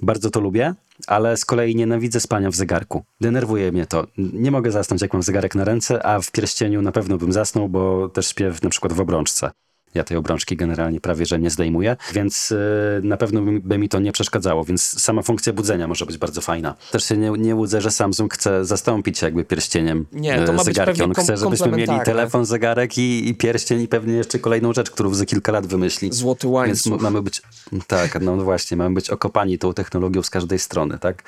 Bardzo 0.01 0.29
to 0.29 0.39
lubię, 0.39 0.73
ale 1.08 1.38
z 1.38 1.45
kolei 1.45 1.75
nienawidzę 1.75 2.19
spania 2.19 2.51
w 2.51 2.56
zegarku. 2.56 3.03
Denerwuje 3.21 3.71
mnie 3.71 3.86
to. 3.86 4.08
Nie 4.17 4.51
mogę 4.51 4.71
zasnąć, 4.71 5.01
jak 5.01 5.13
mam 5.13 5.23
zegarek 5.23 5.56
na 5.56 5.63
ręce, 5.63 6.06
a 6.06 6.21
w 6.21 6.32
pierścieniu 6.32 6.82
na 6.82 6.91
pewno 6.91 7.17
bym 7.17 7.34
zasnął, 7.34 7.69
bo 7.69 8.10
też 8.10 8.27
śpię 8.27 8.53
na 8.63 8.69
przykład 8.69 8.93
w 8.93 8.99
obrączce. 8.99 9.51
Ja 9.93 10.03
tej 10.03 10.17
obrączki 10.17 10.58
generalnie 10.58 11.01
prawie, 11.01 11.25
że 11.25 11.39
nie 11.39 11.49
zdejmuję, 11.49 11.97
więc 12.13 12.49
yy, 12.49 12.58
na 13.03 13.17
pewno 13.17 13.41
by, 13.41 13.77
mi 13.77 13.89
to 13.89 13.99
nie 13.99 14.12
przeszkadzało, 14.12 14.63
więc 14.63 15.01
sama 15.01 15.21
funkcja 15.21 15.53
budzenia 15.53 15.88
może 15.88 16.06
być 16.06 16.17
bardzo 16.17 16.41
fajna. 16.41 16.75
Też 16.91 17.03
się 17.03 17.17
nie, 17.17 17.29
nie 17.29 17.56
łudzę, 17.56 17.82
że 17.82 17.91
Samsung 17.91 18.34
chce 18.34 18.65
zastąpić 18.65 19.21
jakby 19.21 19.43
pierścieniem 19.43 20.06
nie, 20.12 20.41
to 20.45 20.53
ma 20.53 20.63
zegarki. 20.63 21.03
On 21.03 21.13
chce, 21.13 21.38
żebyśmy 21.38 21.71
mieli 21.71 21.99
telefon, 22.06 22.45
zegarek 22.45 22.97
i, 22.97 23.29
i 23.29 23.36
pierścień 23.36 23.82
i 23.82 23.88
pewnie 23.88 24.13
jeszcze 24.13 24.39
kolejną 24.39 24.73
rzecz, 24.73 24.91
którą 24.91 25.13
za 25.13 25.25
kilka 25.25 25.51
lat 25.51 25.67
wymyśli. 25.67 26.12
Złoty 26.12 26.47
łańcuch. 26.47 26.91
Więc 26.91 27.01
mamy 27.01 27.21
być, 27.21 27.41
tak, 27.88 28.21
no 28.21 28.38
właśnie, 28.38 28.77
mamy 28.77 28.95
być 28.95 29.10
okopani 29.10 29.58
tą 29.58 29.73
technologią 29.73 30.23
z 30.23 30.29
każdej 30.29 30.60
strony, 30.60 30.99
tak? 30.99 31.23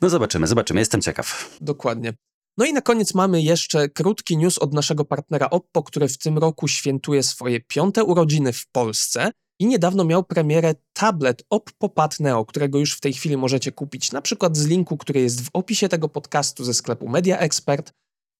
No 0.00 0.08
zobaczymy, 0.08 0.46
zobaczymy, 0.46 0.80
jestem 0.80 1.00
ciekaw. 1.00 1.56
Dokładnie. 1.60 2.12
No 2.58 2.64
i 2.66 2.72
na 2.72 2.80
koniec 2.80 3.14
mamy 3.14 3.42
jeszcze 3.42 3.88
krótki 3.88 4.36
news 4.36 4.58
od 4.58 4.74
naszego 4.74 5.04
partnera 5.04 5.50
Oppo, 5.50 5.82
który 5.82 6.08
w 6.08 6.18
tym 6.18 6.38
roku 6.38 6.68
świętuje 6.68 7.22
swoje 7.22 7.60
piąte 7.60 8.04
urodziny 8.04 8.52
w 8.52 8.66
Polsce 8.72 9.30
i 9.60 9.66
niedawno 9.66 10.04
miał 10.04 10.24
premierę 10.24 10.74
tablet 10.92 11.42
Oppo 11.50 11.88
Pad 11.88 12.20
Neo, 12.20 12.44
którego 12.44 12.78
już 12.78 12.96
w 12.96 13.00
tej 13.00 13.12
chwili 13.12 13.36
możecie 13.36 13.72
kupić 13.72 14.12
na 14.12 14.22
przykład 14.22 14.56
z 14.56 14.66
linku, 14.66 14.96
który 14.96 15.20
jest 15.20 15.40
w 15.40 15.50
opisie 15.52 15.88
tego 15.88 16.08
podcastu 16.08 16.64
ze 16.64 16.74
sklepu 16.74 17.08
Media 17.08 17.38
Expert. 17.38 17.92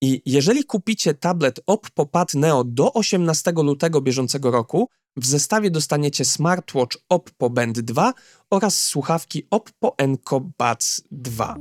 I 0.02 0.22
jeżeli 0.26 0.64
kupicie 0.64 1.14
tablet 1.14 1.60
Oppo 1.66 2.06
Pad 2.06 2.34
Neo 2.34 2.64
do 2.64 2.92
18 2.92 3.52
lutego 3.52 4.00
bieżącego 4.00 4.50
roku, 4.50 4.88
w 5.16 5.26
zestawie 5.26 5.70
dostaniecie 5.70 6.24
smartwatch 6.24 6.96
Oppo 7.08 7.50
Band 7.50 7.80
2 7.80 8.12
oraz 8.50 8.82
słuchawki 8.82 9.46
Oppo 9.50 9.94
Enco 9.98 10.40
Buds 10.40 11.02
2. 11.10 11.56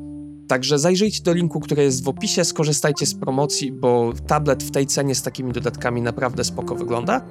Także 0.48 0.80
zajrzyjcie 0.80 1.24
do 1.24 1.34
linku, 1.34 1.60
który 1.60 1.84
jest 1.84 2.04
w 2.04 2.08
opisie, 2.08 2.46
skorzystajcie 2.46 3.06
z 3.06 3.16
promocji, 3.16 3.72
bo 3.72 4.14
tablet 4.28 4.64
w 4.64 4.72
tej 4.72 4.88
cenie 4.88 5.16
z 5.16 5.22
takimi 5.22 5.54
dodatkami 5.54 6.02
naprawdę 6.02 6.44
spoko 6.44 6.76
wygląda. 6.76 7.22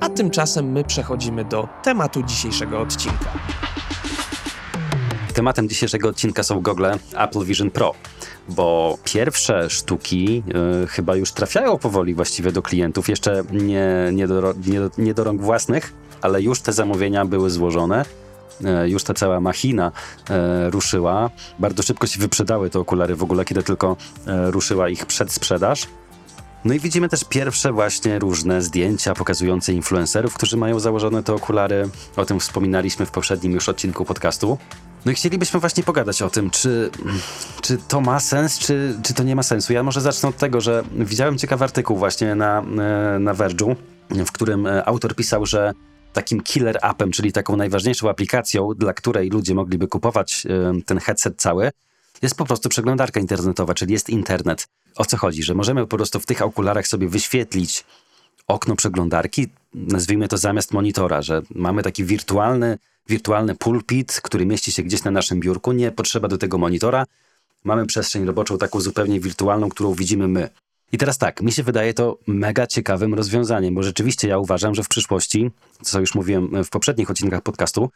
A 0.00 0.08
tymczasem 0.08 0.72
my 0.72 0.84
przechodzimy 0.84 1.44
do 1.44 1.68
tematu 1.82 2.22
dzisiejszego 2.22 2.80
odcinka. 2.80 3.32
Tematem 5.38 5.68
dzisiejszego 5.68 6.08
odcinka 6.08 6.42
są 6.42 6.60
gogle 6.60 6.98
Apple 7.16 7.44
Vision 7.44 7.70
Pro, 7.70 7.94
bo 8.48 8.98
pierwsze 9.04 9.70
sztuki 9.70 10.42
y, 10.84 10.86
chyba 10.86 11.16
już 11.16 11.32
trafiają 11.32 11.78
powoli 11.78 12.14
właściwie 12.14 12.52
do 12.52 12.62
klientów, 12.62 13.08
jeszcze 13.08 13.42
nie, 13.52 13.86
nie, 14.12 14.28
do, 14.28 14.54
nie, 14.66 14.80
nie 14.98 15.14
do 15.14 15.24
rąk 15.24 15.42
własnych, 15.42 15.92
ale 16.20 16.42
już 16.42 16.60
te 16.60 16.72
zamówienia 16.72 17.24
były 17.24 17.50
złożone. 17.50 18.04
E, 18.64 18.88
już 18.88 19.04
ta 19.04 19.14
cała 19.14 19.40
machina 19.40 19.92
e, 20.30 20.70
ruszyła. 20.70 21.30
Bardzo 21.58 21.82
szybko 21.82 22.06
się 22.06 22.20
wyprzedały 22.20 22.70
te 22.70 22.78
okulary 22.78 23.16
w 23.16 23.22
ogóle, 23.22 23.44
kiedy 23.44 23.62
tylko 23.62 23.96
e, 24.26 24.50
ruszyła 24.50 24.88
ich 24.88 25.06
przedsprzedaż. 25.06 25.86
No 26.64 26.74
i 26.74 26.80
widzimy 26.80 27.08
też 27.08 27.24
pierwsze 27.24 27.72
właśnie 27.72 28.18
różne 28.18 28.62
zdjęcia 28.62 29.14
pokazujące 29.14 29.72
influencerów, 29.72 30.34
którzy 30.34 30.56
mają 30.56 30.80
założone 30.80 31.22
te 31.22 31.34
okulary. 31.34 31.88
O 32.16 32.24
tym 32.24 32.40
wspominaliśmy 32.40 33.06
w 33.06 33.10
poprzednim 33.10 33.52
już 33.52 33.68
odcinku 33.68 34.04
podcastu. 34.04 34.58
No 35.04 35.12
i 35.12 35.14
chcielibyśmy 35.14 35.60
właśnie 35.60 35.82
pogadać 35.82 36.22
o 36.22 36.30
tym, 36.30 36.50
czy, 36.50 36.90
czy 37.60 37.78
to 37.88 38.00
ma 38.00 38.20
sens, 38.20 38.58
czy, 38.58 38.98
czy 39.02 39.14
to 39.14 39.22
nie 39.22 39.36
ma 39.36 39.42
sensu. 39.42 39.72
Ja 39.72 39.82
może 39.82 40.00
zacznę 40.00 40.28
od 40.28 40.36
tego, 40.36 40.60
że 40.60 40.84
widziałem 40.92 41.38
ciekawy 41.38 41.64
artykuł 41.64 41.96
właśnie 41.96 42.34
na, 42.34 42.58
e, 42.58 43.18
na 43.18 43.34
Verge'u, 43.34 43.76
w 44.10 44.32
którym 44.32 44.66
e, 44.66 44.84
autor 44.84 45.16
pisał, 45.16 45.46
że 45.46 45.72
takim 46.12 46.40
killer 46.40 46.78
appem, 46.82 47.12
czyli 47.12 47.32
taką 47.32 47.56
najważniejszą 47.56 48.10
aplikacją, 48.10 48.74
dla 48.74 48.92
której 48.92 49.30
ludzie 49.30 49.54
mogliby 49.54 49.88
kupować 49.88 50.46
e, 50.46 50.82
ten 50.86 50.98
headset 50.98 51.34
cały, 51.36 51.70
jest 52.22 52.34
po 52.34 52.44
prostu 52.44 52.68
przeglądarka 52.68 53.20
internetowa, 53.20 53.74
czyli 53.74 53.92
jest 53.92 54.10
internet. 54.10 54.68
O 54.96 55.04
co 55.04 55.16
chodzi? 55.16 55.42
Że 55.42 55.54
możemy 55.54 55.86
po 55.86 55.96
prostu 55.96 56.20
w 56.20 56.26
tych 56.26 56.42
okularach 56.42 56.86
sobie 56.86 57.08
wyświetlić 57.08 57.84
okno 58.46 58.76
przeglądarki, 58.76 59.48
nazwijmy 59.74 60.28
to 60.28 60.38
zamiast 60.38 60.72
monitora, 60.72 61.22
że 61.22 61.42
mamy 61.54 61.82
taki 61.82 62.04
wirtualny, 62.04 62.78
wirtualny 63.08 63.54
pulpit, 63.54 64.20
który 64.22 64.46
mieści 64.46 64.72
się 64.72 64.82
gdzieś 64.82 65.04
na 65.04 65.10
naszym 65.10 65.40
biurku, 65.40 65.72
nie 65.72 65.92
potrzeba 65.92 66.28
do 66.28 66.38
tego 66.38 66.58
monitora. 66.58 67.06
Mamy 67.64 67.86
przestrzeń 67.86 68.24
roboczą 68.24 68.58
taką 68.58 68.80
zupełnie 68.80 69.20
wirtualną, 69.20 69.68
którą 69.68 69.94
widzimy 69.94 70.28
my. 70.28 70.48
I 70.92 70.98
teraz 70.98 71.18
tak, 71.18 71.42
mi 71.42 71.52
się 71.52 71.62
wydaje 71.62 71.94
to 71.94 72.18
mega 72.26 72.66
ciekawym 72.66 73.14
rozwiązaniem, 73.14 73.74
bo 73.74 73.82
rzeczywiście 73.82 74.28
ja 74.28 74.38
uważam, 74.38 74.74
że 74.74 74.82
w 74.82 74.88
przyszłości, 74.88 75.50
co 75.82 76.00
już 76.00 76.14
mówiłem 76.14 76.64
w 76.64 76.70
poprzednich 76.70 77.10
odcinkach 77.10 77.42
podcastu, 77.42 77.90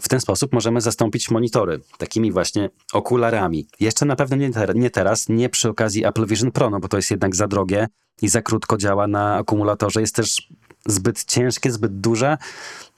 w 0.00 0.08
ten 0.08 0.20
sposób 0.20 0.52
możemy 0.52 0.80
zastąpić 0.80 1.30
monitory 1.30 1.80
takimi 1.98 2.32
właśnie 2.32 2.70
okularami. 2.92 3.66
Jeszcze 3.80 4.06
na 4.06 4.16
pewno 4.16 4.36
nie, 4.36 4.52
ter 4.52 4.76
nie, 4.76 4.90
teraz, 4.90 5.28
nie 5.28 5.48
przy 5.48 5.68
okazji 5.68 6.06
Apple 6.06 6.26
Vision 6.26 6.52
Pro, 6.52 6.70
no 6.70 6.80
bo 6.80 6.88
to 6.88 6.96
jest 6.96 7.10
jednak 7.10 7.36
za 7.36 7.48
drogie 7.48 7.88
i 8.22 8.28
za 8.28 8.42
krótko 8.42 8.76
działa 8.76 9.06
na 9.06 9.36
akumulatorze. 9.36 10.00
Jest 10.00 10.14
też 10.14 10.48
zbyt 10.86 11.24
ciężkie, 11.24 11.70
zbyt 11.70 12.00
duże. 12.00 12.38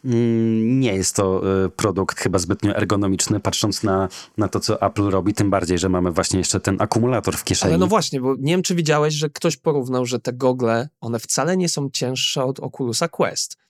Mm, 0.04 0.80
nie 0.80 0.94
jest 0.94 1.16
to 1.16 1.42
y, 1.64 1.70
produkt 1.70 2.18
chyba 2.18 2.38
zbytnio 2.38 2.76
ergonomiczny, 2.76 3.40
patrząc 3.40 3.82
na, 3.82 4.08
na 4.36 4.48
to, 4.48 4.60
co 4.60 4.82
Apple 4.82 5.10
robi, 5.10 5.34
tym 5.34 5.50
bardziej, 5.50 5.78
że 5.78 5.88
mamy 5.88 6.10
właśnie 6.10 6.38
jeszcze 6.38 6.60
ten 6.60 6.76
akumulator 6.78 7.36
w 7.36 7.44
kieszeni. 7.44 7.72
Ale 7.72 7.78
no 7.78 7.86
właśnie, 7.86 8.20
bo 8.20 8.34
nie 8.38 8.52
wiem, 8.52 8.62
czy 8.62 8.74
widziałeś, 8.74 9.14
że 9.14 9.30
ktoś 9.30 9.56
porównał, 9.56 10.06
że 10.06 10.20
te 10.20 10.32
gogle, 10.32 10.88
one 11.00 11.18
wcale 11.18 11.56
nie 11.56 11.68
są 11.68 11.90
cięższe 11.90 12.44
od 12.44 12.60
Oculusa 12.60 13.08
Quest 13.08 13.61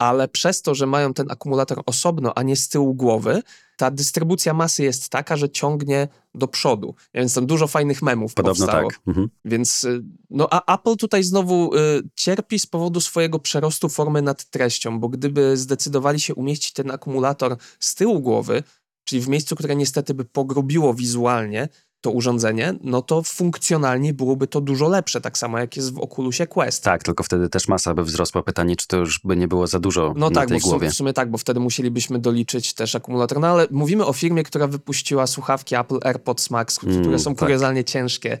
ale 0.00 0.28
przez 0.28 0.62
to, 0.62 0.74
że 0.74 0.86
mają 0.86 1.14
ten 1.14 1.30
akumulator 1.30 1.82
osobno, 1.86 2.38
a 2.38 2.42
nie 2.42 2.56
z 2.56 2.68
tyłu 2.68 2.94
głowy, 2.94 3.42
ta 3.76 3.90
dystrybucja 3.90 4.54
masy 4.54 4.82
jest 4.82 5.08
taka, 5.08 5.36
że 5.36 5.50
ciągnie 5.50 6.08
do 6.34 6.48
przodu. 6.48 6.94
Więc 7.14 7.34
tam 7.34 7.46
dużo 7.46 7.66
fajnych 7.66 8.02
memów 8.02 8.34
Podobno 8.34 8.66
powstało. 8.66 8.90
tak. 8.90 9.00
Mhm. 9.06 9.28
Więc, 9.44 9.84
y, 9.84 10.02
no 10.30 10.48
a 10.50 10.74
Apple 10.74 10.96
tutaj 10.96 11.24
znowu 11.24 11.74
y, 11.74 11.78
cierpi 12.14 12.58
z 12.58 12.66
powodu 12.66 13.00
swojego 13.00 13.38
przerostu 13.38 13.88
formy 13.88 14.22
nad 14.22 14.50
treścią, 14.50 15.00
bo 15.00 15.08
gdyby 15.08 15.56
zdecydowali 15.56 16.20
się 16.20 16.34
umieścić 16.34 16.72
ten 16.72 16.90
akumulator 16.90 17.56
z 17.80 17.94
tyłu 17.94 18.20
głowy, 18.20 18.62
czyli 19.04 19.22
w 19.22 19.28
miejscu, 19.28 19.56
które 19.56 19.76
niestety 19.76 20.14
by 20.14 20.24
pogrubiło 20.24 20.94
wizualnie, 20.94 21.68
to 22.00 22.10
urządzenie, 22.10 22.74
no 22.82 23.02
to 23.02 23.22
funkcjonalnie 23.22 24.14
byłoby 24.14 24.46
to 24.46 24.60
dużo 24.60 24.88
lepsze, 24.88 25.20
tak 25.20 25.38
samo 25.38 25.58
jak 25.58 25.76
jest 25.76 25.94
w 25.94 25.98
Oculusie 25.98 26.46
Quest. 26.46 26.84
Tak, 26.84 27.02
tylko 27.02 27.22
wtedy 27.22 27.48
też 27.48 27.68
masa 27.68 27.94
by 27.94 28.04
wzrosła. 28.04 28.42
Pytanie, 28.42 28.76
czy 28.76 28.86
to 28.86 28.96
już 28.96 29.20
by 29.24 29.36
nie 29.36 29.48
było 29.48 29.66
za 29.66 29.80
dużo 29.80 30.14
No 30.16 30.30
na 30.30 30.34
tak, 30.40 30.48
tej 30.48 30.56
bo 30.56 30.58
w, 30.58 30.62
sumie, 30.62 30.70
głowie. 30.72 30.90
w 30.90 30.94
sumie 30.94 31.12
tak, 31.12 31.30
bo 31.30 31.38
wtedy 31.38 31.60
musielibyśmy 31.60 32.18
doliczyć 32.18 32.74
też 32.74 32.94
akumulator. 32.94 33.40
No 33.40 33.46
ale 33.46 33.66
mówimy 33.70 34.06
o 34.06 34.12
firmie, 34.12 34.42
która 34.42 34.66
wypuściła 34.66 35.26
słuchawki 35.26 35.74
Apple 35.76 35.98
AirPods 36.02 36.50
Max, 36.50 36.78
które 36.78 36.94
Mm, 36.94 37.18
są 37.18 37.30
tak. 37.34 37.38
kuriozalnie 37.38 37.84
ciężkie, 37.84 38.38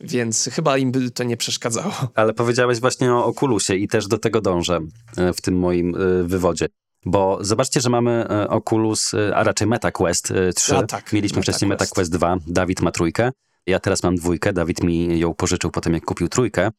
więc 0.00 0.48
chyba 0.52 0.78
im 0.78 0.92
by 0.92 1.10
to 1.10 1.24
nie 1.24 1.36
przeszkadzało. 1.36 1.92
Ale 2.14 2.32
powiedziałeś 2.32 2.80
właśnie 2.80 3.12
o 3.12 3.24
Oculusie 3.26 3.74
i 3.74 3.88
też 3.88 4.06
do 4.08 4.18
tego 4.18 4.40
dążę 4.40 4.80
e, 5.16 5.32
w 5.32 5.40
tym 5.40 5.58
moim 5.58 5.94
e, 5.94 6.22
wywodzie. 6.22 6.66
Bo 7.04 7.38
zobaczcie, 7.40 7.80
że 7.80 7.90
mamy 7.90 8.26
e, 8.30 8.48
Oculus, 8.48 9.14
e, 9.14 9.36
a 9.36 9.44
raczej 9.44 9.66
MetaQuest 9.66 10.30
e, 10.30 10.52
3. 10.52 10.76
A 10.76 10.82
tak, 10.82 11.12
Mieliśmy 11.12 11.42
wcześniej 11.42 11.68
MetaQuest. 11.68 12.12
MetaQuest 12.12 12.42
2, 12.46 12.52
Dawid 12.54 12.80
ma 12.80 12.90
trójkę. 12.90 13.30
Ja 13.66 13.80
teraz 13.80 14.02
mam 14.02 14.16
dwójkę, 14.16 14.52
Dawid 14.52 14.82
mi 14.82 15.18
ją 15.18 15.34
pożyczył 15.34 15.70
potem, 15.70 15.94
jak 15.94 16.04
kupił 16.04 16.28
trójkę. 16.28 16.70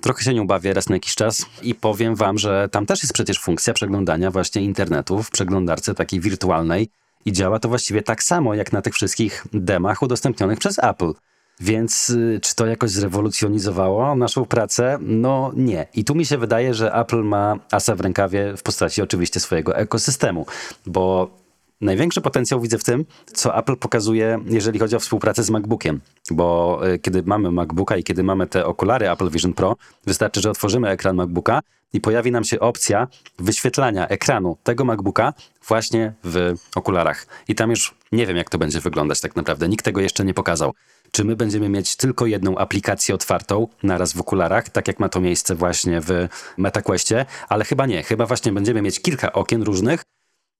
Trochę 0.00 0.24
się 0.24 0.34
nią 0.34 0.46
bawię 0.46 0.74
raz 0.74 0.88
na 0.88 0.96
jakiś 0.96 1.14
czas 1.14 1.46
i 1.62 1.74
powiem 1.74 2.14
wam, 2.14 2.38
że 2.38 2.68
tam 2.72 2.86
też 2.86 3.02
jest 3.02 3.12
przecież 3.12 3.40
funkcja 3.40 3.74
przeglądania 3.74 4.30
właśnie 4.30 4.62
internetu 4.62 5.22
w 5.22 5.30
przeglądarce 5.30 5.94
takiej 5.94 6.20
wirtualnej 6.20 6.88
i 7.24 7.32
działa 7.32 7.58
to 7.58 7.68
właściwie 7.68 8.02
tak 8.02 8.22
samo 8.22 8.54
jak 8.54 8.72
na 8.72 8.82
tych 8.82 8.94
wszystkich 8.94 9.46
demach 9.52 10.02
udostępnionych 10.02 10.58
przez 10.58 10.78
Apple. 10.78 11.12
Więc 11.60 12.10
y, 12.10 12.40
czy 12.42 12.54
to 12.54 12.66
jakoś 12.66 12.90
zrewolucjonizowało 12.90 14.14
naszą 14.14 14.44
pracę? 14.44 14.98
No 15.00 15.52
nie. 15.56 15.86
I 15.94 16.04
tu 16.04 16.14
mi 16.14 16.26
się 16.26 16.38
wydaje, 16.38 16.74
że 16.74 16.94
Apple 16.94 17.22
ma 17.22 17.58
asa 17.70 17.94
w 17.94 18.00
rękawie 18.00 18.56
w 18.56 18.62
postaci 18.62 19.02
oczywiście 19.02 19.40
swojego 19.40 19.76
ekosystemu, 19.76 20.46
bo 20.86 21.30
największy 21.80 22.20
potencjał 22.20 22.60
widzę 22.60 22.78
w 22.78 22.84
tym, 22.84 23.04
co 23.26 23.58
Apple 23.58 23.76
pokazuje, 23.76 24.38
jeżeli 24.46 24.78
chodzi 24.78 24.96
o 24.96 25.00
współpracę 25.00 25.42
z 25.42 25.50
MacBookiem. 25.50 26.00
Bo 26.30 26.80
y, 26.88 26.98
kiedy 26.98 27.22
mamy 27.22 27.50
MacBooka 27.50 27.96
i 27.96 28.04
kiedy 28.04 28.22
mamy 28.22 28.46
te 28.46 28.66
okulary 28.66 29.10
Apple 29.10 29.30
Vision 29.30 29.52
Pro, 29.52 29.76
wystarczy, 30.06 30.40
że 30.40 30.50
otworzymy 30.50 30.88
ekran 30.88 31.16
MacBooka 31.16 31.60
i 31.92 32.00
pojawi 32.00 32.32
nam 32.32 32.44
się 32.44 32.60
opcja 32.60 33.08
wyświetlania 33.38 34.08
ekranu 34.08 34.56
tego 34.62 34.84
MacBooka 34.84 35.32
właśnie 35.68 36.12
w 36.24 36.54
okularach. 36.74 37.26
I 37.48 37.54
tam 37.54 37.70
już 37.70 37.94
nie 38.12 38.26
wiem, 38.26 38.36
jak 38.36 38.50
to 38.50 38.58
będzie 38.58 38.80
wyglądać 38.80 39.20
tak 39.20 39.36
naprawdę. 39.36 39.68
Nikt 39.68 39.84
tego 39.84 40.00
jeszcze 40.00 40.24
nie 40.24 40.34
pokazał. 40.34 40.72
Czy 41.10 41.24
my 41.24 41.36
będziemy 41.36 41.68
mieć 41.68 41.96
tylko 41.96 42.26
jedną 42.26 42.58
aplikację 42.58 43.14
otwartą 43.14 43.68
naraz 43.82 44.12
w 44.12 44.20
okularach, 44.20 44.68
tak 44.68 44.88
jak 44.88 45.00
ma 45.00 45.08
to 45.08 45.20
miejsce 45.20 45.54
właśnie 45.54 46.00
w 46.00 46.28
MetaQuestie, 46.56 47.26
ale 47.48 47.64
chyba 47.64 47.86
nie. 47.86 48.02
Chyba 48.02 48.26
właśnie 48.26 48.52
będziemy 48.52 48.82
mieć 48.82 49.00
kilka 49.00 49.32
okien 49.32 49.62
różnych 49.62 50.02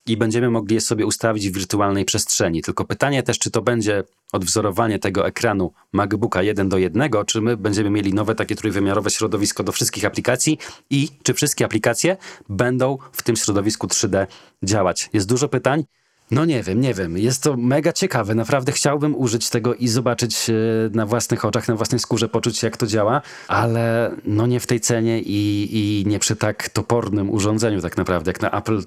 i 0.07 0.17
będziemy 0.17 0.51
mogli 0.51 0.75
je 0.75 0.81
sobie 0.81 1.07
ustawić 1.07 1.51
w 1.51 1.55
wirtualnej 1.55 2.05
przestrzeni. 2.05 2.63
Tylko 2.63 2.85
pytanie 2.85 3.23
też, 3.23 3.39
czy 3.39 3.51
to 3.51 3.63
będzie 3.63 4.05
odwzorowanie 4.33 4.99
tego 4.99 5.27
ekranu 5.27 5.73
MacBooka 5.93 6.43
1 6.43 6.69
do 6.69 6.79
1, 6.79 7.11
czy 7.27 7.41
my 7.41 7.57
będziemy 7.57 7.91
mieli 7.91 8.15
nowe 8.15 8.35
takie 8.35 8.57
trójwymiarowe 8.57 9.11
środowisko 9.11 9.63
do 9.63 9.73
wszystkich 9.73 10.05
aplikacji 10.05 10.59
i 10.91 11.09
czy 11.23 11.35
wszystkie 11.35 11.65
aplikacje 11.65 12.17
będą 12.49 12.99
w 13.13 13.23
tym 13.23 13.37
środowisku 13.37 13.87
3D 13.87 14.27
działać. 14.63 15.11
Jest 15.13 15.29
dużo 15.29 15.49
pytań. 15.49 15.85
No 16.31 16.45
nie 16.45 16.63
wiem, 16.63 16.81
nie 16.81 16.95
wiem. 16.95 17.19
Jest 17.19 17.43
to 17.43 17.57
mega 17.57 17.93
ciekawe. 17.93 18.35
Naprawdę 18.35 18.73
chciałbym 18.73 19.17
użyć 19.17 19.51
tego 19.51 19.75
i 19.75 19.89
zobaczyć 19.89 20.51
e, 20.51 20.55
na 20.93 21.07
własnych 21.07 21.45
oczach, 21.45 21.69
na 21.69 21.77
własnej 21.77 21.99
skórze, 21.99 22.29
poczuć 22.29 22.63
jak 22.63 22.77
to 22.77 22.87
działa, 22.87 23.23
ale 23.49 24.11
no 24.25 24.47
nie 24.47 24.61
w 24.61 24.67
tej 24.67 24.81
cenie 24.81 25.21
i, 25.21 25.69
i 25.73 26.07
nie 26.07 26.19
przy 26.19 26.37
tak 26.37 26.69
topornym 26.69 27.31
urządzeniu 27.31 27.81
tak 27.81 27.97
naprawdę, 27.97 28.31
jak 28.31 28.41
na 28.41 28.51
Apple. 28.51 28.83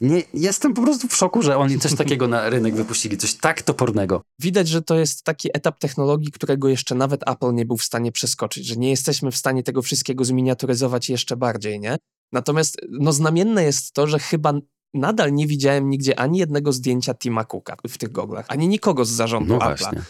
Nie, 0.00 0.22
jestem 0.34 0.74
po 0.74 0.82
prostu 0.82 1.08
w 1.08 1.16
szoku, 1.16 1.42
że 1.42 1.56
oni 1.56 1.78
coś 1.78 1.94
takiego 1.94 2.28
na 2.28 2.50
rynek 2.50 2.74
wypuścili, 2.74 3.16
coś 3.16 3.34
tak 3.34 3.62
topornego. 3.62 4.22
Widać, 4.40 4.68
że 4.68 4.82
to 4.82 4.94
jest 4.94 5.24
taki 5.24 5.48
etap 5.54 5.78
technologii, 5.78 6.32
którego 6.32 6.68
jeszcze 6.68 6.94
nawet 6.94 7.28
Apple 7.28 7.54
nie 7.54 7.64
był 7.64 7.76
w 7.76 7.84
stanie 7.84 8.12
przeskoczyć, 8.12 8.66
że 8.66 8.76
nie 8.76 8.90
jesteśmy 8.90 9.30
w 9.30 9.36
stanie 9.36 9.62
tego 9.62 9.82
wszystkiego 9.82 10.24
zminiaturyzować 10.24 11.08
jeszcze 11.08 11.36
bardziej, 11.36 11.80
nie? 11.80 11.96
Natomiast 12.32 12.76
no, 12.90 13.12
znamienne 13.12 13.64
jest 13.64 13.92
to, 13.92 14.06
że 14.06 14.18
chyba 14.18 14.52
nadal 14.94 15.32
nie 15.32 15.46
widziałem 15.46 15.90
nigdzie 15.90 16.20
ani 16.20 16.38
jednego 16.38 16.72
zdjęcia 16.72 17.14
Tima 17.14 17.44
Cooka 17.44 17.76
w 17.88 17.98
tych 17.98 18.12
goglach, 18.12 18.46
ani 18.48 18.68
nikogo 18.68 19.04
z 19.04 19.10
zarządu 19.10 19.52
No 19.52 19.58
Apple'a. 19.58 20.00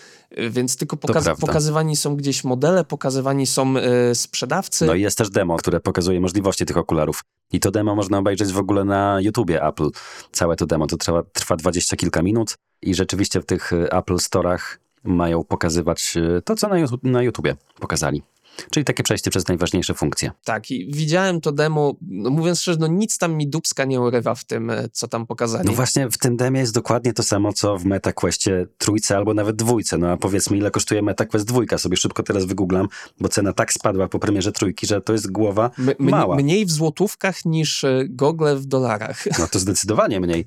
Więc 0.50 0.76
tylko 0.76 0.96
pokaz- 0.96 1.40
pokazywani 1.40 1.96
są 1.96 2.16
gdzieś 2.16 2.44
modele, 2.44 2.84
pokazywani 2.84 3.46
są 3.46 3.74
y, 3.76 4.14
sprzedawcy. 4.14 4.86
No 4.86 4.94
i 4.94 5.00
jest 5.00 5.18
też 5.18 5.30
demo, 5.30 5.56
które 5.56 5.80
pokazuje 5.80 6.20
możliwości 6.20 6.66
tych 6.66 6.76
okularów. 6.76 7.24
I 7.52 7.60
to 7.60 7.70
demo 7.70 7.94
można 7.94 8.18
obejrzeć 8.18 8.52
w 8.52 8.58
ogóle 8.58 8.84
na 8.84 9.20
YouTubie 9.20 9.62
Apple. 9.62 9.88
Całe 10.32 10.56
to 10.56 10.66
demo 10.66 10.86
to 10.86 10.96
trwa, 10.96 11.22
trwa 11.32 11.56
dwadzieścia 11.56 11.96
kilka 11.96 12.22
minut 12.22 12.54
i 12.82 12.94
rzeczywiście 12.94 13.40
w 13.40 13.46
tych 13.46 13.72
y, 13.72 13.90
Apple 13.90 14.18
Storach 14.18 14.80
mają 15.04 15.44
pokazywać 15.44 16.14
y, 16.16 16.42
to, 16.42 16.56
co 16.56 16.68
na, 16.68 16.78
YouTube, 16.78 17.02
na 17.02 17.22
YouTubie 17.22 17.56
pokazali. 17.80 18.22
Czyli 18.70 18.84
takie 18.84 19.02
przejście 19.02 19.30
przez 19.30 19.48
najważniejsze 19.48 19.94
funkcje. 19.94 20.30
Tak, 20.44 20.70
i 20.70 20.92
widziałem 20.92 21.40
to 21.40 21.52
demo, 21.52 21.94
no 22.00 22.30
mówiąc 22.30 22.60
szczerze, 22.60 22.78
no 22.80 22.86
nic 22.86 23.18
tam 23.18 23.34
mi 23.36 23.48
dubska 23.48 23.84
nie 23.84 24.00
urywa 24.00 24.34
w 24.34 24.44
tym, 24.44 24.70
e, 24.70 24.88
co 24.92 25.08
tam 25.08 25.26
pokazali. 25.26 25.66
No 25.66 25.72
właśnie 25.72 26.10
w 26.10 26.18
tym 26.18 26.36
demie 26.36 26.60
jest 26.60 26.74
dokładnie 26.74 27.12
to 27.12 27.22
samo, 27.22 27.52
co 27.52 27.78
w 27.78 27.84
MetaQuestie 27.84 28.66
trójce 28.78 29.16
albo 29.16 29.34
nawet 29.34 29.56
dwójce. 29.56 29.98
No 29.98 30.10
a 30.10 30.16
powiedzmy, 30.16 30.56
ile 30.56 30.70
kosztuje 30.70 31.02
MetaQuest 31.02 31.46
dwójka? 31.46 31.78
Sobie 31.78 31.96
szybko 31.96 32.22
teraz 32.22 32.44
wygooglam, 32.44 32.88
bo 33.20 33.28
cena 33.28 33.52
tak 33.52 33.72
spadła 33.72 34.08
po 34.08 34.18
premierze 34.18 34.52
trójki, 34.52 34.86
że 34.86 35.00
to 35.00 35.12
jest 35.12 35.32
głowa 35.32 35.70
mała. 35.98 36.36
mniej 36.36 36.66
w 36.66 36.70
złotówkach 36.70 37.44
niż 37.44 37.84
e, 37.84 38.04
gogle 38.08 38.56
w 38.56 38.66
dolarach. 38.66 39.24
No 39.38 39.46
to 39.46 39.58
zdecydowanie 39.58 40.20
mniej. 40.20 40.44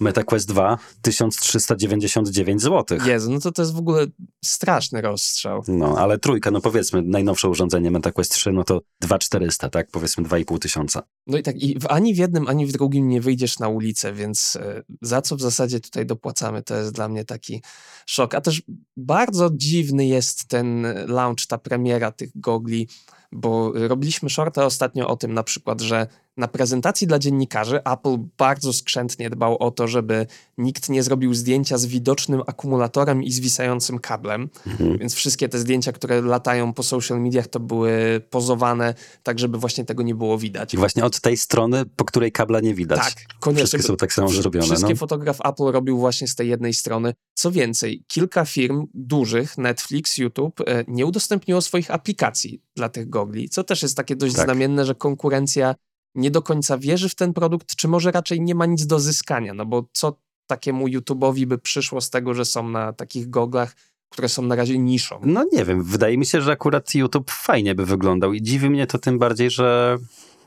MetaQuest 0.00 0.48
2 0.48 0.78
1399 1.02 2.62
zł. 2.62 2.98
Jezu, 3.06 3.32
no 3.32 3.40
to 3.40 3.52
to 3.52 3.62
jest 3.62 3.74
w 3.74 3.78
ogóle 3.78 4.06
straszny 4.44 5.00
rozstrzał. 5.00 5.62
No, 5.68 5.98
ale 5.98 6.18
trójka, 6.18 6.50
no 6.50 6.60
powiedzmy, 6.60 7.02
najnowsze 7.02 7.48
urządzenie 7.48 7.90
MetaQuest 7.90 8.32
3, 8.32 8.52
no 8.52 8.64
to 8.64 8.80
2400, 9.00 9.68
tak? 9.68 9.90
Powiedzmy 9.90 10.24
2,5 10.24 10.58
tysiąca. 10.58 11.02
No 11.26 11.38
i 11.38 11.42
tak, 11.42 11.56
i 11.56 11.78
w, 11.78 11.86
ani 11.88 12.14
w 12.14 12.16
jednym, 12.16 12.48
ani 12.48 12.66
w 12.66 12.72
drugim 12.72 13.08
nie 13.08 13.20
wyjdziesz 13.20 13.58
na 13.58 13.68
ulicę, 13.68 14.12
więc 14.12 14.56
e, 14.56 14.82
za 15.02 15.22
co 15.22 15.36
w 15.36 15.40
zasadzie 15.40 15.80
tutaj 15.80 16.06
dopłacamy, 16.06 16.62
to 16.62 16.76
jest 16.76 16.92
dla 16.92 17.08
mnie 17.08 17.24
taki 17.24 17.62
szok. 18.06 18.34
A 18.34 18.40
też 18.40 18.62
bardzo 18.96 19.50
dziwny 19.54 20.06
jest 20.06 20.48
ten 20.48 20.86
launch, 21.06 21.46
ta 21.48 21.58
premiera 21.58 22.12
tych 22.12 22.30
gogli, 22.34 22.88
bo 23.32 23.72
robiliśmy 23.74 24.30
shorta 24.30 24.64
ostatnio 24.64 25.08
o 25.08 25.16
tym 25.16 25.34
na 25.34 25.42
przykład, 25.42 25.80
że 25.80 26.06
na 26.36 26.48
prezentacji 26.48 27.06
dla 27.06 27.18
dziennikarzy 27.18 27.80
Apple 27.84 28.16
bardzo 28.38 28.72
skrzętnie 28.72 29.30
dbał 29.30 29.56
o 29.58 29.70
to, 29.70 29.88
żeby 29.88 30.26
nikt 30.58 30.88
nie 30.88 31.02
zrobił 31.02 31.34
zdjęcia 31.34 31.78
z 31.78 31.86
widocznym 31.86 32.42
akumulatorem 32.46 33.22
i 33.22 33.32
zwisającym 33.32 33.98
kablem, 33.98 34.48
Mhm. 34.66 34.98
więc 34.98 35.14
wszystkie 35.14 35.48
te 35.48 35.58
zdjęcia, 35.58 35.92
które 35.92 36.20
latają 36.22 36.72
po 36.72 36.82
social 36.82 37.20
mediach, 37.22 37.46
to 37.46 37.60
były 37.60 38.20
pozowane 38.30 38.94
tak, 39.22 39.38
żeby 39.38 39.58
właśnie 39.58 39.84
tego 39.84 40.02
nie 40.02 40.14
było 40.14 40.38
widać. 40.38 40.74
I 40.74 40.76
właśnie 40.76 41.04
od 41.04 41.20
tej 41.20 41.36
strony, 41.36 41.84
po 41.96 42.04
której 42.04 42.32
kabla 42.32 42.60
nie 42.60 42.74
widać. 42.74 42.98
Tak, 42.98 43.14
koniecznie. 43.40 43.66
Wszystkie 43.66 43.82
są 43.88 43.96
tak 43.96 44.12
samo 44.12 44.28
zrobione. 44.28 44.66
Wszystkie 44.66 44.92
No. 44.92 44.96
fotograf 44.96 45.38
Apple 45.44 45.64
robił 45.72 45.98
właśnie 45.98 46.28
z 46.28 46.34
tej 46.34 46.48
jednej 46.48 46.74
strony. 46.74 47.14
Co 47.34 47.50
więcej, 47.52 48.04
kilka 48.08 48.44
firm 48.44 48.86
dużych, 48.94 49.58
Netflix, 49.58 50.18
YouTube, 50.18 50.60
e, 50.60 50.84
nie 50.88 51.06
udostępniło 51.06 51.60
swoich 51.60 51.90
aplikacji 51.90 52.62
dla 52.76 52.88
tych 52.88 53.08
gogli, 53.08 53.48
co 53.48 53.64
też 53.64 53.82
jest 53.82 53.96
takie 53.96 54.16
dość 54.16 54.34
Tak. 54.34 54.44
znamienne, 54.44 54.84
że 54.84 54.94
konkurencja 54.94 55.74
nie 56.14 56.30
do 56.30 56.42
końca 56.42 56.78
wierzy 56.78 57.08
w 57.08 57.14
ten 57.14 57.32
produkt, 57.32 57.76
czy 57.76 57.88
może 57.88 58.10
raczej 58.10 58.40
nie 58.40 58.54
ma 58.54 58.66
nic 58.66 58.86
do 58.86 59.00
zyskania, 59.00 59.54
no 59.54 59.66
bo 59.66 59.84
co 59.92 60.16
takiemu 60.46 60.86
YouTube'owi 60.86 61.46
by 61.46 61.58
przyszło 61.58 62.00
z 62.00 62.10
tego, 62.10 62.34
że 62.34 62.44
są 62.44 62.68
na 62.68 62.92
takich 62.92 63.30
goglach, 63.30 63.76
które 64.08 64.28
są 64.28 64.42
na 64.42 64.54
razie 64.54 64.78
niszą. 64.78 65.20
No 65.24 65.44
nie 65.52 65.64
wiem, 65.64 65.82
wydaje 65.82 66.18
mi 66.18 66.26
się, 66.26 66.40
że 66.40 66.52
akurat 66.52 66.94
YouTube 66.94 67.30
fajnie 67.30 67.74
by 67.74 67.86
wyglądał 67.86 68.32
i 68.32 68.42
dziwi 68.42 68.70
mnie 68.70 68.86
to 68.86 68.98
tym 68.98 69.18
bardziej, 69.18 69.50
że 69.50 69.98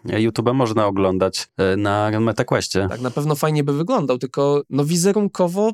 YouTube'a 0.05 0.53
można 0.53 0.85
oglądać 0.85 1.47
e, 1.57 1.77
na 1.77 2.19
MetaQuestie. 2.19 2.87
Tak, 2.89 3.01
na 3.01 3.11
pewno 3.11 3.35
fajnie 3.35 3.63
by 3.63 3.73
wyglądał, 3.73 4.17
tylko 4.17 4.63
no 4.69 4.85
wizerunkowo 4.85 5.71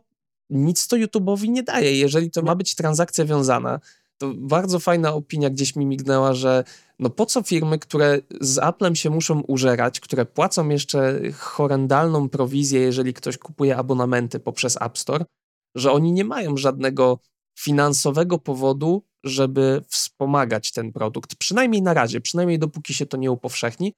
nic 0.49 0.87
to 0.87 0.95
YouTube'owi 0.95 1.49
nie 1.49 1.63
daje. 1.63 1.97
Jeżeli 1.97 2.31
to 2.31 2.41
ma 2.41 2.55
być 2.55 2.75
transakcja 2.75 3.25
wiązana, 3.25 3.79
to 4.17 4.33
bardzo 4.37 4.79
fajna 4.79 5.13
opinia 5.13 5.49
gdzieś 5.49 5.75
mi 5.75 5.85
mignęła, 5.85 6.33
że 6.33 6.63
no 6.99 7.09
po 7.09 7.25
co 7.25 7.43
firmy, 7.43 7.79
które 7.79 8.19
z 8.41 8.57
Applem 8.57 8.95
się 8.95 9.09
muszą 9.09 9.41
użerać, 9.41 9.99
które 9.99 10.25
płacą 10.25 10.69
jeszcze 10.69 11.19
horrendalną 11.37 12.29
prowizję, 12.29 12.79
jeżeli 12.79 13.13
ktoś 13.13 13.37
kupuje 13.37 13.77
abonamenty 13.77 14.39
poprzez 14.39 14.81
App 14.81 14.97
Store, 14.97 15.25
że 15.75 15.91
oni 15.91 16.11
nie 16.11 16.25
mają 16.25 16.57
żadnego 16.57 17.19
finansowego 17.59 18.39
powodu, 18.39 19.03
żeby 19.23 19.81
wspomagać 19.87 20.71
ten 20.71 20.91
produkt. 20.91 21.35
Przynajmniej 21.35 21.81
na 21.81 21.93
razie, 21.93 22.21
przynajmniej 22.21 22.59
dopóki 22.59 22.93
się 22.93 23.05
to 23.05 23.17
nie 23.17 23.31
upowszechni. 23.31 23.93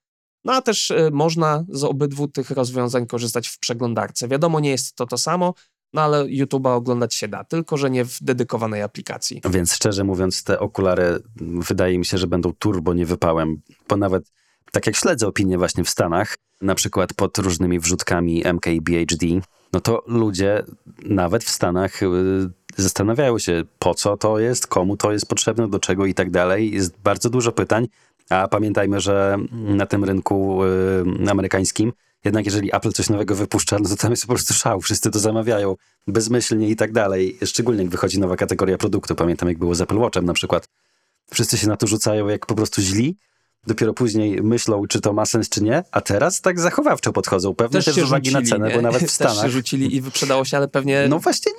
No 0.46 0.54
a 0.54 0.62
też 0.62 0.92
y, 0.92 1.10
można 1.12 1.66
z 1.70 1.84
obydwu 1.84 2.28
tych 2.28 2.52
rozwiązań 2.52 3.08
korzystać 3.08 3.48
w 3.48 3.60
przeglądarce. 3.60 4.28
Wiadomo, 4.28 4.60
nie 4.60 4.70
jest 4.70 4.96
to 4.96 5.06
to 5.06 5.18
samo, 5.18 5.54
no 5.96 6.02
ale 6.02 6.26
YouTube'a 6.26 6.76
oglądać 6.76 7.14
się 7.16 7.28
da, 7.28 7.44
tylko 7.44 7.78
że 7.78 7.90
nie 7.90 8.06
w 8.06 8.18
dedykowanej 8.22 8.82
aplikacji. 8.82 9.42
Więc 9.50 9.74
szczerze 9.74 10.04
mówiąc, 10.04 10.44
te 10.44 10.60
okulary 10.60 11.04
mm, 11.42 11.62
wydaje 11.62 12.00
mi 12.00 12.06
się, 12.06 12.18
że 12.18 12.28
będą 12.28 12.54
turbo 12.54 12.94
niewypałem, 12.94 13.62
bo 13.90 13.98
nawet 13.98 14.32
tak 14.72 14.88
jak 14.88 14.96
śledzę 14.96 15.28
opinie 15.28 15.58
właśnie 15.58 15.84
w 15.84 15.90
Stanach, 15.90 16.38
na 16.62 16.76
przykład 16.76 17.14
pod 17.14 17.38
różnymi 17.38 17.80
wrzutkami 17.80 18.48
MKBHD, 18.48 19.26
no 19.74 19.82
to 19.82 20.04
ludzie 20.08 20.64
nawet 21.06 21.44
w 21.44 21.50
Stanach 21.50 22.04
y, 22.04 22.08
zastanawiają 22.78 23.40
się, 23.40 23.64
po 23.80 23.94
co 23.94 24.18
to 24.18 24.40
jest, 24.40 24.68
komu 24.68 24.98
to 24.98 25.12
jest 25.12 25.28
potrzebne, 25.28 25.68
do 25.68 25.80
czego 25.80 26.06
i 26.06 26.14
tak 26.14 26.32
dalej. 26.32 26.72
Jest 26.72 26.98
bardzo 27.04 27.30
dużo 27.30 27.52
pytań, 27.52 27.88
a 28.30 28.48
pamiętajmy, 28.48 29.00
że 29.00 29.38
na 29.52 29.86
tym 29.86 30.04
rynku 30.04 30.64
y, 30.64 31.32
amerykańskim 31.32 31.94
jednak 32.26 32.46
jeżeli 32.46 32.76
Apple 32.76 32.92
coś 32.92 33.10
nowego 33.10 33.36
wypuszcza, 33.36 33.78
no 33.80 33.90
to 33.90 33.96
tam 33.96 34.12
jest 34.12 34.24
po 34.24 34.34
prostu 34.34 34.54
szał, 34.54 34.82
wszyscy 34.82 35.12
to 35.12 35.20
zamawiają 35.20 35.76
bezmyślnie 36.08 36.70
i 36.70 36.76
tak 36.76 36.92
dalej. 36.92 37.38
Szczególnie 37.46 37.82
jak 37.82 37.92
wychodzi 37.92 38.20
nowa 38.20 38.36
kategoria 38.36 38.78
produktu. 38.78 39.16
Pamiętam 39.16 39.50
jak 39.50 39.58
było 39.58 39.76
z 39.76 39.82
Apple 39.82 39.98
Watchem 39.98 40.26
na 40.26 40.34
przykład. 40.34 40.68
Wszyscy 41.32 41.58
się 41.58 41.68
na 41.68 41.78
to 41.78 41.88
rzucają 41.88 42.28
jak 42.28 42.46
po 42.46 42.56
prostu 42.56 42.82
źli, 42.82 43.18
dopiero 43.68 43.94
później 43.94 44.44
myślą, 44.44 44.88
czy 44.88 45.02
to 45.02 45.14
ma 45.14 45.26
sens, 45.26 45.50
czy 45.50 45.64
nie, 45.64 45.84
a 45.92 46.02
teraz 46.02 46.42
tak 46.42 46.60
zachowawczo 46.60 47.14
podchodzą. 47.14 47.56
Pewnie 47.56 47.82
też, 47.82 47.96
z 47.96 47.98
uwagi 47.98 48.32
na 48.32 48.42
cenę, 48.42 48.68
nie? 48.68 48.76
bo 48.76 48.82
nawet 48.82 49.02
w 49.02 49.06
Też 49.06 49.12
Stanach... 49.12 49.46
się 49.46 49.50
rzucili 49.50 49.96
i 49.96 50.02
wyprzedało 50.02 50.46
się, 50.46 50.58
ale 50.58 50.68
pewnie 50.68 51.06
No 51.10 51.20
właśnie, 51.20 51.52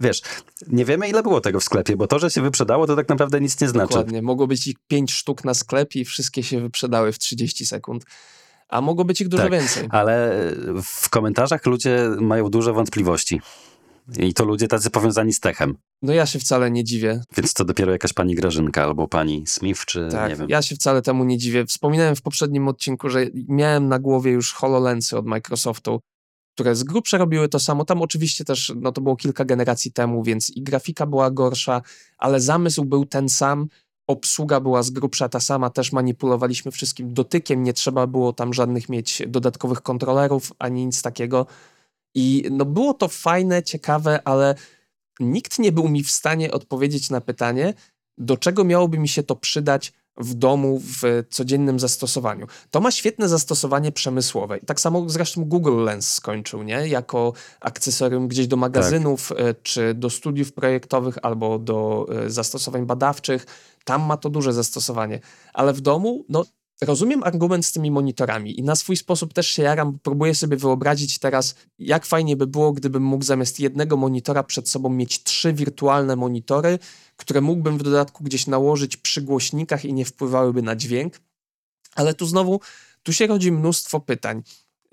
wiesz, 0.00 0.22
nie 0.66 0.84
wiemy 0.84 1.08
ile 1.08 1.22
było 1.22 1.40
tego 1.40 1.60
w 1.60 1.64
sklepie, 1.64 1.96
bo 1.96 2.06
to, 2.06 2.18
że 2.18 2.30
się 2.30 2.42
wyprzedało, 2.42 2.86
to 2.86 2.96
tak 2.96 3.08
naprawdę 3.08 3.40
nic 3.40 3.60
nie 3.60 3.68
znaczy. 3.68 3.88
dokładnie. 3.88 4.22
Mogło 4.22 4.46
być 4.46 4.66
ich 4.66 4.76
pięć 4.88 5.12
sztuk 5.12 5.44
na 5.44 5.54
sklepie 5.54 6.00
i 6.00 6.04
wszystkie 6.04 6.42
się 6.42 6.60
wyprzedały 6.60 7.12
w 7.12 7.18
30 7.18 7.66
sekund. 7.66 8.04
A 8.68 8.80
mogło 8.80 9.04
być 9.04 9.20
ich 9.20 9.28
dużo 9.28 9.42
Tak. 9.42 9.52
więcej. 9.52 9.86
Ale 9.90 10.32
w 10.82 11.08
komentarzach 11.10 11.66
ludzie 11.66 12.10
mają 12.20 12.48
duże 12.48 12.72
wątpliwości. 12.72 13.40
I 14.18 14.34
to 14.34 14.44
ludzie 14.44 14.68
tacy 14.68 14.90
powiązani 14.90 15.32
z 15.32 15.40
techem. 15.40 15.74
No 16.02 16.12
ja 16.12 16.26
się 16.26 16.38
wcale 16.38 16.70
nie 16.70 16.84
dziwię. 16.84 17.22
Więc 17.36 17.54
to 17.54 17.64
dopiero 17.64 17.92
jakaś 17.92 18.12
pani 18.12 18.34
Grażynka 18.34 18.84
albo 18.84 19.08
pani 19.08 19.44
Smith, 19.46 19.84
czy 19.84 20.08
Tak, 20.10 20.30
nie 20.30 20.36
wiem. 20.36 20.46
ja 20.50 20.62
się 20.62 20.74
wcale 20.74 21.02
temu 21.02 21.24
nie 21.24 21.38
dziwię. 21.38 21.66
Wspominałem 21.66 22.16
w 22.16 22.22
poprzednim 22.22 22.68
odcinku, 22.68 23.08
że 23.08 23.26
miałem 23.48 23.88
na 23.88 23.98
głowie 23.98 24.30
już 24.32 24.52
HoloLensy 24.52 25.18
od 25.18 25.26
Microsoftu, 25.26 26.00
które 26.54 26.74
z 26.74 26.84
grubsza 26.84 27.18
robiły 27.18 27.48
to 27.48 27.58
samo. 27.60 27.84
Tam 27.84 28.02
oczywiście 28.02 28.44
też, 28.44 28.72
no 28.76 28.92
to 28.92 29.00
było 29.00 29.16
kilka 29.16 29.44
generacji 29.44 29.92
temu, 29.92 30.22
więc 30.22 30.50
i 30.50 30.62
grafika 30.62 31.06
była 31.06 31.30
gorsza, 31.30 31.82
ale 32.18 32.40
zamysł 32.40 32.84
był 32.84 33.04
ten 33.06 33.28
sam, 33.28 33.66
obsługa 34.06 34.60
była 34.60 34.82
z 34.82 34.90
grubsza 34.90 35.28
ta 35.28 35.40
sama, 35.40 35.70
też 35.70 35.92
manipulowaliśmy 35.92 36.72
wszystkim 36.72 37.14
dotykiem, 37.14 37.62
nie 37.62 37.72
trzeba 37.72 38.06
było 38.06 38.32
tam 38.32 38.54
żadnych 38.54 38.88
mieć 38.88 39.22
dodatkowych 39.28 39.82
kontrolerów, 39.82 40.52
ani 40.58 40.86
nic 40.86 41.02
takiego. 41.02 41.46
I 42.14 42.44
no 42.50 42.64
było 42.64 42.94
to 42.94 43.08
fajne, 43.08 43.62
ciekawe, 43.62 44.20
ale 44.24 44.54
nikt 45.20 45.58
nie 45.58 45.72
był 45.72 45.88
mi 45.88 46.04
w 46.04 46.10
stanie 46.10 46.50
odpowiedzieć 46.50 47.10
na 47.10 47.20
pytanie, 47.20 47.74
do 48.18 48.36
czego 48.36 48.64
miałoby 48.64 48.98
mi 48.98 49.08
się 49.08 49.22
to 49.22 49.36
przydać 49.36 49.92
w 50.16 50.34
domu, 50.34 50.80
w 50.80 51.24
codziennym 51.30 51.80
zastosowaniu. 51.80 52.46
To 52.70 52.80
ma 52.80 52.90
świetne 52.90 53.28
zastosowanie 53.28 53.92
przemysłowe. 53.92 54.58
Tak 54.66 54.80
samo 54.80 55.08
zresztą 55.08 55.44
Google 55.44 55.84
Lens 55.84 56.10
skończył, 56.10 56.62
nie? 56.62 56.88
Jako 56.88 57.32
akcesorium 57.60 58.28
gdzieś 58.28 58.46
do 58.46 58.56
magazynów, 58.56 59.32
e, 59.32 59.54
czy 59.54 59.94
do 59.94 60.10
studiów 60.10 60.52
projektowych, 60.52 61.18
albo 61.22 61.58
do 61.58 62.06
e, 62.26 62.30
zastosowań 62.30 62.86
badawczych. 62.86 63.46
Tam 63.84 64.02
ma 64.02 64.16
to 64.16 64.30
duże 64.30 64.52
zastosowanie. 64.52 65.20
Ale 65.52 65.72
w 65.72 65.80
domu, 65.80 66.24
no 66.28 66.44
Rozumiem 66.80 67.22
argument 67.22 67.66
z 67.66 67.72
tymi 67.72 67.90
monitorami 67.90 68.60
i 68.60 68.62
na 68.62 68.76
swój 68.76 68.96
sposób 68.96 69.32
też 69.32 69.46
się 69.46 69.62
jaram. 69.62 69.98
Próbuję 70.02 70.34
sobie 70.34 70.56
wyobrazić 70.56 71.18
teraz, 71.18 71.54
jak 71.78 72.06
fajnie 72.06 72.36
by 72.36 72.46
było, 72.46 72.72
gdybym 72.72 73.02
mógł 73.02 73.24
zamiast 73.24 73.60
jednego 73.60 73.96
monitora 73.96 74.42
przed 74.42 74.68
sobą 74.68 74.88
mieć 74.88 75.22
trzy 75.22 75.52
wirtualne 75.52 76.16
monitory, 76.16 76.78
które 77.16 77.40
mógłbym 77.40 77.78
w 77.78 77.82
dodatku 77.82 78.24
gdzieś 78.24 78.46
nałożyć 78.46 78.96
przy 78.96 79.22
głośnikach 79.22 79.84
i 79.84 79.92
nie 79.92 80.04
wpływałyby 80.04 80.62
na 80.62 80.76
dźwięk. 80.76 81.20
Ale 81.94 82.14
tu 82.14 82.26
znowu, 82.26 82.60
tu 83.02 83.12
się 83.12 83.26
rodzi 83.26 83.52
mnóstwo 83.52 84.00
pytań. 84.00 84.42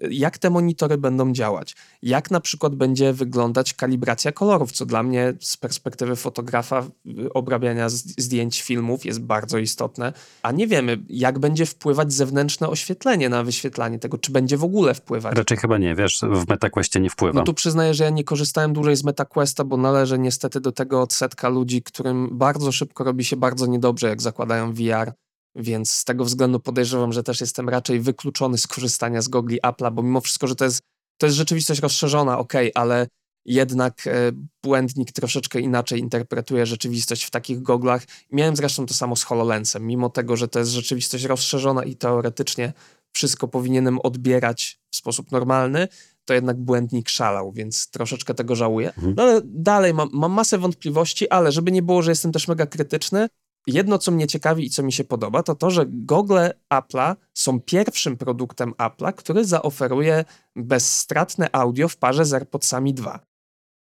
Jak 0.10 0.38
te 0.38 0.50
monitory 0.50 0.98
będą 0.98 1.34
działać? 1.34 1.76
Jak 2.02 2.32
na 2.32 2.40
przykład 2.40 2.76
będzie 2.76 3.14
wyglądać 3.14 3.74
kalibracja 3.74 4.32
kolorów, 4.32 4.72
co 4.72 4.86
dla 4.86 5.04
mnie 5.04 5.34
z 5.40 5.58
perspektywy 5.58 6.16
fotografa 6.16 6.84
y, 7.06 7.34
obrabiania 7.34 7.90
zdjęć, 7.90 8.62
filmów 8.62 9.06
jest 9.06 9.22
bardzo 9.22 9.58
istotne. 9.58 10.14
A 10.44 10.52
nie 10.52 10.68
wiemy, 10.68 10.98
jak 11.10 11.40
będzie 11.40 11.66
wpływać 11.66 12.14
zewnętrzne 12.14 12.70
oświetlenie 12.70 13.30
na 13.30 13.44
wyświetlanie 13.44 14.00
tego, 14.00 14.18
czy 14.18 14.32
będzie 14.32 14.58
w 14.58 14.64
ogóle 14.64 14.94
wpływać. 14.94 15.36
Raczej 15.38 15.58
chyba 15.58 15.78
nie, 15.78 15.96
wiesz, 15.96 16.20
w 16.22 16.50
MetaQuestie 16.50 17.00
nie 17.00 17.10
wpływa. 17.10 17.40
No 17.40 17.46
tu 17.46 17.54
przyznaję, 17.54 17.94
że 17.94 18.04
ja 18.04 18.10
nie 18.10 18.24
korzystałem 18.24 18.74
dłużej 18.74 18.96
z 18.96 19.04
MetaQuesta, 19.04 19.64
bo 19.64 19.78
należę 19.78 20.20
niestety 20.20 20.62
do 20.62 20.72
tego 20.72 21.02
odsetka 21.02 21.50
ludzi, 21.50 21.84
którym 21.84 22.30
bardzo 22.32 22.72
szybko 22.72 23.04
robi 23.04 23.24
się 23.24 23.36
bardzo 23.36 23.66
niedobrze, 23.66 24.08
jak 24.08 24.22
zakładają 24.22 24.74
VR. 24.74 25.14
Więc 25.56 25.92
z 25.92 26.04
tego 26.04 26.26
względu 26.26 26.60
podejrzewam, 26.60 27.14
że 27.14 27.24
też 27.24 27.42
jestem 27.42 27.70
raczej 27.70 28.00
wykluczony 28.00 28.58
z 28.58 28.68
korzystania 28.68 29.22
z 29.22 29.28
gogli 29.28 29.62
Apple'a, 29.62 29.94
bo 29.94 30.04
mimo 30.04 30.22
wszystko, 30.22 30.48
że 30.48 30.56
to 30.56 30.66
jest, 30.66 30.82
to 31.18 31.26
jest 31.26 31.38
rzeczywistość 31.38 31.82
rozszerzona, 31.82 32.40
ok, 32.40 32.54
ale 32.76 33.08
jednak 33.46 34.08
e, 34.08 34.32
błędnik 34.64 35.12
troszeczkę 35.12 35.60
inaczej 35.60 36.00
interpretuje 36.00 36.66
rzeczywistość 36.66 37.24
w 37.24 37.32
takich 37.32 37.62
goglach. 37.62 38.04
Miałem 38.32 38.56
zresztą 38.56 38.86
to 38.86 38.94
samo 38.94 39.16
z 39.16 39.24
HoloLensem, 39.24 39.88
mimo 39.88 40.10
tego, 40.10 40.36
że 40.36 40.48
to 40.48 40.60
jest 40.60 40.72
rzeczywistość 40.72 41.24
rozszerzona 41.24 41.84
i 41.84 41.96
teoretycznie 41.96 42.74
wszystko 43.12 43.48
powinienem 43.48 44.00
odbierać 44.00 44.80
w 44.92 44.96
sposób 44.96 45.32
normalny, 45.32 45.88
to 46.26 46.34
jednak 46.34 46.58
błędnik 46.58 47.10
szalał, 47.10 47.52
więc 47.52 47.90
troszeczkę 47.90 48.34
tego 48.34 48.56
żałuję. 48.56 48.88
Mhm. 48.88 49.14
No 49.18 49.24
ale 49.24 49.42
dalej 49.46 49.94
mam, 49.94 50.10
mam 50.14 50.32
masę 50.32 50.58
wątpliwości, 50.58 51.30
ale 51.30 51.52
żeby 51.52 51.72
nie 51.72 51.82
było, 51.82 52.02
że 52.02 52.12
jestem 52.12 52.32
też 52.32 52.48
mega 52.48 52.66
krytyczny, 52.66 53.28
jedno, 53.68 53.98
co 53.98 54.12
mnie 54.12 54.28
ciekawi 54.28 54.66
i 54.66 54.70
co 54.70 54.84
mi 54.84 54.92
się 54.92 55.04
podoba, 55.04 55.44
to 55.44 55.56
to, 55.56 55.72
że 55.72 55.86
gogle 55.88 56.54
Apple'a 56.74 57.16
są 57.34 57.60
pierwszym 57.60 58.18
produktem 58.18 58.72
Apple'a, 58.72 59.14
który 59.14 59.46
zaoferuje 59.46 60.26
bezstratne 60.56 61.56
audio 61.56 61.88
w 61.88 61.98
parze 61.98 62.26
z 62.26 62.34
AirPodsami 62.34 62.94
2. 62.94 63.20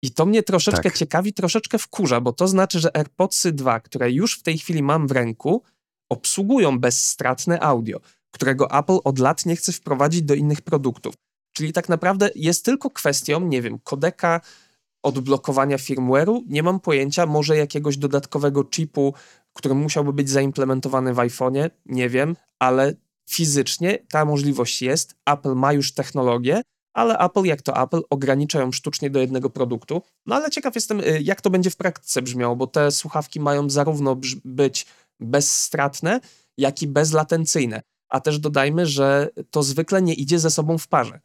I 0.02 0.10
to 0.10 0.26
mnie 0.26 0.42
troszeczkę 0.42 0.82
Tak. 0.82 0.98
ciekawi, 0.98 1.32
troszeczkę 1.32 1.78
wkurza, 1.78 2.20
bo 2.20 2.32
to 2.32 2.48
znaczy, 2.48 2.80
że 2.80 2.96
AirPodsy 2.96 3.52
2, 3.52 3.80
które 3.80 4.12
już 4.12 4.38
w 4.38 4.42
tej 4.42 4.58
chwili 4.58 4.82
mam 4.82 5.06
w 5.06 5.10
ręku, 5.10 5.62
obsługują 6.10 6.78
bezstratne 6.78 7.60
audio, 7.60 8.00
którego 8.30 8.70
Apple 8.70 8.98
od 9.04 9.18
lat 9.18 9.46
nie 9.46 9.56
chce 9.56 9.72
wprowadzić 9.72 10.22
do 10.22 10.34
innych 10.34 10.62
produktów. 10.62 11.14
Czyli 11.52 11.72
tak 11.72 11.88
naprawdę 11.88 12.30
jest 12.34 12.64
tylko 12.64 12.90
kwestią, 12.90 13.40
nie 13.40 13.62
wiem, 13.62 13.78
kodeka 13.78 14.40
odblokowania 15.02 15.76
firmware'u, 15.76 16.42
nie 16.46 16.62
mam 16.62 16.80
pojęcia, 16.80 17.26
może 17.26 17.56
jakiegoś 17.56 17.96
dodatkowego 17.96 18.64
chipu, 18.74 19.14
który 19.54 19.74
musiałby 19.74 20.12
być 20.12 20.30
zaimplementowany 20.30 21.14
w 21.14 21.16
iPhone'ie, 21.16 21.70
nie 21.86 22.08
wiem, 22.08 22.36
ale 22.58 22.94
fizycznie 23.30 23.98
ta 24.10 24.24
możliwość 24.24 24.82
jest. 24.82 25.14
Apple 25.26 25.54
ma 25.54 25.72
już 25.72 25.94
technologię, 25.94 26.62
ale 26.94 27.18
Apple, 27.18 27.44
jak 27.44 27.62
to 27.62 27.82
Apple, 27.82 28.00
ogranicza 28.10 28.60
ją 28.60 28.72
sztucznie 28.72 29.10
do 29.10 29.20
jednego 29.20 29.50
produktu. 29.50 30.02
No 30.26 30.34
ale 30.34 30.50
ciekaw 30.50 30.74
jestem, 30.74 31.00
y, 31.00 31.20
jak 31.22 31.40
to 31.40 31.50
będzie 31.50 31.70
w 31.70 31.76
praktyce 31.76 32.22
brzmiało, 32.22 32.56
bo 32.56 32.66
te 32.66 32.90
słuchawki 32.90 33.40
mają 33.40 33.70
zarówno 33.70 34.16
być 34.44 34.86
bezstratne, 35.20 36.20
jak 36.58 36.82
i 36.82 36.86
bezlatencyjne. 36.86 37.82
A 38.08 38.20
też 38.20 38.38
dodajmy, 38.38 38.86
że 38.86 39.28
to 39.50 39.62
zwykle 39.62 40.02
nie 40.02 40.14
idzie 40.14 40.38
ze 40.38 40.50
sobą 40.50 40.78
w 40.78 40.88
parze. 40.88 41.20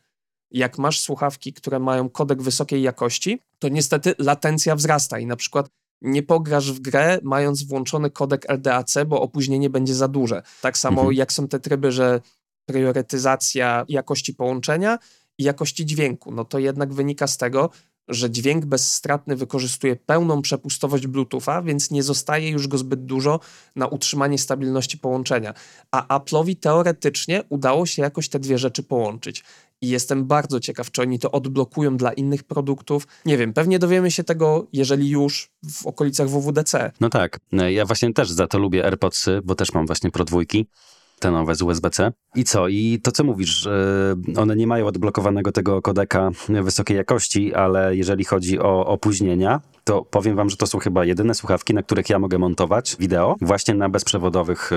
Jak 0.51 0.77
masz 0.77 0.99
słuchawki, 0.99 1.53
które 1.53 1.79
mają 1.79 2.09
kodek 2.09 2.41
wysokiej 2.41 2.81
jakości, 2.81 3.39
to 3.59 3.69
niestety 3.69 4.15
latencja 4.17 4.75
wzrasta 4.75 5.19
i 5.19 5.25
na 5.25 5.35
przykład 5.35 5.69
nie 6.01 6.23
pograsz 6.23 6.71
w 6.71 6.79
grę, 6.79 7.19
mając 7.23 7.63
włączony 7.63 8.09
kodek 8.09 8.49
LDAC, 8.49 8.97
bo 9.07 9.21
opóźnienie 9.21 9.69
będzie 9.69 9.95
za 9.95 10.07
duże. 10.07 10.43
Tak 10.61 10.77
samo 10.77 11.01
Mhm. 11.01 11.17
jak 11.17 11.33
są 11.33 11.47
te 11.47 11.59
tryby, 11.59 11.91
że 11.91 12.21
priorytetyzacja 12.65 13.85
jakości 13.89 14.33
połączenia 14.33 14.99
i 15.37 15.43
jakości 15.43 15.85
dźwięku, 15.85 16.31
no 16.31 16.45
to 16.45 16.59
jednak 16.59 16.93
wynika 16.93 17.27
z 17.27 17.37
tego, 17.37 17.69
że 18.09 18.31
dźwięk 18.31 18.65
bezstratny 18.65 19.35
wykorzystuje 19.35 19.95
pełną 19.95 20.41
przepustowość 20.41 21.07
Bluetootha, 21.07 21.61
więc 21.61 21.91
nie 21.91 22.03
zostaje 22.03 22.49
już 22.49 22.67
go 22.67 22.77
zbyt 22.77 23.05
dużo 23.05 23.39
na 23.75 23.87
utrzymanie 23.87 24.37
stabilności 24.37 24.97
połączenia. 24.97 25.53
A 25.91 26.19
Apple'owi 26.19 26.55
teoretycznie 26.55 27.43
udało 27.49 27.85
się 27.85 28.01
jakoś 28.01 28.29
te 28.29 28.39
dwie 28.39 28.57
rzeczy 28.57 28.83
połączyć. 28.83 29.43
I 29.81 29.89
jestem 29.89 30.25
bardzo 30.25 30.59
ciekaw, 30.59 30.91
czy 30.91 31.01
oni 31.01 31.19
to 31.19 31.31
odblokują 31.31 31.97
dla 31.97 32.13
innych 32.13 32.43
produktów. 32.43 33.07
Nie 33.25 33.37
wiem, 33.37 33.53
pewnie 33.53 33.79
dowiemy 33.79 34.11
się 34.11 34.23
tego, 34.23 34.67
jeżeli 34.73 35.09
już 35.09 35.51
w 35.71 35.85
okolicach 35.85 36.29
WWDC. 36.29 36.91
No 36.99 37.09
tak, 37.09 37.39
ja 37.69 37.85
właśnie 37.85 38.13
też 38.13 38.31
za 38.31 38.47
to 38.47 38.59
lubię 38.59 38.85
AirPodsy, 38.85 39.41
bo 39.43 39.55
też 39.55 39.73
mam 39.73 39.85
właśnie 39.85 40.11
Pro 40.11 40.25
dwójki, 40.25 40.67
te 41.19 41.31
nowe 41.31 41.55
z 41.55 41.61
USB-C. 41.61 42.11
I 42.35 42.43
co? 42.43 42.67
I 42.67 42.99
to 43.03 43.11
co 43.11 43.23
mówisz, 43.23 43.69
one 44.37 44.55
nie 44.55 44.67
mają 44.67 44.87
odblokowanego 44.87 45.51
tego 45.51 45.81
kodeka 45.81 46.31
wysokiej 46.49 46.97
jakości, 46.97 47.53
ale 47.53 47.95
jeżeli 47.95 48.25
chodzi 48.25 48.59
o 48.59 48.85
opóźnienia, 48.85 49.61
to 49.83 50.05
powiem 50.05 50.35
wam, 50.35 50.49
że 50.49 50.57
to 50.57 50.67
są 50.67 50.79
chyba 50.79 51.05
jedyne 51.05 51.33
słuchawki, 51.33 51.73
na 51.73 51.83
których 51.83 52.09
ja 52.09 52.19
mogę 52.19 52.37
montować 52.37 52.95
wideo 52.99 53.35
właśnie 53.41 53.73
na 53.73 53.89
bezprzewodowych 53.89 54.71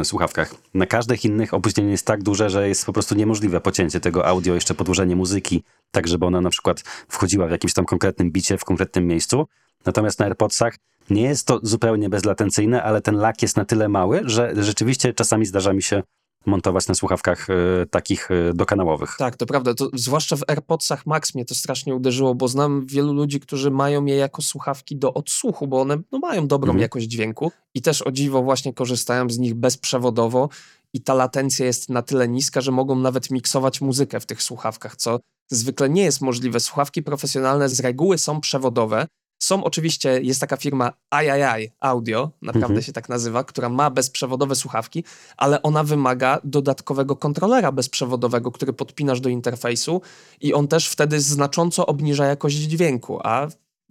e, 0.00 0.04
słuchawkach. 0.04 0.54
Na 0.74 0.86
każdych 0.86 1.24
innych 1.24 1.54
opóźnienie 1.54 1.90
jest 1.90 2.06
tak 2.06 2.22
duże, 2.22 2.50
że 2.50 2.68
jest 2.68 2.86
po 2.86 2.92
prostu 2.92 3.14
niemożliwe 3.14 3.60
pocięcie 3.60 4.00
tego 4.00 4.26
audio, 4.26 4.54
jeszcze 4.54 4.74
podłożenie 4.74 5.16
muzyki, 5.16 5.62
tak 5.90 6.08
żeby 6.08 6.26
ona 6.26 6.40
na 6.40 6.50
przykład 6.50 6.82
wchodziła 7.08 7.46
w 7.46 7.50
jakimś 7.50 7.72
tam 7.72 7.84
konkretnym 7.84 8.30
bicie, 8.30 8.58
w 8.58 8.64
konkretnym 8.64 9.06
miejscu. 9.06 9.46
Natomiast 9.86 10.18
na 10.18 10.26
AirPodsach 10.26 10.76
nie 11.10 11.22
jest 11.22 11.46
to 11.46 11.60
zupełnie 11.62 12.08
bezlatencyjne, 12.08 12.82
ale 12.82 13.00
ten 13.00 13.14
lak 13.16 13.42
jest 13.42 13.56
na 13.56 13.64
tyle 13.64 13.88
mały, 13.88 14.20
że 14.24 14.52
rzeczywiście 14.56 15.14
czasami 15.14 15.46
zdarza 15.46 15.72
mi 15.72 15.82
się 15.82 16.02
montować 16.46 16.88
na 16.88 16.94
słuchawkach 16.94 17.50
e, 17.50 17.86
takich 17.86 18.30
e, 18.30 18.54
dokanałowych. 18.54 19.14
Tak, 19.18 19.36
to 19.36 19.46
prawda. 19.46 19.74
To, 19.74 19.88
zwłaszcza 19.94 20.36
w 20.36 20.42
AirPodsach 20.48 21.06
Max 21.06 21.34
mnie 21.34 21.44
to 21.44 21.54
strasznie 21.54 21.94
uderzyło, 21.94 22.34
bo 22.34 22.48
znam 22.48 22.86
wielu 22.86 23.12
ludzi, 23.12 23.40
którzy 23.40 23.70
mają 23.70 24.04
je 24.04 24.16
jako 24.16 24.42
słuchawki 24.42 24.96
do 24.96 25.14
odsłuchu, 25.14 25.66
bo 25.66 25.80
one 25.80 25.98
no, 26.12 26.18
mają 26.18 26.46
dobrą 26.46 26.68
Mhm. 26.70 26.82
jakość 26.82 27.06
dźwięku 27.06 27.52
i 27.74 27.82
też 27.82 28.02
o 28.02 28.12
dziwo 28.12 28.42
właśnie 28.42 28.72
korzystają 28.74 29.30
z 29.30 29.38
nich 29.38 29.54
bezprzewodowo 29.54 30.48
i 30.92 31.00
ta 31.00 31.14
latencja 31.14 31.66
jest 31.66 31.90
na 31.90 32.02
tyle 32.02 32.28
niska, 32.28 32.60
że 32.60 32.72
mogą 32.72 32.96
nawet 32.96 33.30
miksować 33.30 33.80
muzykę 33.80 34.20
w 34.20 34.26
tych 34.26 34.42
słuchawkach, 34.42 34.96
co 34.96 35.18
zwykle 35.50 35.88
nie 35.88 36.02
jest 36.02 36.20
możliwe. 36.20 36.60
Słuchawki 36.60 37.02
profesjonalne 37.02 37.68
z 37.68 37.80
reguły 37.80 38.18
są 38.18 38.40
przewodowe. 38.40 39.06
Są 39.38 39.64
oczywiście, 39.64 40.20
jest 40.22 40.40
taka 40.40 40.56
firma 40.56 40.92
III 41.14 41.70
Audio, 41.80 42.30
naprawdę 42.42 42.74
Mhm. 42.74 42.82
się 42.82 42.92
tak 42.92 43.08
nazywa, 43.08 43.44
która 43.44 43.68
ma 43.68 43.90
bezprzewodowe 43.90 44.54
słuchawki, 44.54 45.04
ale 45.36 45.62
ona 45.62 45.84
wymaga 45.84 46.40
dodatkowego 46.44 47.16
kontrolera 47.16 47.72
bezprzewodowego, 47.72 48.52
który 48.52 48.72
podpinasz 48.72 49.20
do 49.20 49.28
interfejsu 49.28 50.00
i 50.40 50.54
on 50.54 50.68
też 50.68 50.88
wtedy 50.88 51.20
znacząco 51.20 51.86
obniża 51.86 52.26
jakość 52.26 52.56
dźwięku, 52.56 53.20
a 53.22 53.48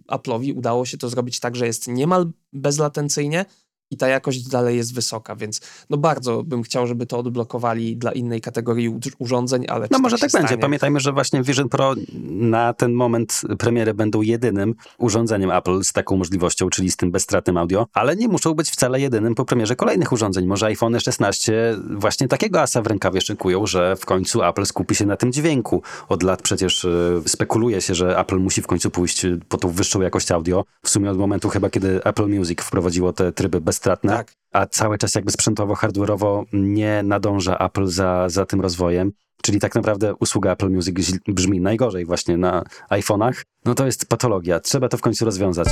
Apple'owi 0.08 0.58
udało 0.58 0.86
się 0.86 0.98
to 0.98 1.08
zrobić 1.08 1.40
tak, 1.40 1.56
że 1.56 1.66
jest 1.66 1.88
niemal 1.88 2.26
bezlatencyjnie 2.52 3.44
i 3.90 3.96
ta 3.96 4.08
jakość 4.08 4.48
dalej 4.48 4.76
jest 4.76 4.94
wysoka, 4.94 5.36
więc 5.36 5.60
no 5.90 5.96
bardzo 5.96 6.42
bym 6.42 6.62
chciał, 6.62 6.86
żeby 6.86 7.06
to 7.06 7.18
odblokowali 7.18 7.96
dla 7.96 8.12
innej 8.12 8.40
kategorii 8.40 8.98
urządzeń, 9.18 9.64
ale 9.68 9.88
No 9.90 9.98
może 9.98 10.18
się 10.18 10.28
tak 10.28 10.42
będzie. 10.42 10.58
Pamiętajmy, 10.58 11.00
że 11.00 11.12
właśnie 11.12 11.42
Vision 11.42 11.68
Pro 11.68 11.94
na 12.28 12.72
ten 12.72 12.92
moment 12.92 13.42
premiery 13.58 13.94
będą 13.94 14.22
jedynym 14.22 14.74
urządzeniem 14.98 15.50
Apple 15.50 15.84
z 15.84 15.92
taką 15.92 16.16
możliwością, 16.16 16.70
czyli 16.70 16.90
z 16.90 16.96
tym 16.96 17.10
bezstratnym 17.10 17.56
audio, 17.56 17.86
ale 17.92 18.16
nie 18.16 18.28
muszą 18.28 18.54
być 18.54 18.70
wcale 18.70 19.00
jedynym 19.00 19.34
po 19.34 19.44
premierze 19.44 19.76
kolejnych 19.76 20.12
urządzeń. 20.12 20.46
Może 20.46 20.66
iPhone 20.66 21.00
16 21.00 21.76
właśnie 21.90 22.28
takiego 22.28 22.60
asa 22.60 22.82
w 22.82 22.86
rękawie 22.86 23.20
szykują, 23.20 23.66
że 23.66 23.96
w 23.96 24.06
końcu 24.06 24.42
Apple 24.42 24.66
skupi 24.66 24.94
się 24.94 25.06
na 25.06 25.16
tym 25.16 25.32
dźwięku. 25.32 25.82
Od 26.08 26.22
lat 26.22 26.42
przecież 26.42 26.84
e, 26.84 26.88
spekuluje 27.26 27.80
się, 27.80 27.94
że 27.94 28.18
Apple 28.18 28.38
musi 28.38 28.62
w 28.62 28.66
końcu 28.66 28.90
pójść 28.90 29.26
po 29.48 29.58
tą 29.58 29.68
wyższą 29.68 30.00
jakość 30.00 30.32
audio. 30.32 30.64
W 30.82 30.90
sumie 30.90 31.10
od 31.10 31.18
momentu 31.18 31.48
chyba, 31.48 31.70
kiedy 31.70 32.04
Apple 32.04 32.28
Music 32.28 32.62
wprowadziło 32.62 33.12
te 33.12 33.32
tryby 33.32 33.60
bezstratne, 33.78 34.12
Tak. 34.12 34.32
a 34.52 34.66
cały 34.66 34.98
czas 34.98 35.14
jakby 35.14 35.30
sprzętowo, 35.30 35.74
hardware'owo 35.74 36.44
nie 36.52 37.02
nadąża 37.02 37.58
Apple 37.58 37.86
za, 37.86 38.28
za 38.28 38.46
tym 38.46 38.60
rozwojem. 38.60 39.12
Czyli 39.42 39.60
tak 39.60 39.74
naprawdę 39.74 40.14
usługa 40.14 40.52
Apple 40.52 40.70
Music 40.70 41.18
brzmi 41.28 41.60
najgorzej 41.60 42.04
właśnie 42.04 42.36
na 42.36 42.64
iPhone'ach. 42.90 43.44
No 43.64 43.74
to 43.74 43.86
jest 43.86 44.08
patologia. 44.08 44.60
Trzeba 44.60 44.88
to 44.88 44.96
w 44.96 45.00
końcu 45.00 45.24
rozwiązać. 45.24 45.68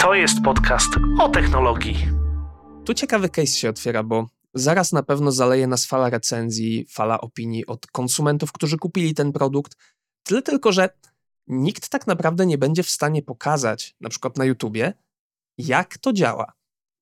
To 0.00 0.14
jest 0.14 0.40
podcast 0.44 0.88
o 1.20 1.28
technologii. 1.28 1.96
Tu 2.84 2.94
ciekawy 2.94 3.28
case 3.28 3.46
się 3.46 3.68
otwiera, 3.68 4.02
bo 4.02 4.26
zaraz 4.54 4.92
na 4.92 5.02
pewno 5.02 5.32
zaleje 5.32 5.66
nas 5.66 5.86
fala 5.86 6.10
recenzji, 6.10 6.86
fala 6.90 7.20
opinii 7.20 7.66
od 7.66 7.86
konsumentów, 7.86 8.52
którzy 8.52 8.78
kupili 8.78 9.14
ten 9.14 9.32
produkt. 9.32 9.72
Tyle 10.22 10.42
tylko, 10.42 10.72
że 10.72 10.88
nikt 11.46 11.88
tak 11.88 12.06
naprawdę 12.06 12.46
nie 12.46 12.58
będzie 12.58 12.82
w 12.82 12.90
stanie 12.90 13.22
pokazać, 13.22 13.96
na 14.00 14.08
przykład 14.08 14.36
na 14.38 14.44
YouTubie, 14.44 14.92
jak 15.58 15.98
to 15.98 16.12
działa. 16.12 16.52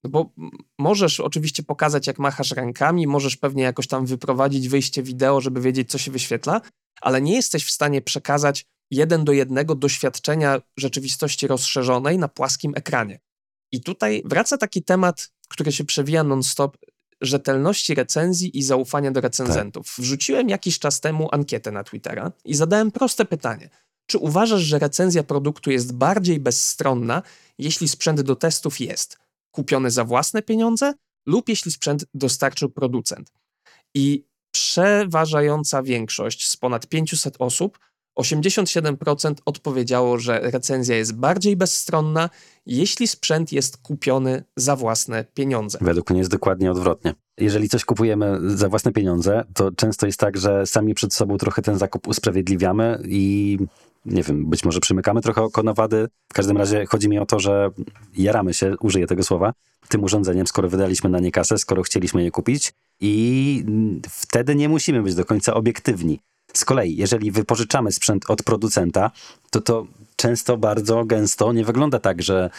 No 0.06 0.10
bo 0.10 0.30
możesz 0.78 1.20
oczywiście 1.20 1.62
pokazać, 1.62 2.06
jak 2.06 2.18
machasz 2.18 2.50
rękami, 2.50 3.06
możesz 3.06 3.36
pewnie 3.36 3.62
jakoś 3.62 3.86
tam 3.86 4.06
wyprowadzić 4.06 4.68
wyjście 4.68 5.02
wideo, 5.02 5.40
żeby 5.40 5.60
wiedzieć, 5.60 5.90
co 5.90 5.98
się 5.98 6.10
wyświetla, 6.10 6.60
ale 7.00 7.22
nie 7.22 7.34
jesteś 7.34 7.64
w 7.64 7.70
stanie 7.70 8.02
przekazać 8.02 8.64
jeden 8.90 9.24
do 9.24 9.32
jednego 9.32 9.74
doświadczenia 9.74 10.60
rzeczywistości 10.76 11.46
rozszerzonej 11.46 12.18
na 12.18 12.28
płaskim 12.28 12.72
ekranie. 12.76 13.20
I 13.72 13.80
tutaj 13.80 14.22
wraca 14.24 14.58
taki 14.58 14.82
temat, 14.82 15.30
który 15.48 15.72
się 15.72 15.84
przewija 15.84 16.24
non-stop, 16.24 16.76
rzetelności 17.20 17.94
recenzji 17.94 18.58
i 18.58 18.62
zaufania 18.62 19.10
do 19.10 19.20
recenzentów. 19.20 19.94
Wrzuciłem 19.98 20.48
jakiś 20.48 20.78
czas 20.78 21.00
temu 21.00 21.28
ankietę 21.32 21.72
na 21.72 21.84
Twittera 21.84 22.32
i 22.44 22.54
zadałem 22.54 22.90
proste 22.90 23.24
pytanie. 23.24 23.70
Czy 24.06 24.18
uważasz, 24.18 24.62
że 24.62 24.78
recenzja 24.78 25.22
produktu 25.22 25.70
jest 25.70 25.92
bardziej 25.92 26.40
bezstronna, 26.40 27.22
jeśli 27.58 27.88
sprzęt 27.88 28.20
do 28.20 28.36
testów 28.36 28.80
jest 28.80 29.25
kupiony 29.56 29.90
za 29.90 30.04
własne 30.04 30.42
pieniądze 30.42 30.94
lub 31.26 31.48
jeśli 31.48 31.72
sprzęt 31.72 32.04
dostarczył 32.14 32.70
producent? 32.70 33.32
I 33.94 34.24
przeważająca 34.50 35.82
większość 35.82 36.48
z 36.48 36.56
ponad 36.56 36.86
500 36.86 37.36
osób 37.38 37.78
87% 38.18 39.34
odpowiedziało, 39.44 40.18
że 40.18 40.40
recenzja 40.40 40.96
jest 40.96 41.14
bardziej 41.14 41.56
bezstronna, 41.56 42.30
jeśli 42.66 43.08
sprzęt 43.08 43.52
jest 43.52 43.76
kupiony 43.76 44.44
za 44.56 44.76
własne 44.76 45.24
pieniądze. 45.34 45.78
Według 45.80 46.10
mnie 46.10 46.18
jest 46.18 46.30
dokładnie 46.30 46.70
odwrotnie. 46.70 47.14
Jeżeli 47.38 47.68
coś 47.68 47.84
kupujemy 47.84 48.38
za 48.56 48.68
własne 48.68 48.92
pieniądze, 48.92 49.44
to 49.54 49.70
często 49.72 50.06
jest 50.06 50.20
tak, 50.20 50.36
że 50.36 50.66
sami 50.66 50.94
przed 50.94 51.14
sobą 51.14 51.36
trochę 51.36 51.62
ten 51.62 51.78
zakup 51.78 52.08
usprawiedliwiamy 52.08 53.02
i 53.04 53.58
nie 54.06 54.22
wiem, 54.22 54.46
być 54.46 54.64
może 54.64 54.80
przymykamy 54.80 55.20
trochę 55.20 55.42
oko 55.42 55.62
na 55.62 55.72
wady. 55.72 56.08
W 56.28 56.34
każdym 56.34 56.56
razie 56.56 56.86
chodzi 56.86 57.08
mi 57.08 57.18
o 57.18 57.26
to, 57.26 57.40
że 57.40 57.70
jaramy 58.16 58.54
się, 58.54 58.74
użyję 58.80 59.06
tego 59.06 59.22
słowa, 59.22 59.52
tym 59.88 60.04
urządzeniem, 60.04 60.46
skoro 60.46 60.68
wydaliśmy 60.68 61.10
na 61.10 61.20
nie 61.20 61.32
kasę, 61.32 61.58
skoro 61.58 61.82
chcieliśmy 61.82 62.24
je 62.24 62.30
kupić 62.30 62.72
i 63.00 63.64
wtedy 64.10 64.54
nie 64.54 64.68
musimy 64.68 65.02
być 65.02 65.14
do 65.14 65.24
końca 65.24 65.54
obiektywni. 65.54 66.20
Z 66.52 66.64
kolei, 66.64 66.96
jeżeli 66.96 67.30
wypożyczamy 67.30 67.92
sprzęt 67.92 68.30
od 68.30 68.42
producenta, 68.42 69.10
to 69.50 69.60
to 69.60 69.86
często 70.16 70.56
bardzo 70.56 71.04
gęsto 71.04 71.52
nie 71.52 71.64
wygląda 71.64 71.98
tak, 71.98 72.22
że 72.22 72.50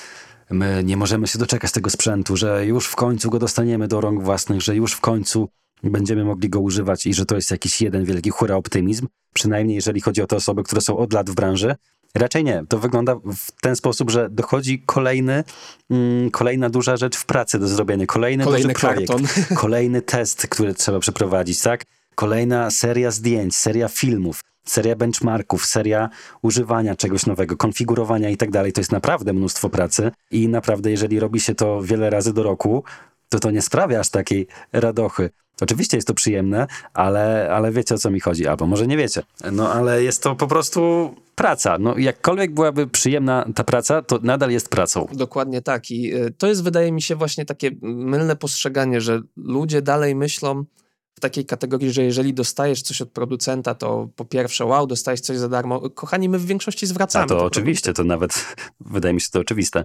my 0.50 0.84
nie 0.84 0.98
możemy 0.98 1.28
się 1.28 1.40
doczekać 1.40 1.72
tego 1.72 1.90
sprzętu, 1.90 2.38
że 2.38 2.66
już 2.66 2.88
w 2.88 2.96
końcu 2.96 3.30
go 3.30 3.40
dostaniemy 3.40 3.88
do 3.88 4.02
rąk 4.02 4.24
własnych, 4.24 4.62
że 4.62 4.76
już 4.76 4.94
w 4.94 5.02
końcu 5.02 5.50
będziemy 5.84 6.26
mogli 6.26 6.50
go 6.50 6.60
używać 6.60 7.06
i 7.06 7.14
że 7.14 7.26
to 7.26 7.36
jest 7.36 7.52
jakiś 7.52 7.82
jeden 7.82 8.06
wielki 8.06 8.30
hura 8.30 8.56
optymizm, 8.56 9.08
przynajmniej 9.34 9.76
jeżeli 9.76 10.02
chodzi 10.02 10.22
o 10.22 10.28
te 10.28 10.36
osoby, 10.36 10.64
które 10.64 10.82
są 10.82 10.98
od 10.98 11.14
lat 11.14 11.30
w 11.30 11.36
branży. 11.36 11.76
Raczej 12.16 12.44
nie. 12.44 12.64
To 12.70 12.80
wygląda 12.80 13.16
w 13.16 13.52
ten 13.62 13.76
sposób, 13.76 14.12
że 14.12 14.30
dochodzi 14.30 14.84
kolejny, 14.86 15.44
mm, 15.90 16.32
kolejna 16.32 16.70
duża 16.70 16.98
rzecz 16.98 17.18
w 17.18 17.26
pracy 17.26 17.60
do 17.60 17.68
zrobienia, 17.68 18.06
kolejny, 18.06 18.44
Kolejny 18.44 18.74
duży 18.74 18.80
projekt, 18.80 19.08
karton. 19.08 19.28
kolejny 19.58 20.02
test, 20.02 20.48
który 20.48 20.74
trzeba 20.74 21.00
przeprowadzić, 21.00 21.62
tak? 21.62 21.84
Kolejna 22.16 22.72
seria 22.72 23.12
zdjęć, 23.12 23.56
seria 23.56 23.88
filmów, 23.88 24.42
seria 24.66 24.96
benchmarków, 24.96 25.66
seria 25.66 26.10
używania 26.42 26.96
czegoś 26.96 27.26
nowego, 27.26 27.58
konfigurowania 27.58 28.30
i 28.30 28.38
tak 28.38 28.52
dalej. 28.52 28.74
To 28.74 28.82
jest 28.82 28.92
naprawdę 28.92 29.34
mnóstwo 29.34 29.70
pracy 29.70 30.12
i 30.32 30.48
naprawdę, 30.48 30.92
jeżeli 30.92 31.20
robi 31.20 31.40
się 31.40 31.56
to 31.56 31.82
wiele 31.82 32.10
razy 32.10 32.34
do 32.34 32.44
roku, 32.44 32.84
to 33.30 33.40
to 33.40 33.52
nie 33.52 33.62
sprawia 33.62 34.00
aż 34.00 34.10
takiej 34.10 34.48
radochy. 34.74 35.30
Oczywiście 35.62 35.98
jest 35.98 36.08
to 36.08 36.14
przyjemne, 36.14 36.68
ale, 36.94 37.50
ale 37.52 37.72
wiecie 37.72 37.96
o 37.96 37.98
co 37.98 38.12
mi 38.12 38.20
chodzi, 38.20 38.48
albo 38.48 38.68
może 38.68 38.88
nie 38.88 38.98
wiecie. 38.98 39.24
No 39.52 39.74
ale 39.74 40.04
jest 40.04 40.24
to 40.24 40.36
po 40.36 40.48
prostu 40.48 41.16
praca. 41.36 41.78
No 41.78 41.98
jakkolwiek 41.98 42.54
byłaby 42.54 42.88
przyjemna 42.88 43.46
ta 43.56 43.64
praca, 43.64 44.02
to 44.02 44.20
nadal 44.24 44.52
jest 44.52 44.70
pracą. 44.70 45.08
Dokładnie 45.14 45.62
tak. 45.62 45.92
I 45.92 46.16
y, 46.16 46.34
to 46.38 46.48
jest, 46.48 46.64
wydaje 46.64 46.92
mi 46.92 47.02
się, 47.02 47.16
właśnie 47.16 47.46
takie 47.46 47.72
mylne 47.82 48.36
postrzeganie, 48.36 49.02
że 49.02 49.22
ludzie 49.38 49.82
dalej 49.82 50.16
myślą 50.16 50.66
w 51.18 51.20
takiej 51.20 51.46
kategorii, 51.46 51.92
że 51.92 52.04
jeżeli 52.04 52.34
dostajesz 52.34 52.82
coś 52.82 53.02
od 53.02 53.10
producenta, 53.10 53.76
to 53.76 54.10
po 54.16 54.26
pierwsze, 54.26 54.66
wow, 54.66 54.88
dostajesz 54.88 55.22
coś 55.22 55.38
za 55.38 55.50
darmo. 55.50 55.90
Kochani, 55.90 56.30
my 56.30 56.40
w 56.40 56.46
większości 56.46 56.88
zwracamy. 56.88 57.26
A 57.26 57.28
to 57.28 57.46
oczywiście, 57.46 57.94
to 57.94 58.04
nawet 58.04 58.56
wydaje 58.80 59.14
mi 59.14 59.22
się 59.22 59.28
to 59.32 59.40
oczywiste. 59.40 59.84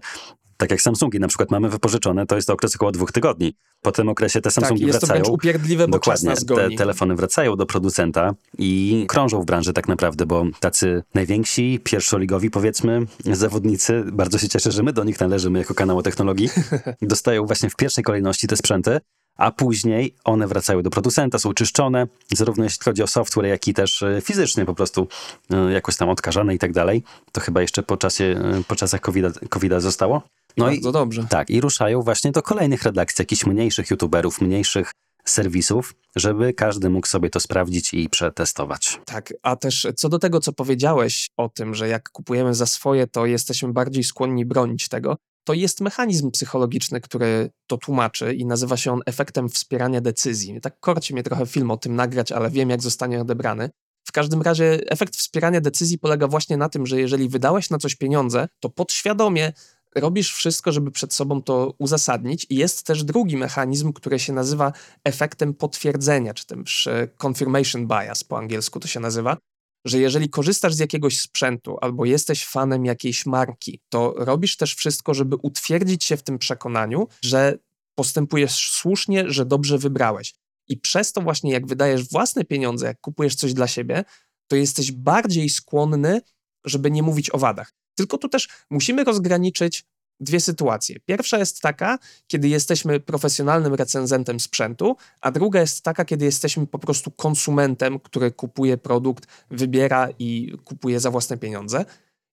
Tak 0.57 0.71
jak 0.71 0.83
Samsungi 0.83 1.21
na 1.21 1.29
przykład 1.29 1.51
mamy 1.51 1.69
wypożyczone, 1.69 2.27
to 2.27 2.37
jest 2.37 2.49
to 2.49 2.55
okres 2.55 2.77
około 2.77 2.93
dwóch 2.93 3.13
tygodni. 3.13 3.57
Po 3.83 3.93
tym 3.93 4.09
okresie 4.09 4.41
te 4.41 4.43
Tak, 4.43 4.53
Samsungi 4.53 4.87
jest 4.87 5.01
to 5.01 5.07
wracają. 5.07 5.25
wręcz 5.25 5.35
upierdliwe, 5.35 5.89
bo 5.89 5.93
Dokładnie, 5.93 6.35
te 6.37 6.71
telefony 6.71 7.15
wracają 7.15 7.57
do 7.57 7.67
producenta 7.67 8.35
i 8.59 9.05
krążą 9.09 9.43
w 9.43 9.45
branży 9.45 9.73
tak 9.73 9.89
naprawdę, 9.89 10.27
bo 10.27 10.45
tacy 10.61 11.03
najwięksi, 11.15 11.81
pierwszoligowi 11.85 12.51
powiedzmy, 12.51 13.07
zawodnicy, 13.33 14.05
bardzo 14.13 14.39
się 14.39 14.49
cieszę, 14.49 14.73
że 14.73 14.83
my 14.83 14.93
do 14.93 15.05
nich 15.05 15.21
należymy 15.21 15.59
jako 15.59 15.75
kanał 15.75 16.03
technologii, 16.03 16.49
dostają 17.03 17.47
właśnie 17.47 17.71
w 17.71 17.77
pierwszej 17.77 18.05
kolejności 18.05 18.47
te 18.47 18.57
sprzęty, 18.57 19.01
a 19.37 19.51
później 19.51 20.15
one 20.25 20.47
wracają 20.47 20.83
do 20.83 20.91
producenta, 20.91 21.39
są 21.39 21.55
czyszczone, 21.55 22.07
zarówno 22.33 22.65
jeśli 22.65 22.85
chodzi 22.85 23.03
o 23.03 23.07
software, 23.07 23.47
jak 23.47 23.69
i 23.69 23.75
też 23.75 24.03
e, 24.03 24.21
fizycznie 24.21 24.65
po 24.65 24.75
prostu 24.75 25.09
e, 25.51 25.73
jakoś 25.73 25.97
tam 25.97 26.09
odkażane 26.09 26.55
i 26.55 26.59
tak 26.59 26.73
dalej. 26.73 27.03
To 27.33 27.41
chyba 27.41 27.61
jeszcze 27.61 27.83
po 27.83 27.97
czasie, 27.97 28.25
e, 28.25 28.63
po 28.69 28.77
czasach 28.77 29.01
COVID-a, 29.01 29.31
COVID 29.49 29.73
zostało. 29.79 30.23
No 30.57 30.71
i 30.71 30.75
Bardzo 30.75 30.93
dobrze. 30.93 31.27
tak, 31.31 31.51
i 31.51 31.61
ruszają 31.61 32.03
właśnie 32.03 32.33
do 32.33 32.43
kolejnych 32.43 32.83
redakcji, 32.83 33.23
jakichś 33.23 33.47
mniejszych 33.47 33.91
youtuberów, 33.91 34.41
mniejszych 34.41 34.93
serwisów, 35.25 35.95
żeby 36.17 36.53
każdy 36.53 36.91
mógł 36.91 37.07
sobie 37.07 37.31
to 37.31 37.41
sprawdzić 37.41 37.95
i 37.95 38.09
przetestować. 38.09 39.01
Tak, 39.05 39.35
a 39.43 39.57
też 39.57 39.87
co 39.97 40.09
do 40.09 40.19
tego, 40.19 40.41
co 40.41 40.53
powiedziałeś 40.53 41.31
o 41.37 41.49
tym, 41.49 41.75
że 41.75 41.89
jak 41.89 42.11
kupujemy 42.11 42.55
za 42.55 42.67
swoje, 42.67 43.07
to 43.07 43.27
jesteśmy 43.27 43.73
bardziej 43.73 44.05
skłonni 44.05 44.47
bronić 44.47 44.89
tego, 44.89 45.17
to 45.45 45.55
jest 45.55 45.81
mechanizm 45.81 46.31
psychologiczny, 46.31 47.01
który 47.01 47.51
to 47.67 47.77
tłumaczy 47.77 48.35
i 48.35 48.47
nazywa 48.47 48.77
się 48.77 48.93
on 48.93 49.01
efektem 49.07 49.49
wspierania 49.49 50.01
decyzji. 50.01 50.61
Tak 50.61 50.81
korci 50.81 51.13
mnie 51.13 51.23
trochę 51.23 51.47
film 51.47 51.71
o 51.71 51.77
tym 51.77 51.97
nagrać, 51.97 52.33
ale 52.33 52.51
wiem, 52.51 52.71
jak 52.71 52.83
zostanie 52.83 53.21
odebrany. 53.21 53.71
W 54.05 54.13
każdym 54.13 54.43
razie 54.43 54.79
efekt 54.91 55.17
wspierania 55.17 55.61
decyzji 55.61 55.99
polega 55.99 56.29
właśnie 56.29 56.57
na 56.57 56.69
tym, 56.69 56.87
że 56.87 57.01
jeżeli 57.01 57.29
wydałeś 57.29 57.71
na 57.71 57.79
coś 57.79 57.95
pieniądze, 57.95 58.49
to 58.61 58.71
podświadomie 58.71 59.53
robisz 59.95 60.33
wszystko, 60.33 60.73
żeby 60.73 60.91
przed 60.91 61.15
sobą 61.15 61.43
to 61.43 61.75
uzasadnić. 61.79 62.47
I 62.51 62.57
jest 62.57 62.87
też 62.87 63.05
drugi 63.05 63.37
mechanizm, 63.37 63.93
który 63.93 64.19
się 64.19 64.33
nazywa 64.33 64.73
efektem 65.05 65.55
potwierdzenia, 65.55 66.35
czy 66.35 66.47
też 66.47 66.87
e, 66.87 67.09
confirmation 67.27 67.87
bias 67.87 68.25
po 68.25 68.39
angielsku 68.39 68.81
to 68.81 68.89
się 68.89 69.01
nazywa, 69.01 69.37
że 69.85 69.99
jeżeli 69.99 70.29
korzystasz 70.29 70.75
z 70.75 70.79
jakiegoś 70.79 71.21
sprzętu 71.21 71.77
albo 71.81 72.05
jesteś 72.05 72.47
fanem 72.47 72.85
jakiejś 72.85 73.27
marki, 73.27 73.81
to 73.89 74.15
robisz 74.17 74.57
też 74.57 74.75
wszystko, 74.75 75.15
żeby 75.15 75.37
utwierdzić 75.37 76.05
się 76.05 76.17
w 76.17 76.23
tym 76.23 76.39
przekonaniu, 76.39 77.09
że 77.23 77.59
postępujesz 77.95 78.71
słusznie, 78.71 79.25
że 79.27 79.47
dobrze 79.47 79.79
wybrałeś. 79.79 80.35
I 80.69 80.77
przez 80.77 81.13
to 81.13 81.21
właśnie, 81.21 81.53
jak 81.53 81.67
wydajesz 81.67 82.09
własne 82.09 82.45
pieniądze, 82.45 82.87
jak 82.87 83.01
kupujesz 83.01 83.35
coś 83.35 83.55
dla 83.55 83.67
siebie, 83.67 84.05
to 84.49 84.57
jesteś 84.57 84.93
bardziej 84.93 85.49
skłonny, 85.49 86.21
żeby 86.65 86.91
nie 86.91 87.03
mówić 87.03 87.35
o 87.35 87.39
wadach. 87.39 87.73
Tylko 87.95 88.19
tu 88.19 88.29
też 88.29 88.49
musimy 88.71 89.05
rozgraniczyć 89.05 89.85
dwie 90.21 90.41
sytuacje. 90.41 91.01
Pierwsza 91.01 91.39
jest 91.39 91.61
taka, 91.61 91.99
kiedy 92.27 92.49
jesteśmy 92.49 93.01
profesjonalnym 93.01 93.75
recenzentem 93.75 94.41
sprzętu, 94.41 94.97
a 95.21 95.31
druga 95.31 95.61
jest 95.61 95.83
taka, 95.83 96.05
kiedy 96.05 96.25
jesteśmy 96.25 96.67
po 96.67 96.79
prostu 96.79 97.11
konsumentem, 97.11 97.99
który 98.01 98.31
kupuje 98.31 98.79
produkt, 98.79 99.27
wybiera 99.51 100.09
i 100.19 100.53
kupuje 100.65 101.01
za 101.01 101.11
własne 101.11 101.39
pieniądze. 101.39 101.85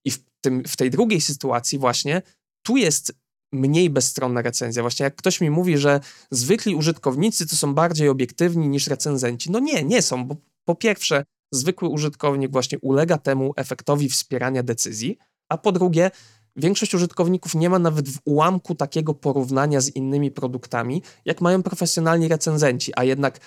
I 0.06 0.12
w, 0.12 0.20
tym, 0.42 0.64
w 0.68 0.78
tej 0.78 0.90
drugiej 0.90 1.22
sytuacji 1.22 1.80
właśnie 1.80 2.22
tu 2.64 2.78
jest 2.78 3.14
mniej 3.52 3.90
bezstronna 3.90 4.42
recenzja. 4.42 4.82
Właśnie 4.82 5.04
jak 5.04 5.16
ktoś 5.16 5.42
mi 5.42 5.50
mówi, 5.50 5.78
że 5.78 6.00
zwykli 6.32 6.76
użytkownicy 6.76 7.48
to 7.48 7.56
są 7.56 7.74
bardziej 7.74 8.10
obiektywni 8.10 8.68
niż 8.70 8.88
recenzenci. 8.88 9.52
No 9.52 9.60
nie, 9.60 9.84
nie 9.84 10.02
są, 10.02 10.26
bo 10.26 10.36
po 10.66 10.76
pierwsze 10.76 11.26
zwykły 11.52 11.90
użytkownik 11.90 12.52
właśnie 12.52 12.80
ulega 12.80 13.18
temu 13.18 13.54
efektowi 13.56 14.10
wspierania 14.10 14.64
decyzji, 14.64 15.18
a 15.50 15.58
po 15.58 15.72
drugie 15.72 16.12
większość 16.60 16.94
użytkowników 16.94 17.56
nie 17.56 17.70
ma 17.70 17.80
nawet 17.80 18.10
w 18.10 18.20
ułamku 18.26 18.76
takiego 18.76 19.14
porównania 19.14 19.82
z 19.82 19.96
innymi 19.96 20.32
produktami, 20.32 21.02
jak 21.26 21.42
mają 21.42 21.64
profesjonalni 21.64 22.28
recenzenci, 22.28 22.92
a 22.96 23.04
jednak 23.04 23.40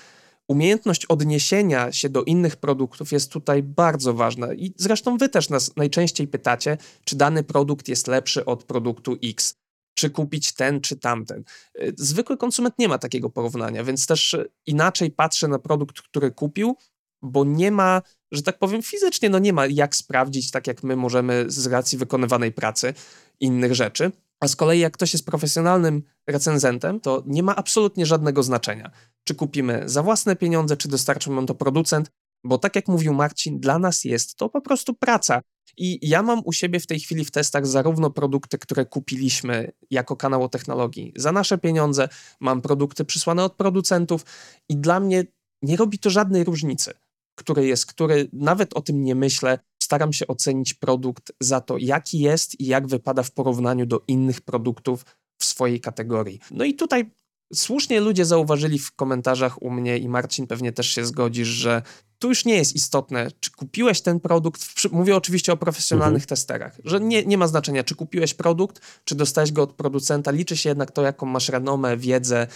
umiejętność 0.48 1.06
odniesienia 1.06 1.92
się 1.92 2.08
do 2.08 2.24
innych 2.24 2.56
produktów 2.56 3.12
jest 3.12 3.32
tutaj 3.32 3.62
bardzo 3.62 4.14
ważna. 4.14 4.54
I 4.54 4.74
zresztą 4.76 5.18
wy 5.18 5.28
też 5.28 5.48
nas 5.48 5.76
najczęściej 5.76 6.28
pytacie, 6.28 6.78
czy 7.04 7.16
dany 7.16 7.42
produkt 7.42 7.88
jest 7.88 8.06
lepszy 8.06 8.44
od 8.44 8.64
produktu 8.64 9.16
X, 9.24 9.54
czy 9.94 10.10
kupić 10.10 10.52
ten, 10.52 10.80
czy 10.80 10.96
tamten. 10.96 11.44
Y, 11.80 11.94
Zwykły 11.98 12.36
konsument 12.36 12.78
nie 12.78 12.88
ma 12.88 12.98
takiego 12.98 13.30
porównania, 13.30 13.84
więc 13.84 14.06
też 14.06 14.36
inaczej 14.66 15.10
patrzy 15.10 15.48
na 15.48 15.58
produkt, 15.58 16.02
który 16.02 16.30
kupił, 16.30 16.76
bo 17.22 17.44
nie 17.44 17.70
ma, 17.70 18.02
że 18.32 18.42
tak 18.42 18.58
powiem, 18.58 18.82
fizycznie, 18.82 19.28
no 19.28 19.38
nie 19.38 19.52
ma 19.52 19.66
jak 19.66 19.96
sprawdzić, 19.96 20.50
tak 20.50 20.66
jak 20.66 20.82
my 20.82 20.96
możemy 20.96 21.44
z 21.48 21.66
racji 21.66 21.98
wykonywanej 21.98 22.52
pracy 22.52 22.94
innych 23.40 23.74
rzeczy. 23.74 24.12
A 24.40 24.48
z 24.48 24.56
kolei, 24.56 24.80
jak 24.80 24.92
ktoś 24.92 25.12
jest 25.12 25.26
profesjonalnym 25.26 26.02
recenzentem, 26.26 27.00
to 27.00 27.22
nie 27.26 27.42
ma 27.42 27.56
absolutnie 27.56 28.06
żadnego 28.06 28.42
znaczenia, 28.42 28.90
czy 29.24 29.34
kupimy 29.34 29.82
za 29.86 30.02
własne 30.02 30.36
pieniądze, 30.36 30.76
czy 30.76 30.88
dostarczył 30.88 31.34
nam 31.34 31.46
to 31.46 31.54
producent, 31.54 32.10
bo 32.44 32.58
tak 32.58 32.76
jak 32.76 32.88
mówił 32.88 33.14
Marcin, 33.14 33.60
dla 33.60 33.78
nas 33.78 34.04
jest 34.04 34.36
to 34.36 34.48
po 34.48 34.60
prostu 34.60 34.94
praca. 34.94 35.40
I 35.76 36.08
ja 36.08 36.22
mam 36.22 36.42
u 36.44 36.52
siebie 36.52 36.80
w 36.80 36.86
tej 36.86 37.00
chwili 37.00 37.24
w 37.24 37.30
testach 37.30 37.66
zarówno 37.66 38.10
produkty, 38.10 38.58
które 38.58 38.86
kupiliśmy 38.86 39.72
jako 39.90 40.16
kanał 40.16 40.42
o 40.42 40.48
technologii 40.48 41.12
za 41.16 41.32
nasze 41.32 41.58
pieniądze, 41.58 42.08
mam 42.40 42.62
produkty 42.62 43.04
przysłane 43.04 43.44
od 43.44 43.56
producentów 43.56 44.24
i 44.68 44.76
dla 44.76 45.00
mnie 45.00 45.24
nie 45.62 45.76
robi 45.76 45.98
to 45.98 46.10
żadnej 46.10 46.44
różnicy, 46.44 46.94
który 47.42 47.66
jest, 47.66 47.86
który 47.86 48.28
nawet 48.32 48.74
o 48.74 48.82
tym 48.82 49.04
nie 49.04 49.14
myślę. 49.14 49.58
Staram 49.82 50.12
się 50.12 50.26
ocenić 50.26 50.74
produkt 50.74 51.32
za 51.40 51.60
to, 51.60 51.78
jaki 51.78 52.18
jest 52.18 52.60
i 52.60 52.66
jak 52.66 52.86
wypada 52.86 53.22
w 53.22 53.30
porównaniu 53.30 53.86
do 53.86 54.00
innych 54.08 54.40
produktów 54.40 55.04
w 55.38 55.44
swojej 55.44 55.80
kategorii. 55.80 56.40
No 56.50 56.64
i 56.64 56.74
tutaj 56.74 57.10
słusznie 57.54 58.00
ludzie 58.00 58.24
zauważyli 58.24 58.78
w 58.78 58.92
komentarzach 58.92 59.62
u 59.62 59.70
mnie 59.70 59.98
i 59.98 60.08
Marcin 60.08 60.46
pewnie 60.46 60.72
też 60.72 60.88
się 60.88 61.04
zgodzisz, 61.04 61.48
że 61.48 61.82
tu 62.18 62.28
już 62.28 62.44
nie 62.44 62.54
jest 62.54 62.76
istotne, 62.76 63.28
czy 63.40 63.50
kupiłeś 63.50 64.00
ten 64.00 64.20
produkt, 64.20 64.62
mówię 64.92 65.16
oczywiście 65.16 65.52
o 65.52 65.56
profesjonalnych 65.56 66.26
testerach, 66.26 66.78
że 66.84 67.00
nie, 67.00 67.24
nie 67.24 67.38
ma 67.38 67.46
znaczenia, 67.46 67.84
czy 67.84 67.94
kupiłeś 67.94 68.34
produkt, 68.34 68.80
czy 69.04 69.14
dostałeś 69.14 69.52
go 69.52 69.62
od 69.62 69.72
producenta, 69.72 70.30
liczy 70.30 70.56
się 70.56 70.68
jednak 70.68 70.90
to, 70.90 71.02
jaką 71.02 71.26
masz 71.26 71.48
renomę, 71.48 71.96
wiedzę, 71.96 72.46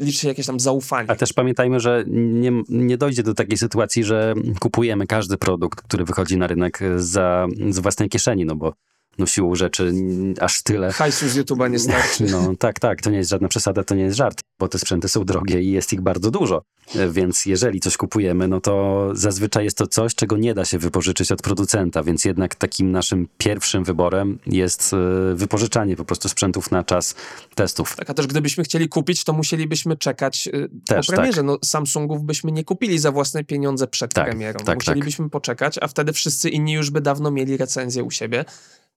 liczy 0.00 0.18
się 0.18 0.28
jakieś 0.28 0.46
tam 0.46 0.60
zaufanie. 0.60 1.10
A 1.10 1.14
też 1.14 1.32
pamiętajmy, 1.32 1.80
że 1.80 2.04
nie, 2.06 2.62
nie 2.68 2.98
dojdzie 2.98 3.22
do 3.22 3.34
takiej 3.34 3.58
sytuacji, 3.58 4.04
że 4.04 4.34
kupujemy 4.60 5.06
każdy 5.06 5.36
produkt, 5.36 5.82
który 5.82 6.04
wychodzi 6.04 6.36
na 6.36 6.46
rynek 6.46 6.78
za, 6.96 7.46
z 7.70 7.78
własnej 7.78 8.08
kieszeni, 8.08 8.44
no 8.44 8.56
bo 8.56 8.72
no 9.18 9.26
siłą 9.26 9.54
rzeczy 9.54 9.92
aż 10.40 10.62
tyle. 10.62 10.92
Hajsu 10.92 11.28
z 11.28 11.36
YouTube'a 11.36 11.70
nie 11.70 11.78
starczy. 11.78 12.24
No 12.24 12.52
tak, 12.58 12.80
tak, 12.80 13.00
to 13.02 13.10
nie 13.10 13.16
jest 13.18 13.30
żadna 13.30 13.48
przesada, 13.48 13.84
to 13.84 13.94
nie 13.94 14.02
jest 14.02 14.16
żart, 14.16 14.40
bo 14.58 14.68
te 14.68 14.78
sprzęty 14.78 15.08
są 15.08 15.24
drogie 15.24 15.62
i 15.62 15.70
jest 15.70 15.92
ich 15.92 16.00
bardzo 16.00 16.30
dużo. 16.30 16.62
E, 16.94 17.08
Więc 17.10 17.46
jeżeli 17.46 17.80
coś 17.80 17.96
kupujemy, 17.96 18.48
no 18.48 18.60
to 18.60 19.08
zazwyczaj 19.14 19.64
jest 19.64 19.76
to 19.78 19.86
coś, 19.86 20.14
czego 20.14 20.36
nie 20.36 20.54
da 20.54 20.64
się 20.64 20.78
wypożyczyć 20.78 21.32
od 21.32 21.42
producenta, 21.42 22.02
więc 22.02 22.24
jednak 22.24 22.54
takim 22.54 22.90
naszym 22.92 23.28
pierwszym 23.38 23.84
wyborem 23.84 24.38
jest 24.46 24.94
e, 24.94 25.34
wypożyczanie 25.34 25.96
po 25.96 26.04
prostu 26.04 26.28
sprzętów 26.28 26.70
na 26.70 26.84
czas 26.84 27.14
testów. 27.54 27.96
Tak, 27.96 28.10
a 28.10 28.14
też 28.14 28.26
gdybyśmy 28.26 28.64
chcieli 28.64 28.88
kupić, 28.88 29.24
to 29.24 29.32
musielibyśmy 29.32 29.96
czekać 29.96 30.48
y, 30.54 30.68
Też, 30.86 31.06
po 31.06 31.12
premierze. 31.12 31.42
No, 31.42 31.58
Samsungów 31.64 32.22
byśmy 32.24 32.52
nie 32.52 32.64
kupili 32.64 32.98
za 32.98 33.12
własne 33.12 33.44
pieniądze 33.44 33.86
przed 33.86 34.14
Tak, 34.14 34.24
premierą. 34.26 34.60
tak, 34.64 34.76
musielibyśmy 34.78 35.30
poczekać, 35.30 35.78
a 35.80 35.88
wtedy 35.88 36.12
wszyscy 36.12 36.50
inni 36.50 36.72
już 36.72 36.90
by 36.90 37.00
dawno 37.00 37.30
mieli 37.30 37.56
recenzję 37.56 38.04
u 38.04 38.10
siebie. 38.10 38.44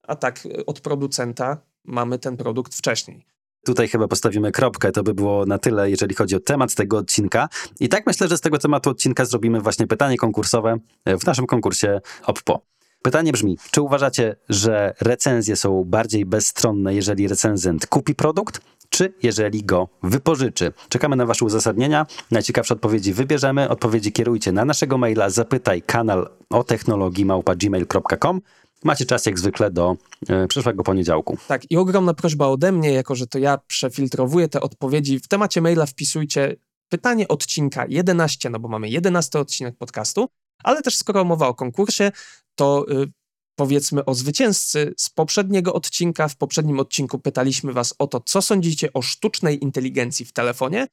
A 0.07 0.15
tak 0.15 0.45
y, 0.45 0.65
od 0.65 0.81
producenta 0.81 1.57
mamy 1.83 2.19
ten 2.19 2.37
produkt 2.37 2.75
wcześniej. 2.75 3.25
Tutaj 3.65 3.87
chyba 3.87 4.07
postawimy 4.07 4.51
kropkę. 4.51 4.91
To 4.91 5.03
by 5.03 5.13
było 5.13 5.45
na 5.45 5.57
tyle, 5.57 5.89
jeżeli 5.89 6.15
chodzi 6.15 6.35
o 6.35 6.39
temat 6.39 6.75
tego 6.75 6.97
odcinka. 6.97 7.49
I 7.79 7.89
tak 7.89 8.07
myślę, 8.07 8.27
że 8.27 8.37
z 8.37 8.41
tego 8.41 8.57
tematu 8.57 8.89
odcinka 8.89 9.25
zrobimy 9.25 9.61
właśnie 9.61 9.87
pytanie 9.87 10.17
konkursowe 10.17 10.77
w 11.05 11.25
naszym 11.25 11.47
konkursie 11.47 12.01
OPPO. 12.25 12.61
Pytanie 13.01 13.31
brzmi, 13.31 13.57
czy 13.71 13.81
uważacie, 13.81 14.35
że 14.49 14.93
recenzje 15.01 15.55
są 15.55 15.83
bardziej 15.83 16.25
bezstronne, 16.25 16.95
jeżeli 16.95 17.27
recenzent 17.27 17.87
kupi 17.87 18.15
produkt, 18.15 18.61
czy 18.89 19.13
jeżeli 19.23 19.63
go 19.63 19.87
wypożyczy? 20.03 20.73
Czekamy 20.89 21.15
na 21.15 21.25
wasze 21.25 21.45
uzasadnienia. 21.45 22.05
Najciekawsze 22.31 22.73
odpowiedzi 22.73 23.13
wybierzemy. 23.13 23.69
Odpowiedzi 23.69 24.11
kierujcie 24.11 24.51
na 24.51 24.65
naszego 24.65 24.97
maila 24.97 25.29
zapytaj 25.29 25.81
kanal 25.81 26.29
o 26.49 26.63
technologii 26.63 27.25
małpa 27.25 27.55
gmail.com. 27.55 28.41
Macie 28.85 29.05
czas 29.05 29.25
jak 29.25 29.39
zwykle 29.39 29.71
do 29.71 29.97
e, 30.29 30.47
przyszłego 30.47 30.83
poniedziałku. 30.83 31.37
Tak, 31.47 31.71
i 31.71 31.77
ogromna 31.77 32.13
prośba 32.13 32.47
ode 32.47 32.71
mnie, 32.71 32.91
jako 32.91 33.15
że 33.15 33.27
to 33.27 33.39
ja 33.39 33.57
przefiltrowuję 33.57 34.47
te 34.47 34.61
odpowiedzi. 34.61 35.19
W 35.19 35.27
temacie 35.27 35.61
maila 35.61 35.85
wpisujcie 35.85 36.55
pytanie 36.89 37.27
odcinka 37.27 37.85
11, 37.89 38.49
no 38.49 38.59
bo 38.59 38.67
mamy 38.67 38.89
11 38.89 39.39
odcinek 39.39 39.77
podcastu, 39.77 40.27
ale 40.63 40.81
też 40.81 40.97
skoro 40.97 41.23
mowa 41.23 41.47
o 41.47 41.53
konkursie, 41.53 42.11
to 42.55 42.85
y, 43.03 43.11
powiedzmy 43.55 44.05
o 44.05 44.13
zwycięzcy 44.13 44.93
z 44.97 45.09
poprzedniego 45.09 45.73
odcinka. 45.73 46.27
W 46.27 46.37
poprzednim 46.37 46.79
odcinku 46.79 47.19
pytaliśmy 47.19 47.73
Was 47.73 47.95
o 47.99 48.07
to, 48.07 48.21
co 48.25 48.41
sądzicie 48.41 48.93
o 48.93 49.01
sztucznej 49.01 49.63
inteligencji 49.63 50.25
w 50.25 50.33
telefonie, 50.33 50.87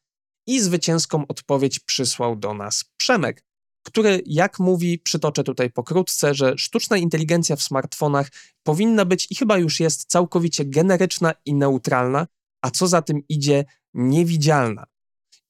i 0.46 0.60
zwycięską 0.60 1.26
odpowiedź 1.28 1.78
przysłał 1.80 2.36
do 2.36 2.54
nas 2.54 2.84
Przemek, 2.96 3.44
który, 3.82 4.22
jak 4.26 4.58
mówi, 4.58 4.98
przytoczę 4.98 5.44
tutaj 5.44 5.70
pokrótce, 5.70 6.34
że 6.34 6.54
sztuczna 6.58 6.96
inteligencja 6.96 7.56
w 7.56 7.62
smartfonach 7.62 8.28
powinna 8.62 9.04
być 9.04 9.26
i 9.30 9.34
chyba 9.34 9.58
już 9.58 9.80
jest 9.80 10.04
całkowicie 10.04 10.64
generyczna 10.64 11.34
i 11.44 11.54
neutralna, 11.54 12.26
a 12.62 12.70
co 12.70 12.88
za 12.88 13.02
tym 13.02 13.22
idzie, 13.28 13.64
niewidzialna. 13.94 14.86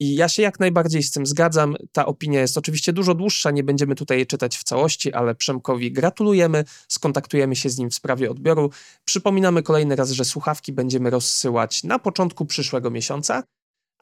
I 0.00 0.14
ja 0.14 0.28
się 0.28 0.42
jak 0.42 0.60
najbardziej 0.60 1.02
z 1.02 1.10
tym 1.10 1.26
zgadzam. 1.26 1.76
Ta 1.92 2.06
opinia 2.06 2.40
jest 2.40 2.58
oczywiście 2.58 2.92
dużo 2.92 3.14
dłuższa, 3.14 3.50
nie 3.50 3.64
będziemy 3.64 3.94
tutaj 3.94 4.26
czytać 4.26 4.56
w 4.56 4.64
całości, 4.64 5.12
ale 5.12 5.34
Przemkowi 5.34 5.92
gratulujemy, 5.92 6.64
skontaktujemy 6.88 7.56
się 7.56 7.70
z 7.70 7.78
nim 7.78 7.90
w 7.90 7.94
sprawie 7.94 8.30
odbioru. 8.30 8.70
Przypominamy 9.04 9.62
kolejny 9.62 9.96
raz, 9.96 10.10
że 10.10 10.24
słuchawki 10.24 10.72
będziemy 10.72 11.10
rozsyłać 11.10 11.84
na 11.84 11.98
początku 11.98 12.46
przyszłego 12.46 12.90
miesiąca. 12.90 13.42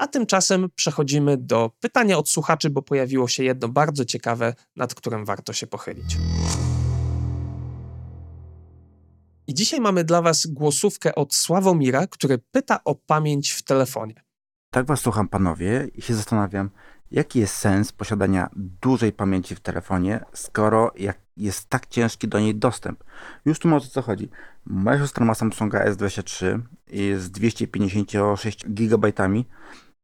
A 0.01 0.07
tymczasem 0.07 0.69
przechodzimy 0.75 1.37
do 1.37 1.71
pytania 1.81 2.19
od 2.19 2.29
słuchaczy, 2.29 2.71
bo 2.71 2.83
pojawiło 2.83 3.29
się 3.29 3.45
jedno 3.45 3.69
bardzo 3.69 4.05
ciekawe, 4.05 4.55
nad 4.77 4.95
którym 4.95 5.25
warto 5.25 5.53
się 5.53 5.67
pochylić. 5.67 6.17
I 9.47 9.55
dzisiaj 9.55 9.81
mamy 9.81 10.05
dla 10.05 10.23
Was 10.23 10.47
głosówkę 10.47 11.15
od 11.15 11.35
Sławomira, 11.35 12.07
który 12.07 12.39
pyta 12.39 12.85
o 12.85 12.95
pamięć 12.95 13.51
w 13.51 13.63
telefonie. 13.63 14.15
Tak 14.71 14.87
was 14.87 15.01
słucham, 15.01 15.29
panowie, 15.29 15.89
i 15.95 16.03
się 16.03 16.15
zastanawiam, 16.15 16.71
jaki 17.11 17.39
jest 17.39 17.55
sens 17.55 17.93
posiadania 17.93 18.51
dużej 18.57 19.13
pamięci 19.13 19.55
w 19.55 19.61
telefonie, 19.61 20.25
skoro 20.33 20.93
jest 21.37 21.69
tak 21.69 21.87
ciężki 21.87 22.29
do 22.29 22.41
niej 22.41 22.55
dostęp. 22.55 23.05
Już 23.45 23.59
tu 23.59 23.75
o 23.75 23.81
co 23.81 24.03
chodzi. 24.03 24.29
Moja 24.65 24.99
siostra 24.99 25.27
ma 25.27 25.35
Samsunga 25.35 25.85
S23 25.85 26.61
z 27.19 27.31
256 27.31 28.65
GB. 28.67 29.13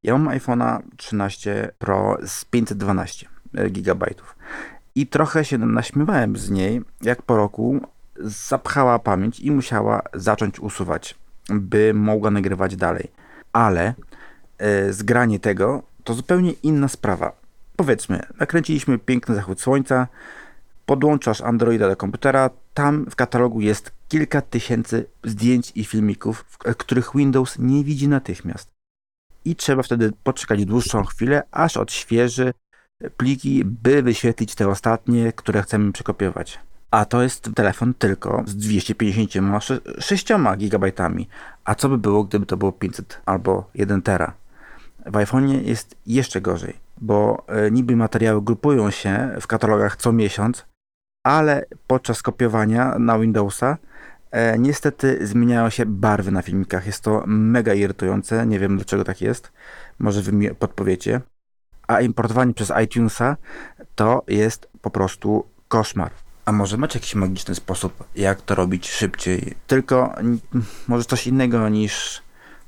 Ja 0.06 0.18
mam 0.18 0.38
iPhone'a 0.38 0.82
13 0.96 1.70
Pro 1.78 2.16
z 2.26 2.44
512 2.44 3.28
GB. 3.52 4.06
I 4.94 5.06
trochę 5.06 5.44
się 5.44 5.58
naśmiewałem 5.58 6.36
z 6.36 6.50
niej, 6.50 6.82
jak 7.02 7.22
po 7.22 7.36
roku 7.36 7.80
zapchała 8.20 8.98
pamięć 8.98 9.40
i 9.40 9.50
musiała 9.50 10.02
zacząć 10.14 10.60
usuwać, 10.60 11.14
by 11.48 11.94
mogła 11.94 12.30
nagrywać 12.30 12.76
dalej. 12.76 13.10
Ale 13.52 13.94
E, 14.58 14.92
zgranie 14.92 15.40
tego, 15.40 15.82
to 16.04 16.14
zupełnie 16.14 16.52
inna 16.52 16.88
sprawa. 16.88 17.32
Powiedzmy, 17.76 18.22
nakręciliśmy 18.40 18.98
piękny 18.98 19.34
zachód 19.34 19.60
słońca, 19.60 20.06
podłączasz 20.86 21.40
Androida 21.40 21.88
do 21.88 21.96
komputera, 21.96 22.50
tam 22.74 23.06
w 23.10 23.16
katalogu 23.16 23.60
jest 23.60 23.92
kilka 24.08 24.40
tysięcy 24.42 25.06
zdjęć 25.24 25.72
i 25.74 25.84
filmików, 25.84 26.44
których 26.58 27.10
Windows 27.14 27.58
nie 27.58 27.84
widzi 27.84 28.08
natychmiast. 28.08 28.75
I 29.46 29.56
trzeba 29.56 29.82
wtedy 29.82 30.12
poczekać 30.22 30.64
dłuższą 30.64 31.04
chwilę, 31.04 31.42
aż 31.50 31.76
odświeży 31.76 32.52
pliki, 33.16 33.64
by 33.64 34.02
wyświetlić 34.02 34.54
te 34.54 34.68
ostatnie, 34.68 35.32
które 35.32 35.62
chcemy 35.62 35.92
przekopiować. 35.92 36.60
A 36.90 37.04
to 37.04 37.22
jest 37.22 37.50
telefon 37.54 37.94
tylko 37.94 38.42
z 38.46 38.56
256 38.56 40.28
GB. 40.58 40.92
A 41.64 41.74
co 41.74 41.88
by 41.88 41.98
było, 41.98 42.24
gdyby 42.24 42.46
to 42.46 42.56
było 42.56 42.72
500 42.72 43.20
albo 43.26 43.70
1 43.74 44.02
tera? 44.02 44.32
W 45.06 45.12
iPhone'ie 45.12 45.62
jest 45.62 45.96
jeszcze 46.06 46.40
gorzej, 46.40 46.76
bo 47.00 47.44
e, 47.48 47.70
niby 47.70 47.96
materiały 47.96 48.42
grupują 48.42 48.90
się 48.90 49.36
w 49.40 49.46
katalogach 49.46 49.96
co 49.96 50.12
miesiąc, 50.12 50.64
ale 51.24 51.64
podczas 51.86 52.22
kopiowania 52.22 52.98
na 52.98 53.18
Windowsa 53.18 53.76
niestety 54.58 55.26
zmieniają 55.26 55.70
się 55.70 55.86
barwy 55.86 56.30
na 56.30 56.42
filmikach. 56.42 56.86
Jest 56.86 57.00
to 57.02 57.22
mega 57.26 57.74
irytujące, 57.74 58.46
nie 58.46 58.58
wiem 58.58 58.76
dlaczego 58.76 59.04
tak 59.04 59.20
jest, 59.20 59.52
może 59.98 60.22
wy 60.22 60.32
mi 60.32 60.54
podpowiecie. 60.54 61.20
A 61.88 62.00
importowanie 62.00 62.54
przez 62.54 62.72
iTunesa 62.84 63.36
to 63.94 64.24
jest 64.28 64.68
po 64.80 64.90
prostu 64.90 65.46
koszmar. 65.68 66.10
A 66.44 66.52
może 66.52 66.76
macie 66.76 66.98
jakiś 66.98 67.14
magiczny 67.14 67.54
sposób, 67.54 68.04
jak 68.16 68.42
to 68.42 68.54
robić 68.54 68.90
szybciej? 68.90 69.54
Tylko 69.66 70.14
może 70.88 71.04
coś 71.04 71.26
innego 71.26 71.68
niż 71.68 72.22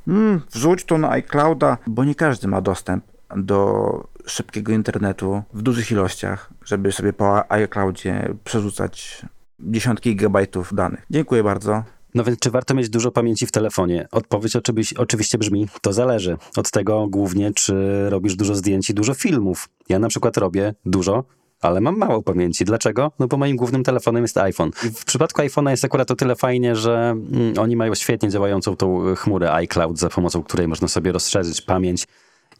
mm, 0.08 0.40
wrzuć 0.50 0.84
to 0.84 0.98
na 0.98 1.10
iClouda, 1.10 1.78
bo 1.86 2.04
nie 2.04 2.14
każdy 2.14 2.48
ma 2.48 2.60
dostęp 2.60 3.04
do 3.36 4.08
szybkiego 4.26 4.72
internetu 4.72 5.42
w 5.52 5.62
dużych 5.62 5.90
ilościach, 5.90 6.50
żeby 6.64 6.92
sobie 6.92 7.12
po 7.12 7.52
iCloudzie 7.52 8.34
przerzucać 8.44 9.24
dziesiątki 9.60 10.10
gigabajtów 10.10 10.74
danych. 10.74 11.06
Dziękuję 11.10 11.42
bardzo. 11.42 11.82
No 12.14 12.24
więc 12.24 12.38
czy 12.38 12.50
warto 12.50 12.74
mieć 12.74 12.88
dużo 12.88 13.10
pamięci 13.10 13.46
w 13.46 13.52
telefonie? 13.52 14.08
Odpowiedź 14.12 14.56
oczywiście, 14.56 14.96
oczywiście 14.98 15.38
brzmi, 15.38 15.68
to 15.80 15.92
zależy. 15.92 16.36
Od 16.56 16.70
tego 16.70 17.06
głównie, 17.08 17.52
czy 17.52 18.06
robisz 18.10 18.36
dużo 18.36 18.54
zdjęć 18.54 18.90
i 18.90 18.94
dużo 18.94 19.14
filmów. 19.14 19.68
Ja 19.88 19.98
na 19.98 20.08
przykład 20.08 20.36
robię 20.36 20.74
dużo 20.84 21.24
ale 21.60 21.80
mam 21.80 21.98
mało 21.98 22.22
pamięci. 22.22 22.64
Dlaczego? 22.64 23.12
No 23.18 23.26
bo 23.26 23.36
moim 23.36 23.56
głównym 23.56 23.84
telefonem 23.84 24.24
jest 24.24 24.38
iPhone. 24.38 24.70
W 24.72 25.04
przypadku 25.04 25.42
iPhone'a 25.42 25.70
jest 25.70 25.84
akurat 25.84 26.10
o 26.10 26.16
tyle 26.16 26.36
fajnie, 26.36 26.76
że 26.76 27.10
mm, 27.32 27.54
oni 27.58 27.76
mają 27.76 27.94
świetnie 27.94 28.28
działającą 28.28 28.76
tą 28.76 29.14
chmurę 29.14 29.52
iCloud, 29.52 29.98
za 29.98 30.08
pomocą 30.08 30.42
której 30.42 30.68
można 30.68 30.88
sobie 30.88 31.12
rozszerzyć 31.12 31.60
pamięć. 31.60 32.06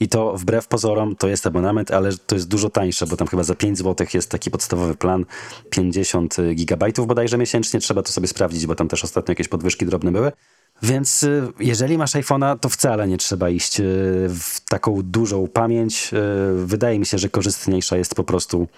I 0.01 0.09
to 0.09 0.37
wbrew 0.37 0.69
pozorom 0.69 1.17
to 1.17 1.29
jest 1.29 1.47
abonament, 1.47 1.91
ale 1.91 2.11
to 2.27 2.35
jest 2.35 2.49
dużo 2.49 2.71
tańsze, 2.71 3.07
bo 3.07 3.17
tam 3.17 3.29
chyba 3.29 3.43
za 3.43 3.55
5 3.55 3.79
zł 3.79 4.07
jest 4.15 4.31
taki 4.31 4.51
podstawowy 4.51 4.95
plan 4.95 5.25
50 5.71 6.37
gigabajtów 6.55 7.07
bodajże 7.07 7.39
miesięcznie. 7.39 7.81
Trzeba 7.81 8.03
to 8.03 8.13
sobie 8.13 8.29
sprawdzić, 8.29 8.67
bo 8.67 8.75
tam 8.75 8.89
też 8.89 9.05
ostatnio 9.05 9.33
jakieś 9.33 9.49
podwyżki 9.49 9.87
drobne 9.87 10.13
były. 10.13 10.33
Więc 10.83 11.23
y, 11.23 11.53
jeżeli 11.61 11.99
masz 11.99 12.15
iPhone'a, 12.15 12.59
to 12.59 12.69
wcale 12.69 13.09
nie 13.09 13.19
trzeba 13.19 13.51
iść 13.51 13.81
y, 13.81 13.85
w 14.29 14.61
taką 14.69 15.03
dużą 15.03 15.49
pamięć. 15.49 16.11
Y, 16.13 16.67
wydaje 16.67 16.99
mi 16.99 17.07
się, 17.07 17.19
że 17.19 17.29
korzystniejsza 17.29 17.97
jest 17.97 18.15
po 18.15 18.25
prostu 18.25 18.69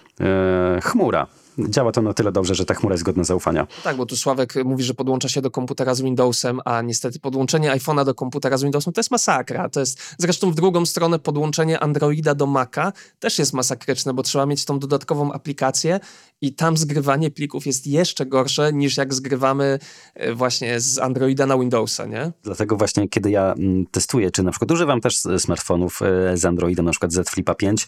chmura 0.83 1.27
działa 1.69 1.93
to 1.93 2.03
na 2.03 2.15
tyle 2.15 2.33
dobrze, 2.33 2.55
że 2.55 2.65
ta 2.65 2.75
chmura 2.75 2.95
jest 2.95 3.05
godna 3.05 3.25
zaufania. 3.25 3.67
Tak, 3.85 3.97
bo 3.97 4.07
tu 4.07 4.17
Sławek 4.17 4.55
mówi, 4.65 4.85
że 4.85 4.95
podłącza 4.95 5.29
się 5.29 5.43
do 5.43 5.51
komputera 5.51 5.95
z 5.95 6.01
Windowsem, 6.01 6.61
a 6.65 6.83
niestety 6.83 7.21
podłączenie 7.21 7.71
iPhone'a 7.71 8.05
do 8.05 8.15
komputera 8.15 8.57
z 8.57 8.63
Windowsem 8.63 8.93
to 8.93 8.99
jest 8.99 9.11
masakra. 9.11 9.69
To 9.69 9.81
jest 9.81 9.99
zresztą 10.19 10.51
w 10.51 10.55
drugą 10.55 10.87
stronę 10.87 11.19
podłączenie 11.19 11.81
Androida 11.81 12.35
do 12.35 12.47
Maca 12.47 12.93
też 13.19 13.39
jest 13.39 13.53
masakryczne, 13.53 14.15
bo 14.15 14.23
trzeba 14.23 14.47
mieć 14.47 14.65
tą 14.65 14.79
dodatkową 14.79 15.33
aplikację 15.33 16.01
i 16.41 16.55
tam 16.55 16.77
zgrywanie 16.77 17.31
plików 17.31 17.67
jest 17.67 17.87
jeszcze 17.87 18.27
gorsze 18.27 18.73
niż 18.73 18.97
jak 18.97 19.15
zgrywamy 19.15 19.79
e, 20.15 20.35
właśnie 20.35 20.81
z 20.81 20.99
Androida 20.99 21.47
na 21.47 21.59
Windowsa, 21.59 22.07
nie? 22.07 22.33
Dlatego 22.43 22.77
właśnie 22.77 23.09
kiedy 23.09 23.31
ja 23.31 23.53
mm, 23.53 23.87
testuję, 23.87 24.31
czy 24.31 24.43
na 24.43 24.51
przykład 24.51 24.71
używam 24.71 25.01
też 25.01 25.17
smartfonów 25.17 26.01
e, 26.03 26.37
z 26.37 26.45
Androidem, 26.45 26.85
na 26.85 26.91
przykład 26.91 27.13
Z 27.13 27.31
Flipa 27.31 27.55
5, 27.55 27.87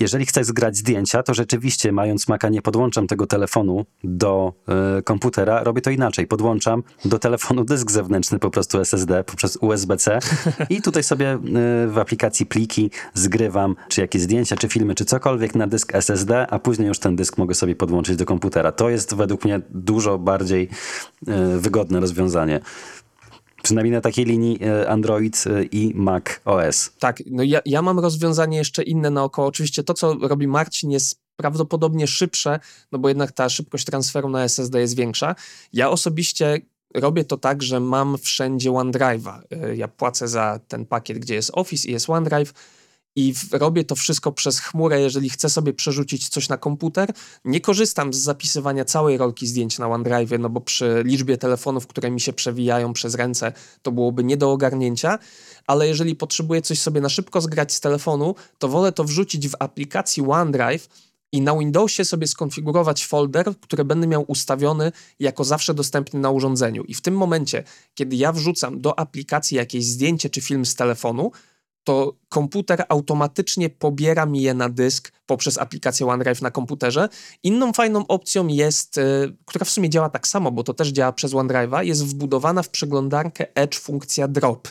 jeżeli 0.00 0.26
chcę 0.26 0.44
zgrać 0.44 0.76
zdjęcia, 0.76 1.22
to 1.22 1.34
rzeczywiście 1.34 1.92
mając 1.92 2.28
Maca 2.28 2.48
nie 2.48 2.62
podłączam 2.62 3.06
tego 3.06 3.26
telefonu 3.26 3.86
do 4.04 4.52
y, 4.98 5.02
komputera, 5.02 5.64
robię 5.64 5.82
to 5.82 5.90
inaczej. 5.90 6.26
Podłączam 6.26 6.82
do 7.04 7.18
telefonu 7.18 7.64
dysk 7.64 7.90
zewnętrzny, 7.90 8.38
po 8.38 8.50
prostu 8.50 8.80
SSD 8.80 9.24
poprzez 9.24 9.58
USB-C 9.60 10.18
i 10.70 10.82
tutaj 10.82 11.02
sobie 11.02 11.38
w 11.88 11.98
aplikacji 11.98 12.46
pliki 12.46 12.90
zgrywam, 13.14 13.76
czy 13.88 14.00
jakieś 14.00 14.22
zdjęcia, 14.22 14.56
czy 14.56 14.68
filmy, 14.68 14.94
czy 14.94 15.04
cokolwiek 15.04 15.54
na 15.54 15.66
dysk 15.66 15.94
SSD, 15.94 16.46
a 16.50 16.58
później 16.58 16.88
już 16.88 16.98
ten 16.98 17.16
dysk 17.16 17.38
mogę 17.38 17.54
sobie 17.54 17.76
podłączyć 17.78 18.16
do 18.16 18.24
komputera. 18.24 18.72
To 18.72 18.90
jest 18.90 19.14
według 19.14 19.44
mnie 19.44 19.60
dużo 19.70 20.18
bardziej 20.18 20.68
y, 21.28 21.58
wygodne 21.58 22.00
rozwiązanie. 22.00 22.60
Przynajmniej 23.62 23.92
na 23.92 24.00
takiej 24.00 24.24
linii 24.24 24.60
Android 24.88 25.44
i 25.72 25.92
Mac 25.94 26.24
OS. 26.44 26.90
Tak, 26.98 27.22
no 27.26 27.42
ja, 27.42 27.60
ja 27.66 27.82
mam 27.82 27.98
rozwiązanie 27.98 28.58
jeszcze 28.58 28.82
inne 28.82 29.10
naokoło. 29.10 29.48
Oczywiście 29.48 29.84
to, 29.84 29.94
co 29.94 30.14
robi 30.14 30.46
Marcin 30.48 30.90
jest 30.90 31.20
prawdopodobnie 31.36 32.06
szybsze, 32.06 32.60
no 32.92 32.98
bo 32.98 33.08
jednak 33.08 33.32
ta 33.32 33.48
szybkość 33.48 33.84
transferu 33.84 34.28
na 34.28 34.44
SSD 34.44 34.80
jest 34.80 34.96
większa. 34.96 35.34
Ja 35.72 35.90
osobiście 35.90 36.60
robię 36.94 37.24
to 37.24 37.36
tak, 37.36 37.62
że 37.62 37.80
mam 37.80 38.18
wszędzie 38.18 38.70
OneDrive'a. 38.70 39.40
Ja 39.74 39.88
płacę 39.88 40.28
za 40.28 40.60
ten 40.68 40.86
pakiet, 40.86 41.18
gdzie 41.18 41.34
jest 41.34 41.50
Office 41.54 41.88
i 41.88 41.92
jest 41.92 42.10
OneDrive 42.10 42.52
i 43.18 43.34
robię 43.52 43.84
to 43.84 43.94
wszystko 43.94 44.32
przez 44.32 44.60
chmurę, 44.60 45.00
jeżeli 45.00 45.30
chcę 45.30 45.48
sobie 45.48 45.72
przerzucić 45.72 46.28
coś 46.28 46.48
na 46.48 46.56
komputer. 46.56 47.12
Nie 47.44 47.60
korzystam 47.60 48.12
z 48.12 48.16
zapisywania 48.16 48.84
całej 48.84 49.18
rolki 49.18 49.46
zdjęć 49.46 49.78
na 49.78 49.88
OneDrive, 49.88 50.38
no 50.38 50.48
bo 50.48 50.60
przy 50.60 51.02
liczbie 51.04 51.38
telefonów, 51.38 51.86
które 51.86 52.10
mi 52.10 52.20
się 52.20 52.32
przewijają 52.32 52.92
przez 52.92 53.14
ręce, 53.14 53.52
to 53.82 53.92
byłoby 53.92 54.24
nie 54.24 54.36
do 54.36 54.52
ogarnięcia, 54.52 55.18
ale 55.66 55.88
jeżeli 55.88 56.16
potrzebuję 56.16 56.62
coś 56.62 56.80
sobie 56.80 57.00
na 57.00 57.08
szybko 57.08 57.40
zgrać 57.40 57.72
z 57.72 57.80
telefonu, 57.80 58.34
to 58.58 58.68
wolę 58.68 58.92
to 58.92 59.04
wrzucić 59.04 59.48
w 59.48 59.54
aplikacji 59.58 60.22
OneDrive, 60.22 60.88
i 61.32 61.40
na 61.40 61.58
Windowsie 61.58 62.04
sobie 62.04 62.26
skonfigurować 62.26 63.06
folder, 63.06 63.54
który 63.60 63.84
będę 63.84 64.06
miał 64.06 64.24
ustawiony 64.28 64.92
jako 65.20 65.44
zawsze 65.44 65.74
dostępny 65.74 66.20
na 66.20 66.30
urządzeniu. 66.30 66.84
I 66.84 66.94
w 66.94 67.00
tym 67.00 67.16
momencie, 67.16 67.64
kiedy 67.94 68.16
ja 68.16 68.32
wrzucam 68.32 68.80
do 68.80 68.98
aplikacji 68.98 69.56
jakieś 69.56 69.86
zdjęcie 69.86 70.30
czy 70.30 70.40
film 70.40 70.66
z 70.66 70.74
telefonu, 70.74 71.30
to 71.88 72.16
komputer 72.28 72.84
automatycznie 72.88 73.70
pobiera 73.70 74.26
mi 74.26 74.42
je 74.42 74.54
na 74.54 74.68
dysk 74.68 75.12
poprzez 75.26 75.58
aplikację 75.58 76.06
OneDrive 76.06 76.42
na 76.42 76.50
komputerze. 76.50 77.08
Inną 77.42 77.72
fajną 77.72 78.06
opcją 78.06 78.46
jest, 78.46 78.98
y, 78.98 79.36
która 79.44 79.64
w 79.64 79.70
sumie 79.70 79.90
działa 79.90 80.10
tak 80.10 80.28
samo, 80.28 80.52
bo 80.52 80.62
to 80.62 80.74
też 80.74 80.88
działa 80.88 81.12
przez 81.12 81.32
OneDrive'a, 81.32 81.84
jest 81.84 82.06
wbudowana 82.06 82.62
w 82.62 82.68
przeglądarkę 82.68 83.46
Edge 83.54 83.78
funkcja 83.78 84.28
drop. 84.28 84.68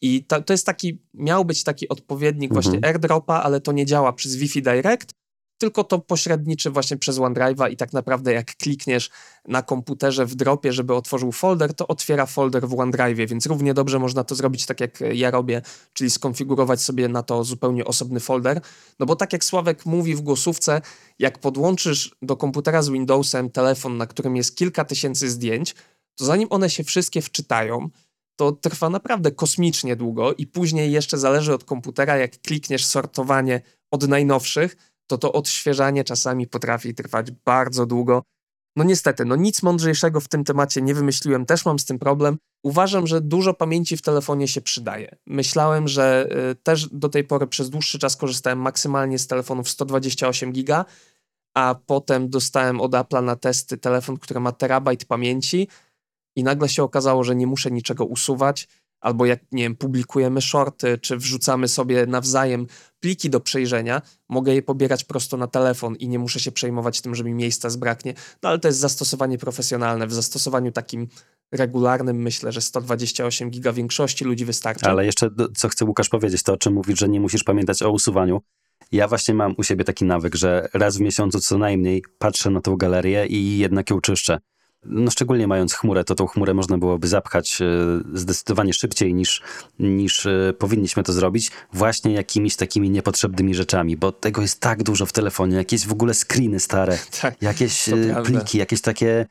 I 0.00 0.24
to, 0.24 0.42
to 0.42 0.52
jest 0.52 0.66
taki, 0.66 1.02
miał 1.14 1.44
być 1.44 1.64
taki 1.64 1.88
odpowiednik 1.88 2.50
mhm. 2.50 2.62
właśnie 2.62 2.88
AirDropa, 2.88 3.34
ale 3.34 3.60
to 3.60 3.72
nie 3.72 3.86
działa 3.86 4.12
przez 4.12 4.36
Wi-Fi 4.36 4.62
Direct, 4.62 5.14
tylko 5.62 5.84
to 5.84 5.98
pośredniczy 5.98 6.70
właśnie 6.70 6.96
przez 6.96 7.18
OneDrive'a 7.18 7.70
i 7.70 7.76
tak 7.76 7.92
naprawdę 7.92 8.32
jak 8.32 8.56
klikniesz 8.56 9.10
na 9.48 9.62
komputerze 9.62 10.26
w 10.26 10.34
dropie, 10.34 10.72
żeby 10.72 10.94
otworzył 10.94 11.32
folder, 11.32 11.74
to 11.74 11.86
otwiera 11.86 12.26
folder 12.26 12.68
w 12.68 12.72
OneDrive'ie, 12.72 13.28
więc 13.28 13.46
równie 13.46 13.74
dobrze 13.74 13.98
można 13.98 14.24
to 14.24 14.34
zrobić 14.34 14.66
tak 14.66 14.80
jak 14.80 15.00
ja 15.12 15.30
robię, 15.30 15.62
czyli 15.92 16.10
skonfigurować 16.10 16.82
sobie 16.82 17.08
na 17.08 17.22
to 17.22 17.44
zupełnie 17.44 17.84
osobny 17.84 18.20
folder. 18.20 18.60
No 18.98 19.06
bo 19.06 19.16
tak 19.16 19.32
jak 19.32 19.44
Sławek 19.44 19.86
mówi 19.86 20.14
w 20.14 20.20
głosówce, 20.20 20.80
jak 21.18 21.38
podłączysz 21.38 22.16
do 22.22 22.36
komputera 22.36 22.82
z 22.82 22.88
Windowsem 22.88 23.50
telefon, 23.50 23.96
na 23.96 24.06
którym 24.06 24.36
jest 24.36 24.56
kilka 24.56 24.84
tysięcy 24.84 25.30
zdjęć, 25.30 25.74
to 26.18 26.24
zanim 26.24 26.48
one 26.50 26.70
się 26.70 26.84
wszystkie 26.84 27.22
wczytają, 27.22 27.88
to 28.36 28.52
trwa 28.52 28.90
naprawdę 28.90 29.32
kosmicznie 29.32 29.96
długo 29.96 30.34
i 30.34 30.46
później 30.46 30.92
jeszcze 30.92 31.18
zależy 31.18 31.54
od 31.54 31.64
komputera, 31.64 32.16
jak 32.16 32.40
klikniesz 32.40 32.86
sortowanie 32.86 33.60
od 33.90 34.08
najnowszych, 34.08 34.91
to 35.12 35.18
to 35.18 35.32
odświeżanie 35.32 36.04
czasami 36.04 36.46
potrafi 36.46 36.94
trwać 36.94 37.30
bardzo 37.30 37.86
długo. 37.86 38.22
No 38.76 38.84
niestety, 38.84 39.24
no 39.24 39.36
nic 39.36 39.62
mądrzejszego 39.62 40.20
w 40.20 40.28
tym 40.28 40.44
temacie 40.44 40.82
nie 40.82 40.94
wymyśliłem, 40.94 41.46
też 41.46 41.64
mam 41.64 41.78
z 41.78 41.84
tym 41.84 41.98
problem. 41.98 42.38
Uważam, 42.64 43.06
że 43.06 43.20
dużo 43.20 43.54
pamięci 43.54 43.96
w 43.96 44.02
telefonie 44.02 44.48
się 44.48 44.60
przydaje. 44.60 45.16
Myślałem, 45.26 45.88
że 45.88 46.28
y, 46.50 46.54
też 46.54 46.88
do 46.88 47.08
tej 47.08 47.24
pory 47.24 47.46
przez 47.46 47.70
dłuższy 47.70 47.98
czas 47.98 48.16
korzystałem 48.16 48.58
maksymalnie 48.58 49.18
z 49.18 49.26
telefonów 49.26 49.68
128 49.68 50.52
giga, 50.52 50.84
a 51.54 51.74
potem 51.86 52.30
dostałem 52.30 52.80
od 52.80 52.92
Apple'a 52.92 53.24
na 53.24 53.36
testy 53.36 53.78
telefon, 53.78 54.16
który 54.16 54.40
ma 54.40 54.52
terabajt 54.52 55.04
pamięci 55.04 55.68
i 56.36 56.44
nagle 56.44 56.68
się 56.68 56.82
okazało, 56.82 57.24
że 57.24 57.36
nie 57.36 57.46
muszę 57.46 57.70
niczego 57.70 58.04
usuwać 58.04 58.68
albo 59.02 59.26
jak, 59.26 59.40
nie 59.52 59.62
wiem, 59.62 59.76
publikujemy 59.76 60.40
shorty, 60.40 60.98
czy 60.98 61.16
wrzucamy 61.16 61.68
sobie 61.68 62.06
nawzajem 62.06 62.66
pliki 63.00 63.30
do 63.30 63.40
przejrzenia, 63.40 64.02
mogę 64.28 64.54
je 64.54 64.62
pobierać 64.62 65.04
prosto 65.04 65.36
na 65.36 65.46
telefon 65.46 65.96
i 65.96 66.08
nie 66.08 66.18
muszę 66.18 66.40
się 66.40 66.52
przejmować 66.52 67.00
tym, 67.00 67.14
że 67.14 67.24
mi 67.24 67.34
miejsca 67.34 67.70
zbraknie. 67.70 68.14
No 68.42 68.48
ale 68.48 68.58
to 68.58 68.68
jest 68.68 68.80
zastosowanie 68.80 69.38
profesjonalne. 69.38 70.06
W 70.06 70.14
zastosowaniu 70.14 70.72
takim 70.72 71.08
regularnym 71.52 72.16
myślę, 72.16 72.52
że 72.52 72.60
128 72.60 73.50
giga 73.50 73.72
większości 73.72 74.24
ludzi 74.24 74.44
wystarczy. 74.44 74.86
Ale 74.86 75.06
jeszcze, 75.06 75.30
co 75.56 75.68
chce 75.68 75.84
Łukasz 75.84 76.08
powiedzieć, 76.08 76.42
to 76.42 76.52
o 76.52 76.56
czym 76.56 76.72
mówisz, 76.72 76.98
że 76.98 77.08
nie 77.08 77.20
musisz 77.20 77.44
pamiętać 77.44 77.82
o 77.82 77.90
usuwaniu. 77.90 78.40
Ja 78.92 79.08
właśnie 79.08 79.34
mam 79.34 79.54
u 79.58 79.62
siebie 79.62 79.84
taki 79.84 80.04
nawyk, 80.04 80.34
że 80.34 80.68
raz 80.74 80.96
w 80.96 81.00
miesiącu 81.00 81.40
co 81.40 81.58
najmniej 81.58 82.04
patrzę 82.18 82.50
na 82.50 82.60
tą 82.60 82.76
galerię 82.76 83.26
i 83.26 83.58
jednak 83.58 83.90
ją 83.90 84.00
czyszczę 84.00 84.38
no 84.84 85.10
szczególnie 85.10 85.46
mając 85.46 85.74
chmurę, 85.74 86.04
to 86.04 86.14
tą 86.14 86.26
chmurę 86.26 86.54
można 86.54 86.78
byłoby 86.78 87.08
zapchać 87.08 87.62
e, 87.62 87.66
zdecydowanie 88.14 88.74
szybciej 88.74 89.14
niż, 89.14 89.42
niż 89.78 90.26
e, 90.26 90.54
powinniśmy 90.58 91.02
to 91.02 91.12
zrobić, 91.12 91.50
właśnie 91.72 92.12
jakimiś 92.12 92.56
takimi 92.56 92.90
niepotrzebnymi 92.90 93.54
rzeczami, 93.54 93.96
bo 93.96 94.12
tego 94.12 94.42
jest 94.42 94.60
tak 94.60 94.82
dużo 94.82 95.06
w 95.06 95.12
telefonie, 95.12 95.56
jakieś 95.56 95.86
w 95.86 95.92
ogóle 95.92 96.14
screeny 96.14 96.60
stare, 96.60 96.98
tak, 97.22 97.42
jakieś 97.42 97.88
e, 97.88 98.22
pliki, 98.24 98.58
jakieś 98.58 98.80
takie 98.80 99.26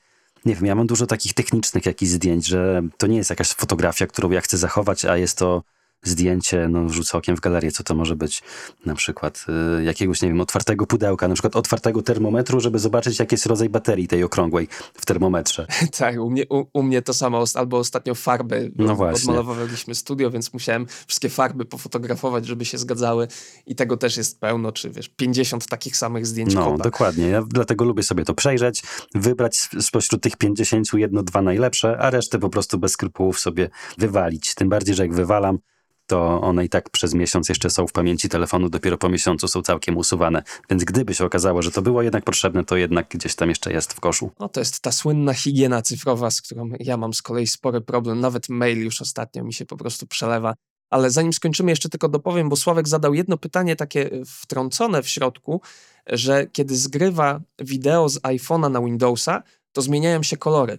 nie 0.45 0.55
wiem, 0.55 0.65
ja 0.65 0.75
mam 0.75 0.87
dużo 0.87 1.07
takich 1.07 1.33
technicznych 1.33 1.85
jakichś 1.85 2.11
zdjęć, 2.11 2.47
że 2.47 2.81
to 2.97 3.07
nie 3.07 3.17
jest 3.17 3.29
jakaś 3.29 3.47
fotografia, 3.47 4.07
którą 4.07 4.31
ja 4.31 4.41
chcę 4.41 4.57
zachować, 4.57 5.05
a 5.05 5.17
jest 5.17 5.37
to 5.37 5.63
zdjęcie, 6.03 6.67
no 6.69 6.89
rzucę 6.89 7.17
okiem 7.17 7.35
w 7.35 7.39
galerię, 7.39 7.71
co 7.71 7.83
to 7.83 7.95
może 7.95 8.15
być 8.15 8.43
na 8.85 8.95
przykład 8.95 9.45
y, 9.79 9.83
jakiegoś, 9.83 10.21
nie 10.21 10.29
wiem, 10.29 10.41
otwartego 10.41 10.85
pudełka, 10.85 11.27
na 11.27 11.33
przykład 11.33 11.55
otwartego 11.55 12.01
termometru, 12.01 12.59
żeby 12.59 12.79
zobaczyć, 12.79 13.19
jaki 13.19 13.33
jest 13.33 13.45
rodzaj 13.45 13.69
baterii 13.69 14.07
tej 14.07 14.23
okrągłej 14.23 14.67
w 14.93 15.05
termometrze. 15.05 15.67
tak, 15.99 16.19
u 16.19 16.29
mnie, 16.29 16.45
u, 16.49 16.65
u, 16.73 16.83
mnie 16.83 17.01
to 17.01 17.13
samo, 17.13 17.43
albo 17.55 17.77
ostatnio 17.77 18.15
farby, 18.15 18.71
no 18.75 18.95
właśnie. 18.95 19.29
odmalowywaliśmy 19.29 19.95
studio, 19.95 20.31
więc 20.31 20.53
musiałem 20.53 20.85
wszystkie 21.07 21.29
farby 21.29 21.65
pofotografować, 21.65 22.47
żeby 22.47 22.65
się 22.65 22.77
zgadzały 22.77 23.27
i 23.65 23.75
tego 23.75 23.97
też 23.97 24.17
jest 24.17 24.39
pełno, 24.39 24.71
czy 24.71 24.89
wiesz, 24.89 25.09
50 25.09 25.67
takich 25.67 25.97
samych 25.97 26.27
zdjęć 26.27 26.53
No, 26.53 26.77
dokładnie, 26.77 27.27
ja 27.27 27.41
dlatego 27.47 27.85
lubię 27.85 28.03
sobie 28.03 28.25
to 28.25 28.33
przejrzeć, 28.33 28.83
wybrać 29.15 29.69
spośród 29.81 30.23
tych 30.23 30.37
50 30.37 30.93
jedno, 30.93 31.23
dwa 31.23 31.41
najlepsze, 31.41 31.97
a 31.97 32.09
resztę 32.09 32.39
po 32.39 32.49
prostu 32.49 32.79
bez 32.79 32.91
skrupułów 32.91 33.39
sobie 33.39 33.69
wywalić, 33.97 34.55
tym 34.55 34.69
bardziej, 34.69 34.95
że 34.95 35.03
jak 35.03 35.13
wywalam, 35.13 35.59
to 36.11 36.41
one 36.41 36.65
i 36.65 36.69
tak 36.69 36.89
przez 36.89 37.13
miesiąc 37.13 37.49
jeszcze 37.49 37.69
są 37.69 37.87
w 37.87 37.91
pamięci 37.91 38.29
telefonu, 38.29 38.69
dopiero 38.69 38.97
po 38.97 39.09
miesiącu 39.09 39.47
są 39.47 39.61
całkiem 39.61 39.97
usuwane. 39.97 40.43
Więc 40.69 40.83
gdyby 40.83 41.13
się 41.13 41.25
okazało, 41.25 41.61
że 41.61 41.71
to 41.71 41.81
było 41.81 42.01
jednak 42.01 42.23
potrzebne, 42.23 42.63
to 42.63 42.77
jednak 42.77 43.07
gdzieś 43.09 43.35
tam 43.35 43.49
jeszcze 43.49 43.73
jest 43.73 43.93
w 43.93 43.99
koszu. 43.99 44.31
No 44.39 44.49
to 44.49 44.59
jest 44.59 44.79
ta 44.81 44.91
słynna 44.91 45.33
higiena 45.33 45.81
cyfrowa, 45.81 46.31
z 46.31 46.41
którą 46.41 46.69
ja 46.79 46.97
mam 46.97 47.13
z 47.13 47.21
kolei 47.21 47.47
spory 47.47 47.81
problem. 47.81 48.19
Nawet 48.19 48.49
mail 48.49 48.83
już 48.83 49.01
ostatnio 49.01 49.43
mi 49.43 49.53
się 49.53 49.65
po 49.65 49.77
prostu 49.77 50.07
przelewa. 50.07 50.53
Ale 50.89 51.09
zanim 51.09 51.33
skończymy, 51.33 51.71
jeszcze 51.71 51.89
tylko 51.89 52.09
dopowiem, 52.09 52.49
bo 52.49 52.55
Sławek 52.55 52.87
zadał 52.87 53.13
jedno 53.13 53.37
pytanie 53.37 53.75
takie 53.75 54.09
wtrącone 54.25 55.03
w 55.03 55.09
środku, 55.09 55.61
że 56.07 56.47
kiedy 56.51 56.75
zgrywa 56.75 57.41
wideo 57.59 58.09
z 58.09 58.19
iPhone'a 58.19 58.71
na 58.71 58.81
Windowsa, 58.81 59.43
to 59.71 59.81
zmieniają 59.81 60.23
się 60.23 60.37
kolory. 60.37 60.77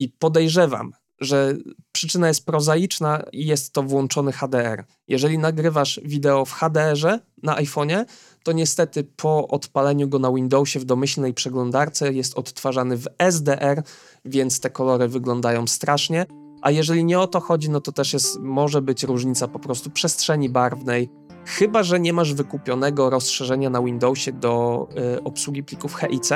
I 0.00 0.08
podejrzewam, 0.08 0.92
że 1.24 1.56
przyczyna 1.92 2.28
jest 2.28 2.46
prozaiczna 2.46 3.22
i 3.32 3.46
jest 3.46 3.72
to 3.72 3.82
włączony 3.82 4.32
HDR. 4.32 4.84
Jeżeli 5.08 5.38
nagrywasz 5.38 6.00
wideo 6.04 6.44
w 6.44 6.52
HDR-ze 6.52 7.20
na 7.42 7.56
iPhone'ie, 7.56 8.04
to 8.42 8.52
niestety 8.52 9.04
po 9.04 9.48
odpaleniu 9.48 10.08
go 10.08 10.18
na 10.18 10.32
Windowsie 10.32 10.80
w 10.80 10.84
domyślnej 10.84 11.34
przeglądarce 11.34 12.12
jest 12.12 12.38
odtwarzany 12.38 12.96
w 12.96 13.06
SDR, 13.18 13.82
więc 14.24 14.60
te 14.60 14.70
kolory 14.70 15.08
wyglądają 15.08 15.66
strasznie. 15.66 16.26
A 16.62 16.70
jeżeli 16.70 17.04
nie 17.04 17.20
o 17.20 17.26
to 17.26 17.40
chodzi, 17.40 17.70
no 17.70 17.80
to 17.80 17.92
też 17.92 18.12
jest, 18.12 18.38
może 18.40 18.82
być 18.82 19.02
różnica 19.02 19.48
po 19.48 19.58
prostu 19.58 19.90
przestrzeni 19.90 20.48
barwnej. 20.48 21.08
Chyba, 21.46 21.82
że 21.82 22.00
nie 22.00 22.12
masz 22.12 22.34
wykupionego 22.34 23.10
rozszerzenia 23.10 23.70
na 23.70 23.82
Windowsie 23.82 24.32
do 24.32 24.88
y, 25.16 25.22
obsługi 25.22 25.62
plików 25.62 25.94
HIC, 25.94 26.30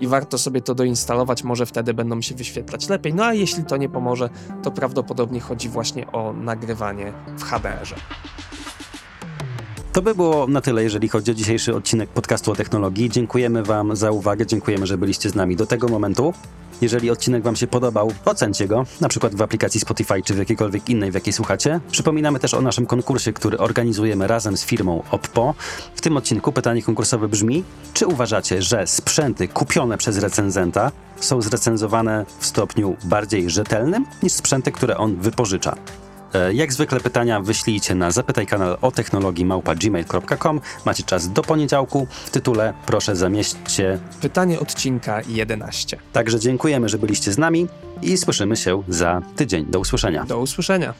i 0.00 0.06
warto 0.06 0.38
sobie 0.38 0.60
to 0.60 0.74
doinstalować, 0.74 1.44
może 1.44 1.66
wtedy 1.66 1.94
będą 1.94 2.22
się 2.22 2.34
wyświetlać 2.34 2.88
lepiej. 2.88 3.14
No 3.14 3.24
a 3.24 3.34
jeśli 3.34 3.64
to 3.64 3.76
nie 3.76 3.88
pomoże, 3.88 4.30
to 4.62 4.70
prawdopodobnie 4.70 5.40
chodzi 5.40 5.68
właśnie 5.68 6.12
o 6.12 6.32
nagrywanie 6.32 7.12
w 7.38 7.42
HDR-ze. 7.42 7.94
To 9.92 10.02
by 10.02 10.14
było 10.14 10.46
na 10.46 10.60
tyle, 10.60 10.82
jeżeli 10.82 11.08
chodzi 11.08 11.30
o 11.30 11.34
dzisiejszy 11.34 11.74
odcinek 11.74 12.10
podcastu 12.10 12.52
o 12.52 12.54
technologii. 12.54 13.10
Dziękujemy 13.10 13.62
Wam 13.62 13.96
za 13.96 14.10
uwagę, 14.10 14.46
dziękujemy, 14.46 14.86
że 14.86 14.98
byliście 14.98 15.30
z 15.30 15.34
nami 15.34 15.56
do 15.56 15.66
tego 15.66 15.88
momentu. 15.88 16.34
Jeżeli 16.84 17.10
odcinek 17.10 17.42
Wam 17.42 17.56
się 17.56 17.66
podobał, 17.66 18.12
ocencie 18.24 18.68
go, 18.68 18.84
na 19.00 19.08
przykład 19.08 19.34
w 19.34 19.42
aplikacji 19.42 19.80
Spotify 19.80 20.22
czy 20.24 20.34
w 20.34 20.38
jakiejkolwiek 20.38 20.88
innej, 20.88 21.10
w 21.10 21.14
jakiej 21.14 21.32
słuchacie. 21.32 21.80
Przypominamy 21.90 22.38
też 22.38 22.54
o 22.54 22.60
naszym 22.60 22.86
konkursie, 22.86 23.32
który 23.32 23.58
organizujemy 23.58 24.26
razem 24.26 24.56
z 24.56 24.64
firmą 24.64 25.02
Oppo. 25.10 25.54
W 25.94 26.00
tym 26.00 26.16
odcinku 26.16 26.52
pytanie 26.52 26.82
konkursowe 26.82 27.28
brzmi: 27.28 27.64
czy 27.94 28.06
uważacie, 28.06 28.62
że 28.62 28.86
sprzęty 28.86 29.48
kupione 29.48 29.98
przez 29.98 30.18
recenzenta 30.18 30.92
są 31.20 31.42
zrecenzowane 31.42 32.26
w 32.38 32.46
stopniu 32.46 32.96
bardziej 33.04 33.50
rzetelnym 33.50 34.06
niż 34.22 34.32
sprzęty, 34.32 34.72
które 34.72 34.96
on 34.96 35.16
wypożycza? 35.16 35.76
E, 36.34 36.54
jak 36.54 36.72
zwykle 36.72 37.00
pytania 37.00 37.40
wyślijcie 37.40 37.94
na 37.94 38.10
zapytaj 38.10 38.46
kanał 38.46 38.76
o 38.82 38.90
technologii 38.90 39.44
małpa.gmail.com. 39.44 40.60
Macie 40.84 41.02
czas 41.02 41.32
do 41.32 41.42
poniedziałku. 41.42 42.06
W 42.10 42.30
tytule 42.30 42.74
proszę 42.86 43.16
zamieśćcie 43.16 43.98
pytanie 44.20 44.60
odcinka 44.60 45.20
11. 45.28 45.96
Także 46.12 46.40
dziękujemy, 46.40 46.88
że 46.88 46.98
byliście 46.98 47.32
z 47.32 47.38
nami 47.38 47.68
i 48.02 48.16
słyszymy 48.16 48.56
się 48.56 48.82
za 48.88 49.22
tydzień. 49.36 49.66
Do 49.66 49.80
usłyszenia. 49.80 50.24
Do 50.24 50.38
usłyszenia. 50.38 50.94